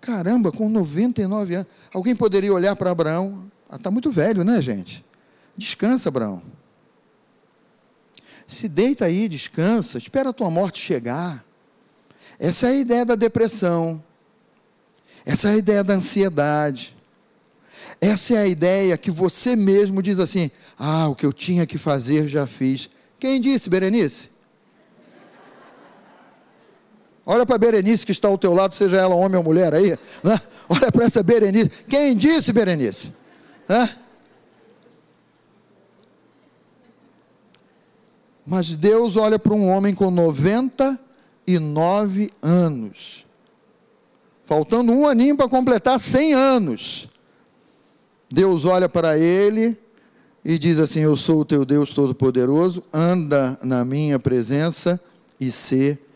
Caramba, 0.00 0.52
com 0.52 0.68
99 0.68 1.56
anos. 1.56 1.68
Alguém 1.92 2.14
poderia 2.14 2.52
olhar 2.52 2.76
para 2.76 2.90
Abraão? 2.90 3.50
Está 3.72 3.88
ah, 3.88 3.92
muito 3.92 4.10
velho, 4.10 4.44
né, 4.44 4.62
gente? 4.62 5.04
Descansa, 5.56 6.08
Abraão. 6.08 6.40
Se 8.46 8.68
deita 8.68 9.06
aí, 9.06 9.28
descansa, 9.28 9.98
espera 9.98 10.30
a 10.30 10.32
tua 10.32 10.50
morte 10.50 10.78
chegar. 10.80 11.44
Essa 12.38 12.68
é 12.68 12.70
a 12.70 12.74
ideia 12.74 13.04
da 13.04 13.14
depressão. 13.14 14.02
Essa 15.24 15.48
é 15.48 15.52
a 15.52 15.56
ideia 15.56 15.82
da 15.82 15.94
ansiedade. 15.94 16.96
Essa 18.00 18.34
é 18.34 18.38
a 18.38 18.46
ideia 18.46 18.96
que 18.96 19.10
você 19.10 19.56
mesmo 19.56 20.02
diz 20.02 20.18
assim: 20.18 20.50
ah, 20.78 21.08
o 21.08 21.14
que 21.14 21.26
eu 21.26 21.32
tinha 21.32 21.66
que 21.66 21.78
fazer 21.78 22.28
já 22.28 22.46
fiz. 22.46 22.90
Quem 23.18 23.40
disse, 23.40 23.68
Berenice? 23.68 24.30
Olha 27.24 27.44
para 27.44 27.56
a 27.56 27.58
Berenice 27.58 28.06
que 28.06 28.12
está 28.12 28.28
ao 28.28 28.38
teu 28.38 28.54
lado, 28.54 28.74
seja 28.74 28.98
ela 28.98 29.14
homem 29.16 29.36
ou 29.36 29.42
mulher 29.42 29.74
aí. 29.74 29.98
Né? 30.22 30.40
Olha 30.68 30.92
para 30.92 31.06
essa 31.06 31.24
Berenice. 31.24 31.70
Quem 31.88 32.16
disse, 32.16 32.52
Berenice? 32.52 33.12
Né? 33.68 33.90
Mas 38.46 38.76
Deus 38.76 39.16
olha 39.16 39.38
para 39.38 39.54
um 39.54 39.68
homem 39.68 39.94
com 39.94 40.10
99 40.10 42.30
anos, 42.40 43.26
faltando 44.44 44.92
um 44.92 45.06
aninho 45.06 45.36
para 45.36 45.48
completar 45.48 45.98
100 45.98 46.34
anos. 46.34 47.08
Deus 48.30 48.64
olha 48.64 48.88
para 48.88 49.18
ele 49.18 49.76
e 50.44 50.58
diz 50.58 50.78
assim: 50.78 51.00
Eu 51.00 51.16
sou 51.16 51.40
o 51.40 51.44
teu 51.44 51.64
Deus 51.64 51.90
Todo-Poderoso, 51.90 52.82
anda 52.92 53.58
na 53.62 53.84
minha 53.84 54.18
presença 54.18 55.00
e 55.40 55.50
ser 55.50 56.06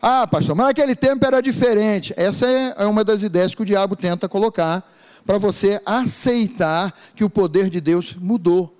ah, 0.00 0.26
pastor, 0.26 0.54
mas 0.54 0.68
naquele 0.68 0.94
tempo 0.94 1.26
era 1.26 1.40
diferente. 1.40 2.14
Essa 2.16 2.46
é, 2.46 2.74
é 2.78 2.86
uma 2.86 3.02
das 3.02 3.22
ideias 3.22 3.54
que 3.54 3.62
o 3.62 3.66
diabo 3.66 3.96
tenta 3.96 4.28
colocar 4.28 4.88
para 5.24 5.38
você 5.38 5.80
aceitar 5.84 6.94
que 7.16 7.24
o 7.24 7.30
poder 7.30 7.68
de 7.68 7.80
Deus 7.80 8.14
mudou 8.14 8.72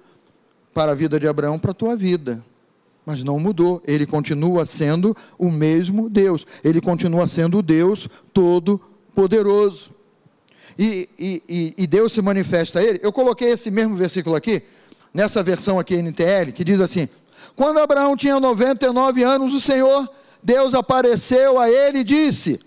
para 0.72 0.92
a 0.92 0.94
vida 0.94 1.18
de 1.18 1.26
Abraão, 1.26 1.58
para 1.58 1.72
a 1.72 1.74
tua 1.74 1.96
vida. 1.96 2.42
Mas 3.08 3.24
não 3.24 3.40
mudou, 3.40 3.80
ele 3.86 4.04
continua 4.04 4.66
sendo 4.66 5.16
o 5.38 5.50
mesmo 5.50 6.10
Deus, 6.10 6.46
ele 6.62 6.78
continua 6.78 7.26
sendo 7.26 7.56
o 7.56 7.62
Deus 7.62 8.06
todo-poderoso. 8.34 9.92
E, 10.78 11.08
e, 11.18 11.74
e, 11.78 11.86
Deus 11.86 12.12
se 12.12 12.20
manifesta 12.20 12.80
a 12.80 12.84
ele. 12.84 13.00
Eu 13.02 13.10
coloquei 13.10 13.48
esse 13.48 13.70
mesmo 13.70 13.96
versículo 13.96 14.36
aqui, 14.36 14.62
nessa 15.14 15.42
versão 15.42 15.78
aqui 15.78 15.96
NTL, 15.96 16.52
que 16.52 16.62
diz 16.62 16.82
assim: 16.82 17.08
Quando 17.56 17.78
Abraão 17.78 18.14
tinha 18.14 18.38
99 18.38 19.22
anos, 19.22 19.54
o 19.54 19.60
Senhor 19.60 20.06
Deus 20.42 20.74
apareceu 20.74 21.58
a 21.58 21.66
ele 21.66 22.00
e 22.00 22.04
disse: 22.04 22.60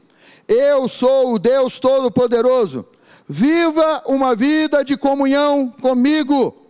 Eu 0.48 0.90
sou 0.90 1.36
o 1.36 1.38
Deus 1.38 1.78
Todo-Poderoso. 1.78 2.84
Viva 3.30 4.02
uma 4.08 4.36
vida 4.36 4.84
de 4.84 4.98
comunhão 4.98 5.70
comigo 5.70 6.61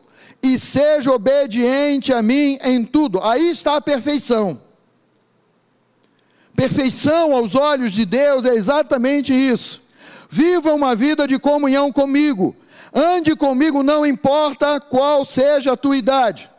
e 0.43 0.57
seja 0.57 1.11
obediente 1.11 2.11
a 2.13 2.21
mim 2.21 2.57
em 2.63 2.83
tudo. 2.83 3.19
Aí 3.23 3.51
está 3.51 3.75
a 3.75 3.81
perfeição. 3.81 4.59
Perfeição 6.55 7.35
aos 7.35 7.55
olhos 7.55 7.91
de 7.91 8.05
Deus 8.05 8.45
é 8.45 8.53
exatamente 8.53 9.33
isso. 9.33 9.81
Viva 10.29 10.73
uma 10.73 10.95
vida 10.95 11.27
de 11.27 11.37
comunhão 11.39 11.91
comigo. 11.91 12.55
Ande 12.93 13.35
comigo, 13.35 13.83
não 13.83 14.05
importa 14.05 14.79
qual 14.79 15.25
seja 15.25 15.73
a 15.73 15.77
tua 15.77 15.95
idade. 15.95 16.49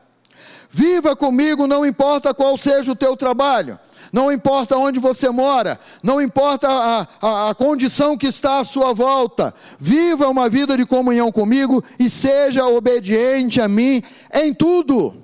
Viva 0.70 1.14
comigo, 1.14 1.66
não 1.66 1.84
importa 1.84 2.32
qual 2.32 2.56
seja 2.56 2.92
o 2.92 2.96
teu 2.96 3.16
trabalho. 3.16 3.78
Não 4.12 4.30
importa 4.30 4.76
onde 4.76 5.00
você 5.00 5.30
mora, 5.30 5.80
não 6.02 6.20
importa 6.20 6.68
a, 6.68 7.08
a, 7.22 7.50
a, 7.50 7.54
condição 7.54 8.16
que 8.16 8.26
está 8.26 8.58
à 8.58 8.64
sua 8.64 8.92
volta, 8.92 9.54
viva 9.80 10.28
uma 10.28 10.50
vida 10.50 10.76
de 10.76 10.84
comunhão 10.84 11.32
comigo 11.32 11.82
e 11.98 12.10
seja 12.10 12.66
obediente 12.66 13.58
a 13.58 13.66
mim 13.66 14.02
em 14.34 14.52
tudo. 14.52 15.16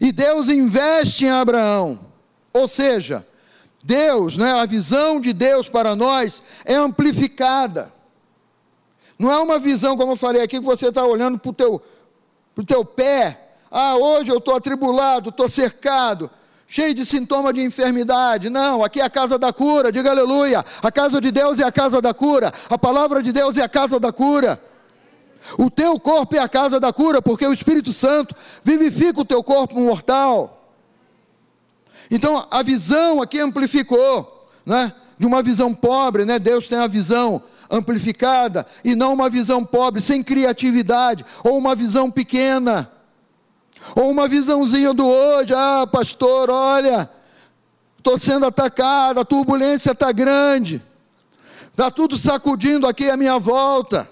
E 0.00 0.10
Deus 0.12 0.48
investe 0.48 1.26
em 1.26 1.30
Abraão, 1.30 2.00
ou 2.54 2.66
seja, 2.66 3.26
Deus, 3.84 4.38
né, 4.38 4.52
a 4.52 4.64
visão 4.64 5.20
de 5.20 5.34
Deus 5.34 5.68
para 5.68 5.94
nós 5.94 6.42
é 6.64 6.74
amplificada. 6.74 7.92
Não 9.18 9.30
é 9.30 9.38
uma 9.38 9.58
visão, 9.58 9.94
como 9.96 10.12
eu 10.12 10.16
falei 10.16 10.42
aqui, 10.42 10.58
que 10.58 10.64
você 10.64 10.88
está 10.88 11.04
olhando 11.04 11.38
para 11.38 11.50
o 11.50 11.52
teu, 11.52 11.82
teu 12.66 12.82
pé. 12.82 13.56
Ah, 13.70 13.96
hoje 13.96 14.30
eu 14.30 14.38
estou 14.38 14.54
atribulado, 14.54 15.28
estou 15.28 15.48
cercado 15.48 16.30
cheio 16.72 16.94
de 16.94 17.04
sintoma 17.04 17.52
de 17.52 17.60
enfermidade. 17.60 18.48
Não, 18.48 18.82
aqui 18.82 18.98
é 18.98 19.04
a 19.04 19.10
casa 19.10 19.38
da 19.38 19.52
cura, 19.52 19.92
diga 19.92 20.08
aleluia. 20.08 20.64
A 20.82 20.90
casa 20.90 21.20
de 21.20 21.30
Deus 21.30 21.58
é 21.58 21.64
a 21.64 21.70
casa 21.70 22.00
da 22.00 22.14
cura, 22.14 22.50
a 22.70 22.78
palavra 22.78 23.22
de 23.22 23.30
Deus 23.30 23.58
é 23.58 23.62
a 23.62 23.68
casa 23.68 24.00
da 24.00 24.10
cura. 24.10 24.58
O 25.58 25.68
teu 25.68 26.00
corpo 26.00 26.34
é 26.34 26.38
a 26.38 26.48
casa 26.48 26.80
da 26.80 26.90
cura, 26.90 27.20
porque 27.20 27.46
o 27.46 27.52
Espírito 27.52 27.92
Santo 27.92 28.34
vivifica 28.64 29.20
o 29.20 29.24
teu 29.24 29.42
corpo 29.42 29.78
mortal. 29.78 30.72
Então 32.10 32.46
a 32.50 32.62
visão 32.62 33.20
aqui 33.20 33.38
amplificou, 33.38 34.50
né? 34.64 34.94
De 35.18 35.26
uma 35.26 35.42
visão 35.42 35.74
pobre, 35.74 36.24
né? 36.24 36.38
Deus 36.38 36.68
tem 36.68 36.78
a 36.78 36.86
visão 36.86 37.42
amplificada 37.70 38.66
e 38.82 38.96
não 38.96 39.12
uma 39.12 39.28
visão 39.28 39.62
pobre, 39.62 40.00
sem 40.00 40.22
criatividade, 40.22 41.22
ou 41.44 41.58
uma 41.58 41.74
visão 41.74 42.10
pequena. 42.10 42.90
Ou 43.96 44.10
uma 44.10 44.28
visãozinha 44.28 44.94
do 44.94 45.06
hoje, 45.06 45.52
ah, 45.54 45.86
pastor, 45.90 46.50
olha, 46.50 47.08
estou 47.98 48.18
sendo 48.18 48.46
atacado, 48.46 49.20
a 49.20 49.24
turbulência 49.24 49.92
está 49.92 50.12
grande, 50.12 50.82
está 51.70 51.90
tudo 51.90 52.16
sacudindo 52.16 52.86
aqui 52.86 53.10
à 53.10 53.16
minha 53.16 53.38
volta. 53.38 54.08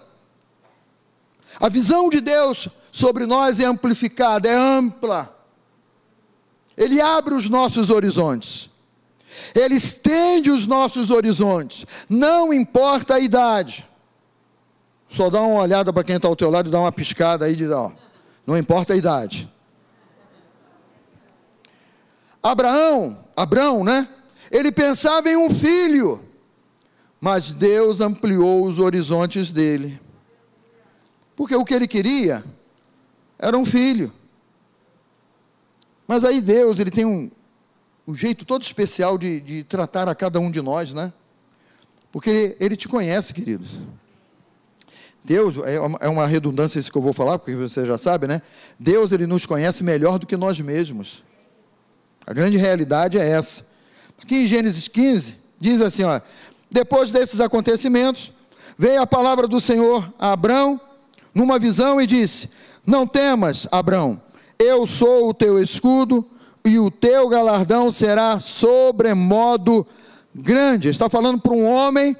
A 1.59 1.69
visão 1.69 2.09
de 2.09 2.21
Deus 2.21 2.69
sobre 2.91 3.27
nós 3.27 3.61
é 3.61 3.65
amplificada, 3.65 4.49
é 4.49 4.55
ampla. 4.55 5.35
Ele 6.77 7.01
abre 7.01 7.35
os 7.35 7.49
nossos 7.49 7.91
horizontes. 7.91 8.71
Ele 9.55 9.75
estende 9.75 10.51
os 10.51 10.67
nossos 10.67 11.11
horizontes. 11.11 11.87
Não 12.09 12.53
importa 12.53 13.15
a 13.15 13.21
idade. 13.21 13.87
Só 15.09 15.29
dá 15.29 15.41
uma 15.43 15.61
olhada 15.61 15.93
para 15.93 16.05
quem 16.05 16.17
está 16.17 16.29
ao 16.29 16.37
teu 16.37 16.51
lado 16.51 16.69
e 16.69 16.73
dá 16.73 16.81
uma 16.81 16.93
piscada 16.93 17.45
aí 17.45 17.57
de 17.57 17.69
ó, 17.69 17.91
não 18.47 18.57
importa 18.57 18.93
a 18.93 18.97
idade. 18.97 19.49
Abraão, 22.43 23.25
Abraão, 23.37 23.85
né? 23.85 24.09
Ele 24.51 24.73
pensava 24.73 25.29
em 25.29 25.37
um 25.37 25.51
filho, 25.51 26.21
mas 27.21 27.55
Deus 27.55 28.01
ampliou 28.01 28.67
os 28.67 28.79
horizontes 28.79 29.53
dele. 29.53 30.01
Porque 31.37 31.55
o 31.55 31.65
que 31.65 31.75
ele 31.75 31.87
queria 31.87 32.45
era 33.39 33.57
um 33.57 33.65
filho. 33.65 34.13
Mas 36.07 36.25
aí 36.25 36.41
Deus, 36.41 36.79
ele 36.79 36.91
tem 36.91 37.05
um, 37.05 37.31
um 38.07 38.15
jeito 38.15 38.45
todo 38.45 38.63
especial 38.63 39.17
de, 39.17 39.41
de 39.41 39.65
tratar 39.65 40.09
a 40.09 40.15
cada 40.15 40.41
um 40.41 40.51
de 40.51 40.61
nós, 40.61 40.93
né? 40.93 41.13
Porque 42.11 42.57
ele, 42.59 42.77
te 42.77 42.89
conhece, 42.89 43.33
queridos. 43.33 43.79
Deus, 45.23 45.57
é 45.65 46.09
uma, 46.09 46.25
é 46.25 46.27
redundância 46.27 46.81
isso 46.81 46.91
que 46.91 46.99
eu 46.99 47.03
vou 47.03 47.13
falar, 47.13 47.39
porque 47.39 47.55
você 47.55 47.87
já 47.87 47.97
sabe, 47.97 48.27
né? 48.27 48.43
Deus, 48.79 49.13
ele 49.13 49.27
nos 49.27 49.47
conhece 49.47 49.85
melhor 49.85 50.19
do 50.19 50.27
que 50.27 50.37
nós 50.37 50.59
mesmos. 50.61 51.23
A 52.27 52.33
grande 52.33 52.57
realidade 52.57 53.19
é 53.19 53.29
essa. 53.29 53.65
Aqui 54.23 54.37
em 54.37 54.47
Gênesis 54.47 54.89
15, 54.89 55.37
diz 55.59 55.81
assim: 55.81 56.05
ó, 56.05 56.21
depois 56.71 57.11
desses 57.11 57.41
acontecimentos, 57.41 58.33
veio 58.77 59.03
a 59.03 59.07
palavra 59.07 59.49
do 59.49 59.61
Senhor 59.61 60.13
a 60.19 60.33
Abrão, 60.33 60.81
numa 61.35 61.59
visão, 61.59 62.01
e 62.01 62.07
disse: 62.07 62.51
Não 62.87 63.07
temas, 63.07 63.67
Abrão, 63.71 64.21
eu 64.59 64.87
sou 64.87 65.29
o 65.29 65.35
teu 65.35 65.61
escudo, 65.61 66.25
e 66.65 66.79
o 66.79 66.91
teu 66.91 67.29
galardão 67.29 67.91
será 67.91 68.39
sobremodo 68.39 69.87
grande. 70.35 70.89
Está 70.89 71.09
falando 71.09 71.41
para 71.41 71.53
um 71.53 71.65
homem 71.65 72.17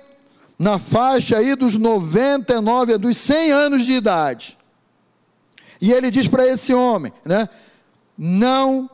na 0.59 0.79
faixa 0.79 1.39
aí 1.39 1.55
dos 1.55 1.77
99 1.77 2.99
dos 2.99 3.17
100 3.17 3.53
anos 3.53 3.87
de 3.87 3.93
idade. 3.93 4.59
E 5.81 5.93
ele 5.93 6.11
diz 6.11 6.29
para 6.29 6.47
esse 6.47 6.75
homem, 6.75 7.13
né? 7.25 7.49
Não 8.17 8.91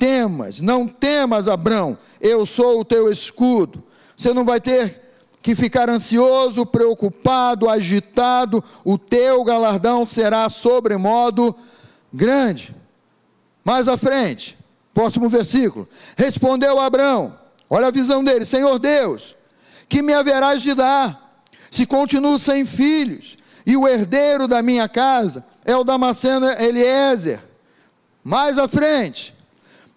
temas, 0.00 0.60
não 0.60 0.88
temas, 0.88 1.46
Abrão, 1.46 1.98
eu 2.22 2.46
sou 2.46 2.80
o 2.80 2.84
teu 2.84 3.12
escudo. 3.12 3.84
Você 4.16 4.32
não 4.32 4.46
vai 4.46 4.58
ter 4.58 4.98
que 5.42 5.54
ficar 5.54 5.90
ansioso, 5.90 6.64
preocupado, 6.64 7.68
agitado, 7.68 8.64
o 8.82 8.96
teu 8.96 9.44
galardão 9.44 10.06
será 10.06 10.48
sobremodo 10.48 11.54
grande. 12.12 12.74
Mais 13.62 13.88
à 13.88 13.98
frente, 13.98 14.58
próximo 14.94 15.28
versículo. 15.28 15.86
Respondeu 16.16 16.80
Abrão, 16.80 17.38
olha 17.68 17.88
a 17.88 17.92
visão 17.92 18.24
dele: 18.24 18.46
Senhor 18.46 18.78
Deus, 18.78 19.36
que 19.86 20.00
me 20.00 20.14
haverás 20.14 20.62
de 20.62 20.72
dar, 20.74 21.42
se 21.70 21.86
continuo 21.86 22.38
sem 22.38 22.64
filhos, 22.64 23.36
e 23.66 23.76
o 23.76 23.86
herdeiro 23.86 24.48
da 24.48 24.62
minha 24.62 24.88
casa 24.88 25.44
é 25.64 25.76
o 25.76 25.84
Damasceno 25.84 26.46
Eliezer. 26.46 27.40
Mais 28.24 28.58
à 28.58 28.68
frente, 28.68 29.34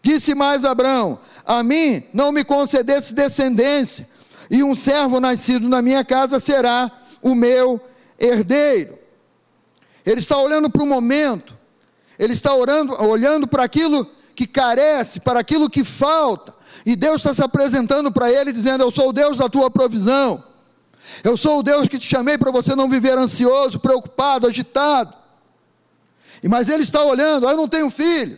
Disse 0.04 0.36
mais 0.36 0.66
Abraão: 0.66 1.18
A 1.46 1.64
mim 1.64 2.04
não 2.14 2.32
me 2.32 2.44
concedesse 2.44 3.14
descendência, 3.14 4.08
e 4.52 4.62
um 4.62 4.76
servo 4.76 5.22
nascido 5.22 5.70
na 5.70 5.82
minha 5.82 6.04
casa 6.04 6.40
será 6.42 6.92
o 7.22 7.34
meu 7.34 7.80
herdeiro. 8.20 9.00
Ele 10.06 10.20
está 10.20 10.38
olhando 10.38 10.70
para 10.70 10.84
o 10.84 10.86
momento, 10.86 11.58
ele 12.20 12.34
está 12.34 12.54
orando, 12.54 12.94
olhando 13.02 13.48
para 13.48 13.64
aquilo 13.64 14.06
que 14.36 14.46
carece, 14.46 15.22
para 15.22 15.40
aquilo 15.40 15.70
que 15.70 15.86
falta, 15.86 16.54
e 16.86 16.98
Deus 16.98 17.18
está 17.18 17.34
se 17.34 17.42
apresentando 17.42 18.12
para 18.12 18.30
ele, 18.30 18.52
dizendo: 18.52 18.84
Eu 18.84 18.92
sou 18.92 19.10
o 19.10 19.14
Deus 19.14 19.38
da 19.38 19.48
tua 19.48 19.72
provisão, 19.72 20.44
eu 21.24 21.38
sou 21.38 21.60
o 21.60 21.64
Deus 21.64 21.88
que 21.88 21.98
te 21.98 22.08
chamei 22.10 22.38
para 22.38 22.52
você 22.52 22.76
não 22.76 22.90
viver 22.90 23.18
ansioso, 23.18 23.80
preocupado, 23.80 24.48
agitado. 24.48 25.14
Mas 26.44 26.68
ele 26.68 26.84
está 26.84 27.02
olhando: 27.06 27.48
Eu 27.48 27.56
não 27.56 27.70
tenho 27.70 27.90
filho, 27.90 28.38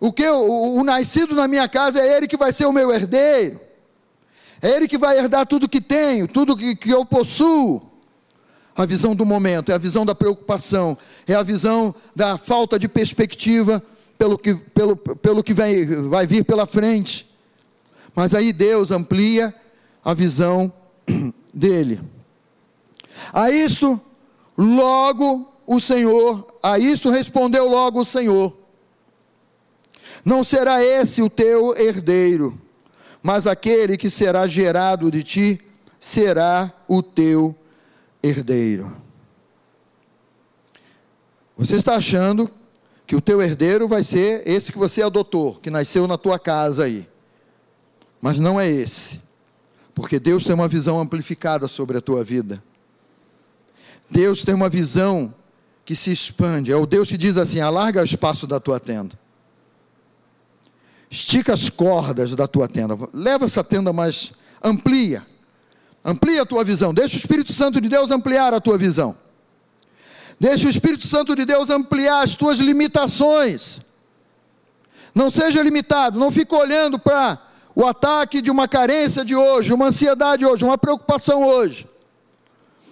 o 0.00 0.12
que 0.12 0.28
o, 0.28 0.76
o 0.76 0.84
nascido 0.84 1.34
na 1.34 1.48
minha 1.48 1.68
casa 1.68 2.00
é 2.00 2.16
ele 2.16 2.28
que 2.28 2.36
vai 2.36 2.52
ser 2.52 2.66
o 2.66 2.72
meu 2.72 2.92
herdeiro. 2.92 3.60
É 4.60 4.70
ele 4.70 4.88
que 4.88 4.98
vai 4.98 5.18
herdar 5.18 5.46
tudo 5.46 5.68
que 5.68 5.80
tenho, 5.80 6.26
tudo 6.26 6.56
que, 6.56 6.74
que 6.76 6.90
eu 6.90 7.04
possuo. 7.04 7.82
A 8.76 8.86
visão 8.86 9.14
do 9.14 9.26
momento, 9.26 9.72
é 9.72 9.74
a 9.74 9.78
visão 9.78 10.06
da 10.06 10.14
preocupação, 10.14 10.96
é 11.26 11.34
a 11.34 11.42
visão 11.42 11.92
da 12.14 12.38
falta 12.38 12.78
de 12.78 12.88
perspectiva 12.88 13.82
pelo 14.16 14.38
que, 14.38 14.54
pelo, 14.54 14.96
pelo 14.96 15.42
que 15.42 15.52
vai, 15.52 15.84
vai 15.84 16.26
vir 16.26 16.44
pela 16.44 16.64
frente. 16.64 17.28
Mas 18.14 18.34
aí 18.34 18.52
Deus 18.52 18.90
amplia 18.90 19.52
a 20.04 20.14
visão 20.14 20.72
dele. 21.52 22.00
A 23.32 23.50
isto, 23.50 24.00
logo 24.56 25.52
o 25.66 25.80
Senhor, 25.80 26.58
a 26.62 26.78
isto 26.78 27.10
respondeu 27.10 27.68
logo 27.68 28.00
o 28.00 28.04
Senhor: 28.04 28.56
não 30.24 30.42
será 30.42 30.82
esse 30.82 31.22
o 31.22 31.30
teu 31.30 31.76
herdeiro, 31.76 32.58
mas 33.22 33.46
aquele 33.46 33.96
que 33.96 34.10
será 34.10 34.46
gerado 34.46 35.10
de 35.10 35.22
ti 35.22 35.60
será 35.98 36.72
o 36.86 37.02
teu 37.02 37.54
herdeiro. 38.22 38.92
Você 41.56 41.76
está 41.76 41.96
achando 41.96 42.48
que 43.06 43.16
o 43.16 43.20
teu 43.20 43.42
herdeiro 43.42 43.88
vai 43.88 44.04
ser 44.04 44.46
esse 44.46 44.70
que 44.70 44.78
você 44.78 45.02
adotou, 45.02 45.56
que 45.56 45.70
nasceu 45.70 46.06
na 46.06 46.16
tua 46.16 46.38
casa 46.38 46.84
aí. 46.84 47.08
Mas 48.20 48.38
não 48.38 48.60
é 48.60 48.68
esse. 48.68 49.20
Porque 49.94 50.20
Deus 50.20 50.44
tem 50.44 50.54
uma 50.54 50.68
visão 50.68 51.00
amplificada 51.00 51.66
sobre 51.66 51.98
a 51.98 52.00
tua 52.00 52.22
vida. 52.22 52.62
Deus 54.10 54.44
tem 54.44 54.54
uma 54.54 54.68
visão 54.68 55.34
que 55.84 55.96
se 55.96 56.12
expande. 56.12 56.70
É 56.70 56.76
o 56.76 56.86
Deus 56.86 57.08
que 57.08 57.16
diz 57.16 57.36
assim: 57.36 57.60
alarga 57.60 58.02
o 58.02 58.04
espaço 58.04 58.46
da 58.46 58.60
tua 58.60 58.78
tenda. 58.78 59.18
Estica 61.10 61.54
as 61.54 61.70
cordas 61.70 62.34
da 62.36 62.46
tua 62.46 62.68
tenda. 62.68 62.96
Leva 63.12 63.46
essa 63.46 63.64
tenda 63.64 63.92
mais 63.92 64.32
amplia. 64.62 65.26
Amplia 66.04 66.42
a 66.42 66.46
tua 66.46 66.64
visão. 66.64 66.92
Deixa 66.92 67.16
o 67.16 67.18
Espírito 67.18 67.52
Santo 67.52 67.80
de 67.80 67.88
Deus 67.88 68.10
ampliar 68.10 68.52
a 68.52 68.60
tua 68.60 68.76
visão. 68.76 69.16
Deixa 70.38 70.66
o 70.66 70.70
Espírito 70.70 71.06
Santo 71.06 71.34
de 71.34 71.44
Deus 71.44 71.68
ampliar 71.70 72.22
as 72.22 72.34
tuas 72.34 72.58
limitações. 72.58 73.80
Não 75.14 75.30
seja 75.30 75.62
limitado, 75.62 76.18
não 76.18 76.30
fique 76.30 76.54
olhando 76.54 76.98
para 76.98 77.38
o 77.74 77.86
ataque 77.86 78.40
de 78.40 78.50
uma 78.50 78.68
carência 78.68 79.24
de 79.24 79.34
hoje, 79.34 79.72
uma 79.72 79.86
ansiedade 79.86 80.44
hoje, 80.44 80.64
uma 80.64 80.78
preocupação 80.78 81.42
hoje. 81.42 81.88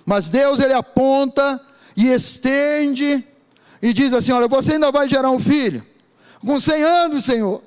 Mas 0.05 0.29
Deus 0.29 0.59
ele 0.59 0.73
aponta 0.73 1.61
e 1.97 2.07
estende 2.07 3.25
e 3.81 3.93
diz 3.93 4.13
assim: 4.13 4.33
"Olha, 4.33 4.49
você 4.49 4.73
ainda 4.73 4.91
vai 4.91 5.09
gerar 5.09 5.31
um 5.31 5.39
filho 5.39 5.85
com 6.45 6.61
100 6.61 6.83
anos, 6.83 7.25
Senhor. 7.25 7.63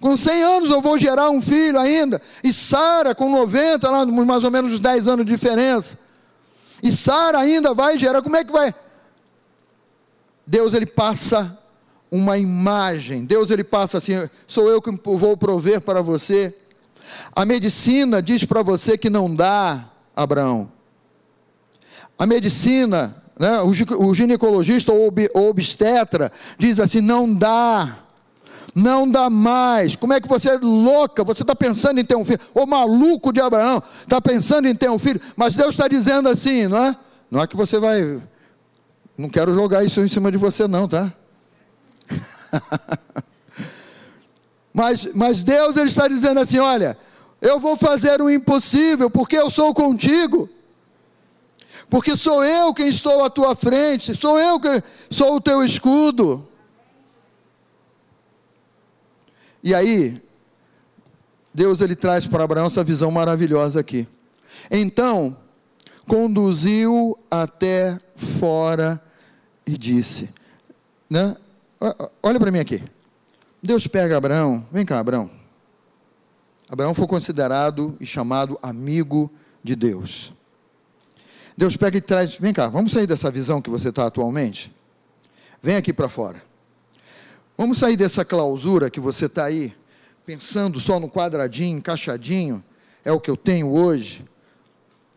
Com 0.00 0.16
100 0.16 0.42
anos 0.42 0.70
eu 0.70 0.80
vou 0.80 0.98
gerar 0.98 1.30
um 1.30 1.40
filho 1.40 1.78
ainda. 1.78 2.20
E 2.44 2.52
Sara, 2.52 3.14
com 3.14 3.30
90, 3.30 3.90
lá, 3.90 4.06
mais 4.06 4.44
ou 4.44 4.50
menos 4.50 4.72
uns 4.72 4.80
10 4.80 5.08
anos 5.08 5.24
de 5.24 5.32
diferença. 5.32 5.98
E 6.82 6.92
Sara 6.92 7.38
ainda 7.38 7.72
vai 7.72 7.98
gerar. 7.98 8.22
Como 8.22 8.36
é 8.36 8.44
que 8.44 8.52
vai? 8.52 8.74
Deus 10.46 10.74
ele 10.74 10.86
passa 10.86 11.58
uma 12.10 12.36
imagem. 12.36 13.24
Deus 13.24 13.50
ele 13.50 13.64
passa 13.64 13.98
assim: 13.98 14.28
sou 14.46 14.68
eu 14.68 14.82
que 14.82 14.90
vou 14.90 15.36
prover 15.36 15.80
para 15.80 16.02
você. 16.02 16.54
A 17.34 17.46
medicina 17.46 18.20
diz 18.20 18.44
para 18.44 18.62
você 18.62 18.98
que 18.98 19.08
não 19.08 19.34
dá, 19.34 19.88
Abraão. 20.14 20.70
A 22.18 22.26
medicina, 22.26 23.16
né, 23.38 23.60
o 23.60 24.14
ginecologista 24.14 24.92
ou 24.92 25.12
obstetra 25.48 26.30
diz 26.58 26.80
assim: 26.80 27.00
não 27.00 27.32
dá 27.32 28.05
não 28.76 29.10
dá 29.10 29.30
mais. 29.30 29.96
Como 29.96 30.12
é 30.12 30.20
que 30.20 30.28
você 30.28 30.50
é 30.50 30.58
louca? 30.58 31.24
Você 31.24 31.42
está 31.42 31.56
pensando 31.56 31.98
em 31.98 32.04
ter 32.04 32.14
um 32.14 32.26
filho? 32.26 32.38
O 32.52 32.66
maluco 32.66 33.32
de 33.32 33.40
Abraão 33.40 33.82
está 34.02 34.20
pensando 34.20 34.68
em 34.68 34.74
ter 34.74 34.90
um 34.90 34.98
filho, 34.98 35.18
mas 35.34 35.56
Deus 35.56 35.70
está 35.70 35.88
dizendo 35.88 36.28
assim, 36.28 36.66
não 36.66 36.84
é? 36.84 36.96
Não 37.30 37.40
é 37.40 37.46
que 37.46 37.56
você 37.56 37.80
vai. 37.80 38.20
Não 39.16 39.30
quero 39.30 39.54
jogar 39.54 39.82
isso 39.82 40.02
em 40.02 40.08
cima 40.08 40.30
de 40.30 40.36
você, 40.36 40.68
não, 40.68 40.86
tá? 40.86 41.10
mas, 44.74 45.08
mas 45.14 45.42
Deus 45.42 45.74
ele 45.78 45.88
está 45.88 46.06
dizendo 46.06 46.38
assim: 46.38 46.58
olha, 46.58 46.98
eu 47.40 47.58
vou 47.58 47.78
fazer 47.78 48.20
o 48.20 48.28
impossível, 48.28 49.08
porque 49.08 49.38
eu 49.38 49.50
sou 49.50 49.72
contigo. 49.72 50.50
Porque 51.88 52.14
sou 52.14 52.44
eu 52.44 52.74
quem 52.74 52.88
estou 52.88 53.24
à 53.24 53.30
tua 53.30 53.56
frente, 53.56 54.14
sou 54.14 54.38
eu 54.38 54.60
que 54.60 54.82
sou 55.08 55.36
o 55.36 55.40
teu 55.40 55.64
escudo. 55.64 56.46
E 59.66 59.74
aí, 59.74 60.22
Deus 61.52 61.80
ele 61.80 61.96
traz 61.96 62.24
para 62.24 62.44
Abraão 62.44 62.68
essa 62.68 62.84
visão 62.84 63.10
maravilhosa 63.10 63.80
aqui. 63.80 64.06
Então, 64.70 65.36
conduziu 66.06 67.18
até 67.28 67.98
fora 68.14 69.02
e 69.66 69.76
disse, 69.76 70.30
né? 71.10 71.36
Olha 72.22 72.38
para 72.38 72.52
mim 72.52 72.60
aqui. 72.60 72.80
Deus 73.60 73.88
pega 73.88 74.16
Abraão, 74.16 74.64
vem 74.70 74.86
cá, 74.86 75.00
Abraão. 75.00 75.28
Abraão 76.68 76.94
foi 76.94 77.08
considerado 77.08 77.96
e 77.98 78.06
chamado 78.06 78.56
amigo 78.62 79.28
de 79.64 79.74
Deus. 79.74 80.32
Deus 81.58 81.76
pega 81.76 81.98
e 81.98 82.00
traz, 82.00 82.36
vem 82.36 82.52
cá, 82.52 82.68
vamos 82.68 82.92
sair 82.92 83.08
dessa 83.08 83.32
visão 83.32 83.60
que 83.60 83.68
você 83.68 83.88
está 83.88 84.06
atualmente? 84.06 84.72
Vem 85.60 85.74
aqui 85.74 85.92
para 85.92 86.08
fora. 86.08 86.40
Vamos 87.56 87.78
sair 87.78 87.96
dessa 87.96 88.22
clausura 88.22 88.90
que 88.90 89.00
você 89.00 89.24
está 89.26 89.46
aí, 89.46 89.72
pensando 90.26 90.78
só 90.78 91.00
no 91.00 91.08
quadradinho, 91.08 91.78
encaixadinho, 91.78 92.62
é 93.02 93.10
o 93.10 93.18
que 93.18 93.30
eu 93.30 93.36
tenho 93.36 93.72
hoje, 93.72 94.22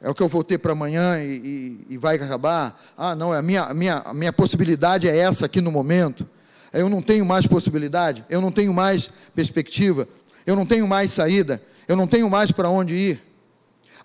é 0.02 0.10
o 0.10 0.14
que 0.14 0.24
eu 0.24 0.30
vou 0.30 0.42
ter 0.42 0.58
para 0.58 0.72
amanhã 0.72 1.22
e, 1.22 1.86
e, 1.90 1.96
e, 1.96 1.98
vai 1.98 2.16
acabar. 2.16 2.80
Ah, 2.98 3.14
não, 3.14 3.34
a 3.34 3.42
minha, 3.42 3.64
a, 3.64 3.74
minha, 3.74 3.96
a 4.06 4.14
minha 4.14 4.32
possibilidade 4.32 5.10
é 5.10 5.18
essa 5.18 5.48
aqui 5.48 5.60
no 5.60 5.70
momento. 5.70 6.26
Eu 6.72 6.88
não 6.88 7.02
tenho 7.02 7.26
mais 7.26 7.46
possibilidade, 7.46 8.24
eu 8.30 8.40
não 8.40 8.52
tenho 8.52 8.74
mais 8.74 9.12
perspectiva, 9.36 10.08
eu 10.46 10.56
não 10.56 10.66
tenho 10.66 10.88
mais 10.88 11.12
saída, 11.12 11.62
eu 11.90 11.98
não 11.98 12.08
tenho 12.08 12.30
mais 12.30 12.54
para 12.54 12.70
onde 12.70 12.96
ir. 12.96 13.22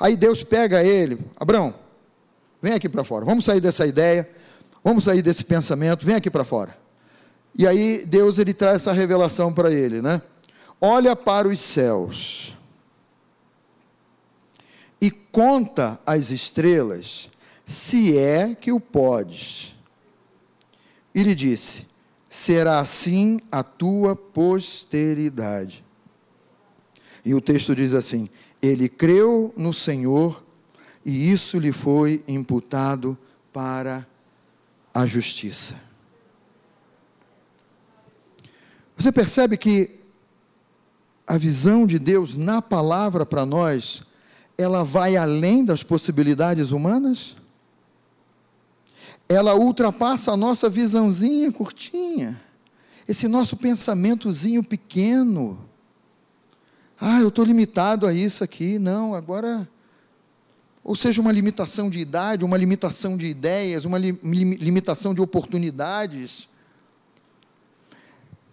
Aí 0.01 0.17
Deus 0.17 0.43
pega 0.43 0.83
ele, 0.83 1.21
Abraão, 1.39 1.73
vem 2.61 2.73
aqui 2.73 2.89
para 2.89 3.05
fora, 3.05 3.25
vamos 3.25 3.45
sair 3.45 3.61
dessa 3.61 3.87
ideia, 3.87 4.29
vamos 4.83 5.05
sair 5.05 5.23
desse 5.23 5.45
pensamento, 5.45 6.05
vem 6.05 6.17
aqui 6.17 6.31
para 6.31 6.45
fora. 6.45 6.84
E 7.55 7.67
aí 7.67 8.05
Deus 8.05 8.39
ele 8.39 8.53
traz 8.53 8.77
essa 8.79 8.93
revelação 8.93 9.53
para 9.53 9.71
ele, 9.73 10.03
né? 10.03 10.21
Olha 10.81 11.15
para 11.15 11.49
os 11.49 11.61
céus 11.61 12.57
e 15.01 15.11
conta 15.11 16.01
as 16.07 16.31
estrelas, 16.31 17.31
se 17.65 18.17
é 18.19 18.55
que 18.55 18.73
o 18.73 18.81
podes. 18.81 19.75
E 21.15 21.23
lhe 21.23 21.35
disse: 21.35 21.87
será 22.29 22.81
assim 22.81 23.41
a 23.53 23.63
tua 23.63 24.17
posteridade. 24.17 25.85
E 27.25 27.35
o 27.35 27.41
texto 27.41 27.75
diz 27.75 27.95
assim: 27.95 28.29
ele 28.61 28.89
creu 28.89 29.55
no 29.57 29.73
Senhor 29.73 30.43
e 31.05 31.31
isso 31.31 31.59
lhe 31.59 31.71
foi 31.71 32.25
imputado 32.27 33.17
para 33.53 34.05
a 34.93 35.07
justiça. 35.07 35.81
Você 38.97 39.11
percebe 39.11 39.57
que 39.57 40.01
a 41.27 41.37
visão 41.37 41.87
de 41.87 41.99
Deus 41.99 42.37
na 42.37 42.61
palavra 42.61 43.25
para 43.25 43.47
nós, 43.47 44.05
ela 44.57 44.85
vai 44.85 45.17
além 45.17 45.65
das 45.65 45.83
possibilidades 45.83 46.71
humanas? 46.71 47.37
Ela 49.29 49.55
ultrapassa 49.55 50.33
a 50.33 50.37
nossa 50.37 50.69
visãozinha 50.69 51.51
curtinha, 51.51 52.41
esse 53.09 53.27
nosso 53.27 53.57
pensamentozinho 53.57 54.63
pequeno. 54.63 55.59
Ah, 57.01 57.21
eu 57.21 57.29
estou 57.29 57.45
limitado 57.45 58.07
a 58.07 58.13
isso 58.13 58.45
aqui. 58.45 58.79
Não, 58.79 59.15
agora. 59.15 59.69
Ou 60.83 60.95
seja, 60.95 61.21
uma 61.21 61.33
limitação 61.33 61.91
de 61.91 61.99
idade, 61.99 62.45
uma 62.45 62.57
limitação 62.57 63.17
de 63.17 63.27
ideias, 63.27 63.85
uma 63.85 63.99
li 63.99 64.13
limitação 64.23 65.15
de 65.15 65.21
oportunidades. 65.21 66.49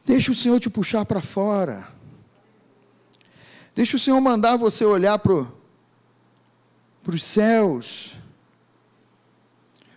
Deixa 0.06 0.32
o 0.32 0.36
Senhor 0.36 0.60
te 0.60 0.70
puxar 0.70 1.06
para 1.06 1.22
fora. 1.22 1.88
Deixa 3.76 3.96
o 3.96 4.00
Senhor 4.00 4.20
mandar 4.20 4.58
você 4.58 4.84
olhar 4.84 5.18
para 5.20 5.48
os 7.08 7.24
céus. 7.24 8.16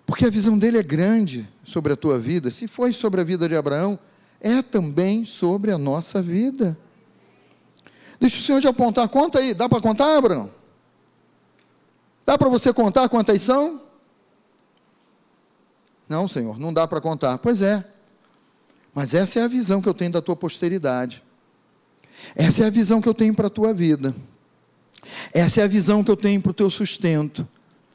Porque 0.07 0.27
a 0.27 0.31
visão 0.31 0.59
dele 0.59 0.79
é 0.79 0.83
grande 0.83 1.49
sobre 1.65 1.93
a 1.93 1.97
tua 1.97 2.19
vida. 2.19 2.51
Se 2.51 2.69
foi 2.69 2.93
sobre 2.93 3.21
a 3.21 3.25
vida 3.25 3.49
de 3.49 3.57
Abraão, 3.57 3.99
é 4.41 4.63
também 4.63 5.25
sobre 5.25 5.73
a 5.73 5.79
nossa 5.79 6.21
vida. 6.21 6.79
Deixa 8.21 8.39
o 8.39 8.43
Senhor 8.43 8.61
te 8.61 8.69
apontar. 8.69 9.09
Conta 9.09 9.39
aí. 9.39 9.55
Dá 9.55 9.69
para 9.69 9.81
contar, 9.81 10.17
Abraão? 10.17 10.51
Dá 12.25 12.39
para 12.39 12.49
você 12.49 12.73
contar 12.73 13.09
quantas 13.09 13.43
são? 13.43 13.81
Não, 16.09 16.29
Senhor, 16.29 16.59
não 16.59 16.73
dá 16.73 16.87
para 16.87 17.01
contar. 17.01 17.39
Pois 17.39 17.63
é. 17.63 17.85
Mas 18.95 19.13
essa 19.13 19.41
é 19.41 19.43
a 19.43 19.49
visão 19.49 19.83
que 19.83 19.89
eu 19.89 19.95
tenho 19.95 20.13
da 20.13 20.23
tua 20.23 20.37
posteridade. 20.37 21.23
Essa 22.37 22.65
é 22.65 22.67
a 22.67 22.71
visão 22.71 23.03
que 23.03 23.09
eu 23.09 23.15
tenho 23.15 23.35
para 23.35 23.49
a 23.49 23.51
tua 23.51 23.75
vida. 23.75 24.15
Essa 25.33 25.61
é 25.61 25.65
a 25.65 25.69
visão 25.69 26.05
que 26.05 26.11
eu 26.11 26.17
tenho 26.17 26.41
para 26.41 26.51
o 26.51 26.55
teu 26.55 26.71
sustento. 26.71 27.47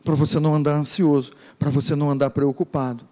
Para 0.03 0.15
você 0.15 0.39
não 0.39 0.55
andar 0.55 0.73
ansioso, 0.73 1.33
para 1.57 1.69
você 1.69 1.95
não 1.95 2.09
andar 2.09 2.29
preocupado, 2.29 3.07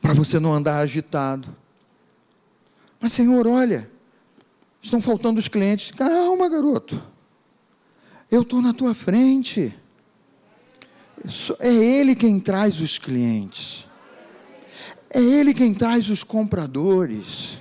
para 0.00 0.14
você 0.14 0.40
não 0.40 0.52
andar 0.54 0.78
agitado. 0.78 1.54
Mas, 3.00 3.12
Senhor, 3.12 3.46
olha, 3.46 3.88
estão 4.82 5.00
faltando 5.00 5.38
os 5.38 5.48
clientes. 5.48 5.90
Calma, 5.90 6.48
garoto. 6.48 7.00
Eu 8.30 8.42
estou 8.42 8.60
na 8.60 8.72
tua 8.72 8.94
frente. 8.94 9.74
É 11.60 11.68
Ele 11.72 12.14
quem 12.14 12.40
traz 12.40 12.80
os 12.80 12.98
clientes. 12.98 13.87
É 15.10 15.20
Ele 15.20 15.54
quem 15.54 15.72
traz 15.74 16.10
os 16.10 16.22
compradores. 16.22 17.60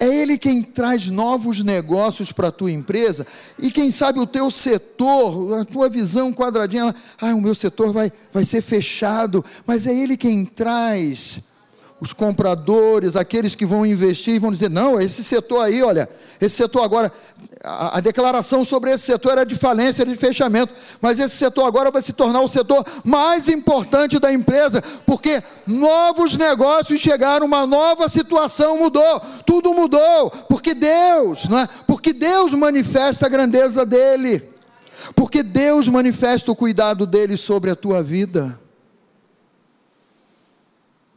É 0.00 0.06
Ele 0.06 0.38
quem 0.38 0.62
traz 0.62 1.08
novos 1.08 1.62
negócios 1.62 2.30
para 2.30 2.48
a 2.48 2.52
tua 2.52 2.70
empresa. 2.70 3.26
E 3.58 3.70
quem 3.70 3.90
sabe 3.90 4.20
o 4.20 4.26
teu 4.26 4.50
setor, 4.50 5.60
a 5.60 5.64
tua 5.64 5.88
visão 5.88 6.32
quadradinha, 6.32 6.94
ah, 7.20 7.34
o 7.34 7.40
meu 7.40 7.54
setor 7.54 7.92
vai, 7.92 8.12
vai 8.32 8.44
ser 8.44 8.62
fechado. 8.62 9.44
Mas 9.66 9.86
é 9.86 9.94
Ele 9.94 10.16
quem 10.16 10.44
traz 10.44 11.40
os 12.00 12.12
compradores, 12.12 13.16
aqueles 13.16 13.54
que 13.54 13.66
vão 13.66 13.84
investir 13.84 14.34
e 14.34 14.38
vão 14.38 14.52
dizer: 14.52 14.70
não, 14.70 15.00
esse 15.00 15.24
setor 15.24 15.64
aí, 15.64 15.82
olha, 15.82 16.08
esse 16.40 16.56
setor 16.56 16.84
agora, 16.84 17.12
a, 17.64 17.98
a, 17.98 18.00
declaração 18.00 18.64
sobre 18.64 18.90
esse 18.90 19.04
setor 19.04 19.32
era 19.32 19.44
de 19.44 19.56
falência, 19.56 20.02
era 20.02 20.10
de 20.10 20.16
fechamento, 20.16 20.72
mas 21.00 21.18
esse 21.18 21.36
setor 21.36 21.66
agora 21.66 21.90
vai 21.90 22.00
se 22.00 22.12
tornar 22.12 22.40
o 22.40 22.48
setor 22.48 22.84
mais 23.04 23.48
importante 23.48 24.18
da 24.18 24.32
empresa, 24.32 24.82
porque 25.04 25.42
novos 25.66 26.36
negócios 26.36 27.00
chegaram, 27.00 27.46
uma 27.46 27.66
nova 27.66 28.08
situação 28.08 28.78
mudou, 28.78 29.20
tudo 29.44 29.74
mudou, 29.74 30.30
porque 30.48 30.74
Deus, 30.74 31.48
não 31.48 31.58
é? 31.58 31.68
Porque 31.86 32.12
Deus 32.12 32.52
manifesta 32.52 33.26
a 33.26 33.28
grandeza 33.28 33.84
dele, 33.84 34.42
porque 35.16 35.42
Deus 35.42 35.88
manifesta 35.88 36.52
o 36.52 36.56
cuidado 36.56 37.06
dele 37.06 37.36
sobre 37.36 37.70
a 37.70 37.76
tua 37.76 38.02
vida. 38.02 38.58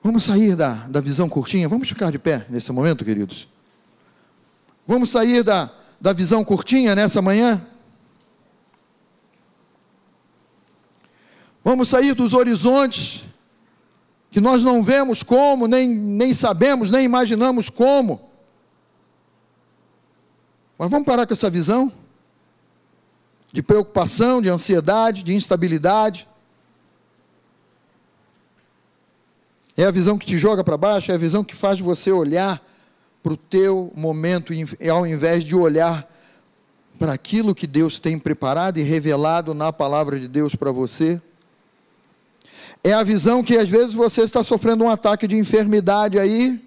Vamos 0.03 0.23
sair 0.23 0.55
da, 0.55 0.73
da 0.87 0.99
visão 0.99 1.29
curtinha, 1.29 1.69
vamos 1.69 1.87
ficar 1.87 2.11
de 2.11 2.17
pé 2.17 2.45
nesse 2.49 2.71
momento, 2.71 3.05
queridos. 3.05 3.47
Vamos 4.87 5.11
sair 5.11 5.43
da, 5.43 5.71
da 6.01 6.11
visão 6.11 6.43
curtinha 6.43 6.95
nessa 6.95 7.21
manhã? 7.21 7.63
Vamos 11.63 11.89
sair 11.89 12.15
dos 12.15 12.33
horizontes 12.33 13.23
que 14.31 14.41
nós 14.41 14.63
não 14.63 14.81
vemos 14.81 15.21
como, 15.21 15.67
nem, 15.67 15.87
nem 15.87 16.33
sabemos, 16.33 16.89
nem 16.89 17.05
imaginamos 17.05 17.69
como. 17.69 18.19
Mas 20.75 20.89
vamos 20.89 21.05
parar 21.05 21.27
com 21.27 21.33
essa 21.33 21.49
visão 21.49 21.93
de 23.53 23.61
preocupação, 23.61 24.41
de 24.41 24.49
ansiedade, 24.49 25.21
de 25.21 25.35
instabilidade. 25.35 26.27
É 29.77 29.85
a 29.85 29.91
visão 29.91 30.17
que 30.17 30.25
te 30.25 30.37
joga 30.37 30.63
para 30.63 30.77
baixo, 30.77 31.11
é 31.11 31.15
a 31.15 31.19
visão 31.19 31.43
que 31.43 31.55
faz 31.55 31.79
você 31.79 32.11
olhar 32.11 32.59
para 33.23 33.33
o 33.33 33.37
teu 33.37 33.91
momento, 33.95 34.53
ao 34.91 35.05
invés 35.05 35.43
de 35.43 35.55
olhar 35.55 36.07
para 36.97 37.13
aquilo 37.13 37.55
que 37.55 37.65
Deus 37.65 37.99
tem 37.99 38.19
preparado 38.19 38.79
e 38.79 38.83
revelado 38.83 39.53
na 39.53 39.73
palavra 39.73 40.19
de 40.19 40.27
Deus 40.27 40.55
para 40.55 40.71
você. 40.71 41.21
É 42.83 42.93
a 42.93 43.03
visão 43.03 43.43
que 43.43 43.57
às 43.57 43.69
vezes 43.69 43.93
você 43.93 44.21
está 44.21 44.43
sofrendo 44.43 44.83
um 44.83 44.89
ataque 44.89 45.27
de 45.27 45.37
enfermidade 45.37 46.19
aí, 46.19 46.59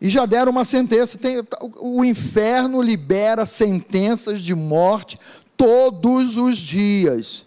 e 0.00 0.10
já 0.10 0.26
deram 0.26 0.52
uma 0.52 0.64
sentença. 0.64 1.18
Tem, 1.18 1.42
o 1.80 2.04
inferno 2.04 2.82
libera 2.82 3.46
sentenças 3.46 4.40
de 4.40 4.54
morte 4.54 5.18
todos 5.56 6.36
os 6.36 6.58
dias. 6.58 7.46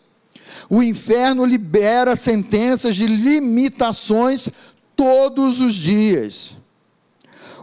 O 0.69 0.81
inferno 0.81 1.45
libera 1.45 2.15
sentenças 2.15 2.95
de 2.95 3.05
limitações 3.05 4.49
todos 4.95 5.61
os 5.61 5.75
dias. 5.75 6.57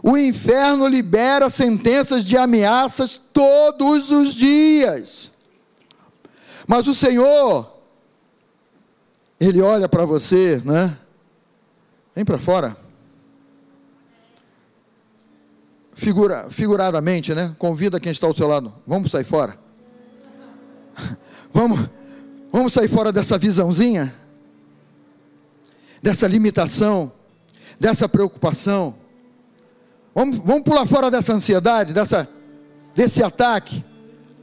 O 0.07 0.17
inferno 0.17 0.87
libera 0.87 1.49
sentenças 1.49 2.23
de 2.23 2.37
ameaças 2.37 3.17
todos 3.17 4.09
os 4.09 4.33
dias. 4.33 5.33
Mas 6.65 6.87
o 6.87 6.93
Senhor, 6.93 7.69
Ele 9.37 9.61
olha 9.61 9.89
para 9.89 10.05
você, 10.05 10.61
né? 10.63 10.97
Vem 12.15 12.23
para 12.23 12.39
fora. 12.39 12.77
Figura, 15.93 16.49
figuradamente, 16.51 17.35
né? 17.35 17.53
Convida 17.59 17.99
quem 17.99 18.13
está 18.13 18.27
ao 18.27 18.35
seu 18.35 18.47
lado. 18.47 18.73
Vamos 18.87 19.11
sair 19.11 19.25
fora. 19.25 19.59
Vamos, 21.51 21.89
vamos 22.49 22.71
sair 22.71 22.87
fora 22.87 23.11
dessa 23.11 23.37
visãozinha, 23.37 24.15
dessa 26.01 26.27
limitação, 26.27 27.11
dessa 27.77 28.07
preocupação. 28.07 29.06
Vamos, 30.17 30.39
vamos 30.39 30.63
pular 30.63 30.87
fora 30.87 31.11
dessa 31.11 31.31
ansiedade, 31.31 31.93
dessa, 31.93 32.27
desse 32.95 33.21
ataque, 33.21 33.85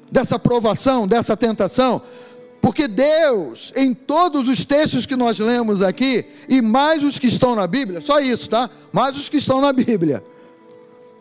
dessa 0.09 0.39
provação, 0.39 1.05
dessa 1.05 1.37
tentação. 1.37 2.01
Porque 2.63 2.87
Deus, 2.87 3.73
em 3.75 3.93
todos 3.93 4.47
os 4.47 4.65
textos 4.65 5.05
que 5.05 5.17
nós 5.17 5.37
lemos 5.41 5.83
aqui, 5.83 6.25
e 6.49 6.63
mais 6.63 7.03
os 7.03 7.19
que 7.19 7.27
estão 7.27 7.57
na 7.57 7.67
Bíblia, 7.67 8.01
só 8.01 8.21
isso, 8.21 8.49
tá? 8.49 8.71
Mais 8.93 9.17
os 9.17 9.29
que 9.29 9.39
estão 9.39 9.61
na 9.61 9.73
Bíblia. 9.73 10.23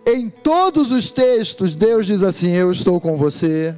Em 0.05 0.29
todos 0.29 0.91
os 0.91 1.11
textos, 1.11 1.75
Deus 1.75 2.05
diz 2.05 2.21
assim: 2.21 2.51
Eu 2.51 2.71
estou 2.71 3.01
com 3.01 3.17
você. 3.17 3.75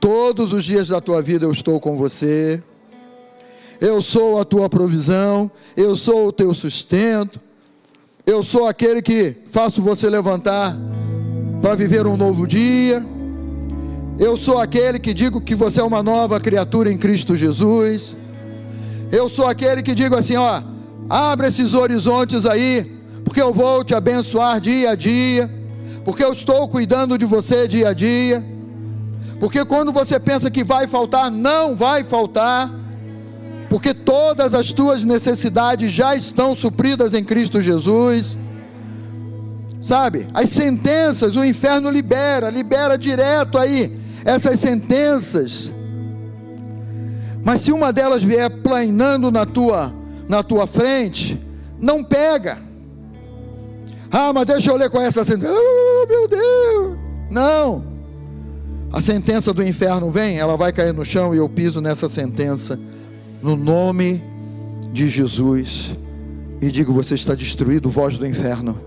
Todos 0.00 0.52
os 0.52 0.64
dias 0.64 0.88
da 0.88 1.00
tua 1.00 1.22
vida 1.22 1.46
eu 1.46 1.52
estou 1.52 1.78
com 1.78 1.96
você. 1.96 2.60
Eu 3.80 4.02
sou 4.02 4.40
a 4.40 4.44
tua 4.44 4.68
provisão. 4.68 5.48
Eu 5.76 5.94
sou 5.94 6.26
o 6.26 6.32
teu 6.32 6.52
sustento. 6.52 7.40
Eu 8.30 8.44
sou 8.44 8.68
aquele 8.68 9.02
que 9.02 9.34
faço 9.50 9.82
você 9.82 10.08
levantar 10.08 10.76
para 11.60 11.74
viver 11.74 12.06
um 12.06 12.16
novo 12.16 12.46
dia. 12.46 13.04
Eu 14.20 14.36
sou 14.36 14.58
aquele 14.58 15.00
que 15.00 15.12
digo 15.12 15.40
que 15.40 15.56
você 15.56 15.80
é 15.80 15.82
uma 15.82 16.00
nova 16.00 16.38
criatura 16.38 16.92
em 16.92 16.96
Cristo 16.96 17.34
Jesus. 17.34 18.16
Eu 19.10 19.28
sou 19.28 19.46
aquele 19.46 19.82
que 19.82 19.96
digo 19.96 20.14
assim, 20.14 20.36
ó, 20.36 20.62
abre 21.08 21.48
esses 21.48 21.74
horizontes 21.74 22.46
aí, 22.46 22.92
porque 23.24 23.42
eu 23.42 23.52
vou 23.52 23.82
te 23.82 23.96
abençoar 23.96 24.60
dia 24.60 24.90
a 24.90 24.94
dia, 24.94 25.50
porque 26.04 26.22
eu 26.22 26.30
estou 26.30 26.68
cuidando 26.68 27.18
de 27.18 27.24
você 27.24 27.66
dia 27.66 27.88
a 27.88 27.92
dia. 27.92 28.44
Porque 29.40 29.64
quando 29.64 29.90
você 29.90 30.20
pensa 30.20 30.48
que 30.48 30.62
vai 30.62 30.86
faltar, 30.86 31.32
não 31.32 31.74
vai 31.74 32.04
faltar 32.04 32.70
porque 33.70 33.94
todas 33.94 34.52
as 34.52 34.72
tuas 34.72 35.04
necessidades 35.04 35.92
já 35.92 36.16
estão 36.16 36.56
supridas 36.56 37.14
em 37.14 37.22
Cristo 37.22 37.60
Jesus. 37.60 38.36
Sabe? 39.80 40.26
As 40.34 40.50
sentenças, 40.50 41.36
o 41.36 41.44
inferno 41.44 41.88
libera, 41.88 42.50
libera 42.50 42.98
direto 42.98 43.56
aí 43.56 43.96
essas 44.24 44.58
sentenças. 44.58 45.72
Mas 47.44 47.60
se 47.60 47.70
uma 47.70 47.92
delas 47.92 48.24
vier 48.24 48.50
planando 48.50 49.30
na 49.30 49.46
tua 49.46 49.94
na 50.28 50.42
tua 50.42 50.66
frente, 50.66 51.40
não 51.80 52.04
pega. 52.04 52.58
Ah, 54.10 54.32
mas 54.32 54.46
deixa 54.46 54.70
eu 54.70 54.76
ler 54.76 54.90
com 54.90 55.00
essa 55.00 55.24
sentença. 55.24 55.52
Oh, 55.52 56.06
meu 56.08 56.28
Deus! 56.28 56.98
Não. 57.30 57.84
A 58.92 59.00
sentença 59.00 59.52
do 59.52 59.62
inferno 59.62 60.10
vem, 60.10 60.38
ela 60.38 60.56
vai 60.56 60.72
cair 60.72 60.92
no 60.92 61.04
chão 61.04 61.34
e 61.34 61.38
eu 61.38 61.48
piso 61.48 61.80
nessa 61.80 62.08
sentença 62.08 62.78
no 63.42 63.56
nome 63.56 64.22
de 64.92 65.08
Jesus. 65.08 65.96
E 66.60 66.70
digo: 66.70 66.92
você 66.92 67.14
está 67.14 67.34
destruído, 67.34 67.88
voz 67.88 68.16
do 68.16 68.26
inferno. 68.26 68.78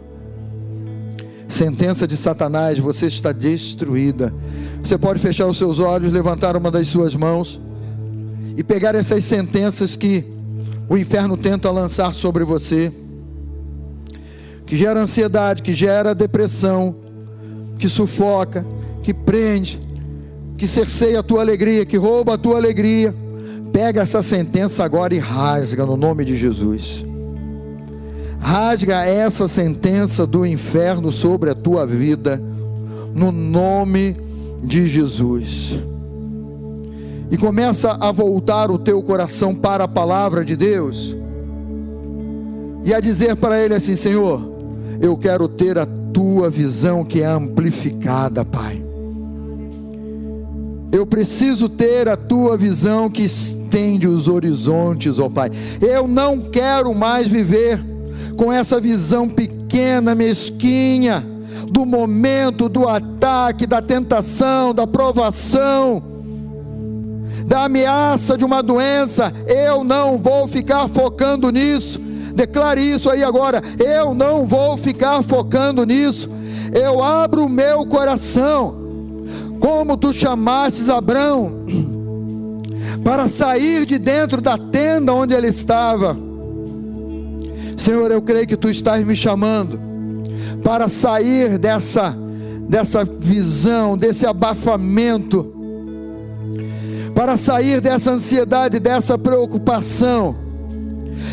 Sentença 1.47 2.07
de 2.07 2.17
Satanás, 2.17 2.79
você 2.79 3.07
está 3.07 3.31
destruída. 3.31 4.33
Você 4.83 4.97
pode 4.97 5.19
fechar 5.19 5.47
os 5.47 5.57
seus 5.57 5.79
olhos, 5.79 6.13
levantar 6.13 6.57
uma 6.57 6.69
das 6.69 6.87
suas 6.87 7.15
mãos 7.15 7.61
e 8.57 8.63
pegar 8.63 8.95
essas 8.95 9.23
sentenças 9.23 9.95
que 9.95 10.25
o 10.89 10.97
inferno 10.97 11.37
tenta 11.37 11.71
lançar 11.71 12.13
sobre 12.13 12.43
você, 12.43 12.91
que 14.65 14.75
gera 14.75 14.99
ansiedade, 14.99 15.63
que 15.63 15.73
gera 15.73 16.13
depressão, 16.13 16.95
que 17.79 17.87
sufoca, 17.87 18.65
que 19.01 19.13
prende, 19.13 19.79
que 20.57 20.67
cerceia 20.67 21.19
a 21.19 21.23
tua 21.23 21.41
alegria, 21.41 21.85
que 21.85 21.97
rouba 21.97 22.33
a 22.33 22.37
tua 22.37 22.57
alegria 22.57 23.15
Pega 23.73 24.03
essa 24.03 24.21
sentença 24.21 24.85
agora 24.85 25.15
e 25.15 25.19
rasga 25.19 25.83
no 25.83 25.97
nome 25.97 26.23
de 26.23 26.35
Jesus. 26.35 27.03
Rasga 28.39 29.03
essa 29.03 29.47
sentença 29.47 30.27
do 30.27 30.45
inferno 30.45 31.11
sobre 31.11 31.49
a 31.49 31.55
tua 31.55 31.87
vida, 31.87 32.39
no 33.15 33.31
nome 33.31 34.15
de 34.61 34.85
Jesus. 34.85 35.79
E 37.31 37.37
começa 37.37 37.97
a 37.99 38.11
voltar 38.11 38.69
o 38.69 38.77
teu 38.77 39.01
coração 39.01 39.55
para 39.55 39.85
a 39.85 39.87
palavra 39.87 40.45
de 40.45 40.55
Deus, 40.55 41.17
e 42.83 42.93
a 42.93 42.99
dizer 42.99 43.35
para 43.37 43.59
Ele 43.59 43.73
assim: 43.73 43.95
Senhor, 43.95 44.39
eu 45.01 45.17
quero 45.17 45.47
ter 45.47 45.79
a 45.79 45.87
tua 46.13 46.47
visão 46.47 47.03
que 47.03 47.21
é 47.21 47.25
amplificada, 47.25 48.45
Pai. 48.45 48.82
Eu 50.93 51.07
preciso 51.07 51.67
ter 51.67 52.07
a 52.07 52.15
tua 52.15 52.55
visão 52.55 53.09
que 53.09 53.23
estende 53.23 54.07
os 54.07 54.27
horizontes, 54.27 55.17
ó 55.17 55.27
Pai. 55.27 55.49
Eu 55.81 56.07
não 56.07 56.39
quero 56.39 56.93
mais 56.93 57.27
viver 57.27 57.83
com 58.37 58.53
essa 58.53 58.79
visão 58.79 59.27
pequena, 59.27 60.13
mesquinha, 60.13 61.25
do 61.67 61.83
momento, 61.83 62.69
do 62.69 62.87
ataque, 62.87 63.65
da 63.65 63.81
tentação, 63.81 64.71
da 64.71 64.85
provação, 64.85 66.03
da 67.47 67.63
ameaça 67.63 68.37
de 68.37 68.45
uma 68.45 68.61
doença. 68.61 69.33
Eu 69.47 69.83
não 69.83 70.19
vou 70.19 70.47
ficar 70.47 70.87
focando 70.89 71.49
nisso. 71.49 71.99
Declare 72.35 72.79
isso 72.79 73.09
aí 73.09 73.23
agora. 73.23 73.59
Eu 73.83 74.13
não 74.13 74.45
vou 74.45 74.77
ficar 74.77 75.23
focando 75.23 75.83
nisso. 75.87 76.29
Eu 76.71 77.03
abro 77.03 77.45
o 77.45 77.49
meu 77.49 77.83
coração 77.87 78.82
como 79.63 79.95
tu 79.95 80.11
chamastes 80.11 80.89
Abraão 80.89 81.65
para 83.01 83.29
sair 83.29 83.85
de 83.85 83.97
dentro 83.97 84.41
da 84.41 84.57
tenda 84.57 85.13
onde 85.13 85.33
ele 85.33 85.47
estava. 85.47 86.17
Senhor, 87.77 88.11
eu 88.11 88.21
creio 88.21 88.45
que 88.45 88.57
tu 88.57 88.69
estás 88.69 89.05
me 89.07 89.15
chamando 89.15 89.79
para 90.61 90.89
sair 90.89 91.57
dessa 91.57 92.13
dessa 92.67 93.05
visão, 93.05 93.97
desse 93.97 94.25
abafamento, 94.25 95.53
para 97.15 97.37
sair 97.37 97.79
dessa 97.79 98.11
ansiedade, 98.11 98.81
dessa 98.81 99.17
preocupação. 99.17 100.35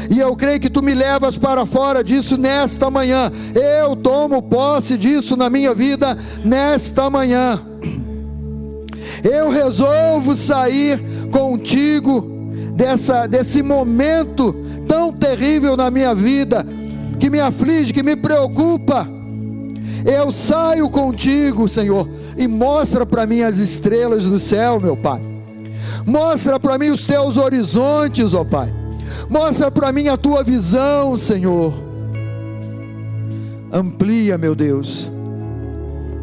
E 0.08 0.20
eu 0.20 0.36
creio 0.36 0.60
que 0.60 0.70
tu 0.70 0.84
me 0.84 0.94
levas 0.94 1.36
para 1.36 1.66
fora 1.66 2.04
disso 2.04 2.36
nesta 2.36 2.90
manhã. 2.92 3.28
Eu 3.80 3.96
tomo 3.96 4.40
posse 4.40 4.96
disso 4.96 5.36
na 5.36 5.50
minha 5.50 5.74
vida 5.74 6.16
nesta 6.44 7.10
manhã. 7.10 7.60
Eu 9.22 9.50
resolvo 9.50 10.34
sair 10.34 11.00
contigo 11.30 12.22
dessa, 12.74 13.26
desse 13.26 13.62
momento 13.62 14.54
tão 14.88 15.12
terrível 15.12 15.76
na 15.76 15.90
minha 15.90 16.14
vida, 16.14 16.66
que 17.18 17.30
me 17.30 17.38
aflige, 17.40 17.92
que 17.92 18.02
me 18.02 18.16
preocupa. 18.16 19.06
Eu 20.04 20.32
saio 20.32 20.88
contigo, 20.88 21.68
Senhor, 21.68 22.08
e 22.36 22.48
mostra 22.48 23.04
para 23.04 23.26
mim 23.26 23.42
as 23.42 23.58
estrelas 23.58 24.24
do 24.24 24.38
céu, 24.38 24.80
meu 24.80 24.96
Pai. 24.96 25.20
Mostra 26.06 26.58
para 26.58 26.78
mim 26.78 26.90
os 26.90 27.06
teus 27.06 27.36
horizontes, 27.36 28.32
ó 28.32 28.44
Pai. 28.44 28.74
Mostra 29.28 29.70
para 29.70 29.92
mim 29.92 30.08
a 30.08 30.16
tua 30.16 30.42
visão, 30.42 31.16
Senhor. 31.16 31.72
Amplia, 33.72 34.38
meu 34.38 34.54
Deus 34.54 35.10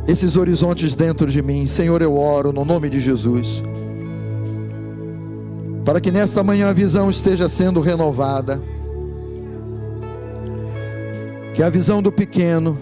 esses 0.08 0.38
horizontes 0.38 0.96
dentro 0.96 1.30
de 1.30 1.42
mim. 1.42 1.68
Senhor, 1.68 2.02
eu 2.02 2.16
oro 2.16 2.54
no 2.54 2.64
nome 2.64 2.90
de 2.90 3.00
Jesus. 3.00 3.62
Para 5.84 6.00
que 6.00 6.12
nesta 6.12 6.42
manhã 6.44 6.70
a 6.70 6.74
visão 6.74 7.10
esteja 7.10 7.50
sendo 7.50 7.82
renovada. 7.82 8.62
Que 11.54 11.62
a 11.62 11.70
visão 11.70 12.02
do 12.02 12.12
pequeno, 12.12 12.78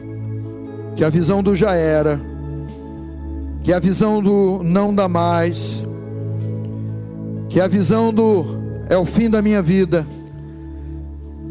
que 0.95 1.03
a 1.03 1.09
visão 1.09 1.41
do 1.41 1.55
já 1.55 1.75
era, 1.75 2.21
que 3.61 3.73
a 3.73 3.79
visão 3.79 4.21
do 4.21 4.61
não 4.63 4.93
dá 4.93 5.07
mais, 5.07 5.83
que 7.47 7.59
a 7.61 7.67
visão 7.67 8.13
do 8.13 8.45
é 8.89 8.97
o 8.97 9.05
fim 9.05 9.29
da 9.29 9.41
minha 9.41 9.61
vida, 9.61 10.05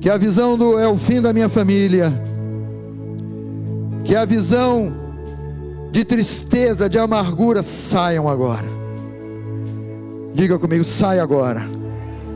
que 0.03 0.11
a 0.11 0.19
visão 0.19 0.59
do 0.59 0.79
é 0.79 0.87
o 0.87 0.97
fim 0.97 1.21
da 1.21 1.33
minha 1.33 1.49
família, 1.49 2.13
que 4.05 4.15
a 4.15 4.27
visão 4.27 5.04
de 5.95 6.05
tristeza, 6.05 6.89
de 6.89 6.99
amargura 6.99 7.63
saiam 7.63 8.29
agora. 8.29 8.67
Diga 10.35 10.59
comigo, 10.59 10.85
sai 10.85 11.21
agora. 11.21 11.65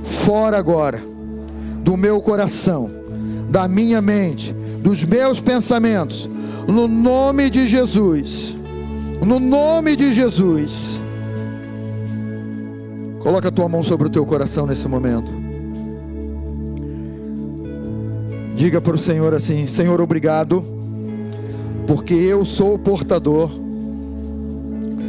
Fora 0.05 0.57
agora 0.57 1.03
do 1.83 1.97
meu 1.97 2.23
coração, 2.23 2.89
da 3.51 3.67
minha 3.67 4.01
mente, 4.01 4.53
dos 4.81 5.05
meus 5.05 5.41
pensamentos, 5.41 6.31
no 6.69 6.87
nome 6.87 7.51
de 7.51 7.67
Jesus. 7.67 8.57
No 9.27 9.41
nome 9.41 9.97
de 9.97 10.13
Jesus. 10.13 11.03
Coloca 13.19 13.49
a 13.49 13.51
tua 13.51 13.69
mão 13.69 13.83
sobre 13.83 14.07
o 14.07 14.11
teu 14.11 14.25
coração 14.25 14.69
nesse 14.69 14.87
momento. 14.87 15.37
Diga 18.55 18.81
para 18.81 18.95
o 18.95 18.99
Senhor 18.99 19.35
assim: 19.35 19.67
Senhor, 19.67 20.01
obrigado, 20.01 20.78
porque 21.89 22.12
eu 22.12 22.45
sou 22.45 22.74
o 22.74 22.78
portador 22.78 23.51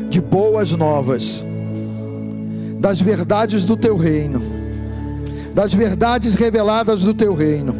de 0.10 0.22
boas 0.22 0.72
novas, 0.72 1.44
das 2.80 3.02
verdades 3.02 3.66
do 3.66 3.76
teu 3.76 3.98
reino, 3.98 4.42
das 5.54 5.74
verdades 5.74 6.36
reveladas 6.36 7.02
do 7.02 7.14
teu 7.14 7.34
reino. 7.34 7.76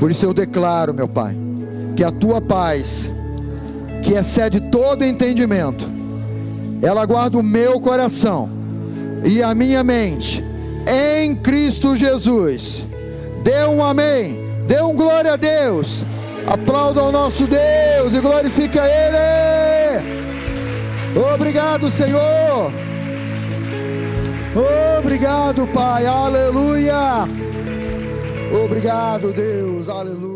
Por 0.00 0.10
isso 0.10 0.26
eu 0.26 0.34
declaro, 0.34 0.92
meu 0.92 1.06
Pai, 1.06 1.36
que 1.94 2.02
a 2.02 2.10
tua 2.10 2.40
paz, 2.40 3.12
que 4.02 4.14
excede 4.14 4.60
todo 4.62 5.04
entendimento, 5.04 5.88
ela 6.82 7.06
guarda 7.06 7.38
o 7.38 7.44
meu 7.44 7.78
coração 7.78 8.50
e 9.24 9.40
a 9.40 9.54
minha 9.54 9.84
mente 9.84 10.44
em 11.22 11.36
Cristo 11.36 11.96
Jesus. 11.96 12.84
Dê 13.44 13.64
um 13.66 13.84
amém, 13.84 14.40
dê 14.66 14.82
um 14.82 14.96
glória 14.96 15.34
a 15.34 15.36
Deus. 15.36 16.04
Aplauda 16.46 17.02
o 17.04 17.12
nosso 17.12 17.46
Deus 17.46 18.14
e 18.14 18.20
glorifique 18.20 18.78
a 18.78 18.86
Ele. 18.86 20.22
Obrigado, 21.34 21.90
Senhor. 21.90 22.72
Obrigado, 24.98 25.66
Pai. 25.68 26.06
Aleluia. 26.06 27.28
Obrigado, 28.64 29.32
Deus. 29.32 29.88
Aleluia. 29.88 30.31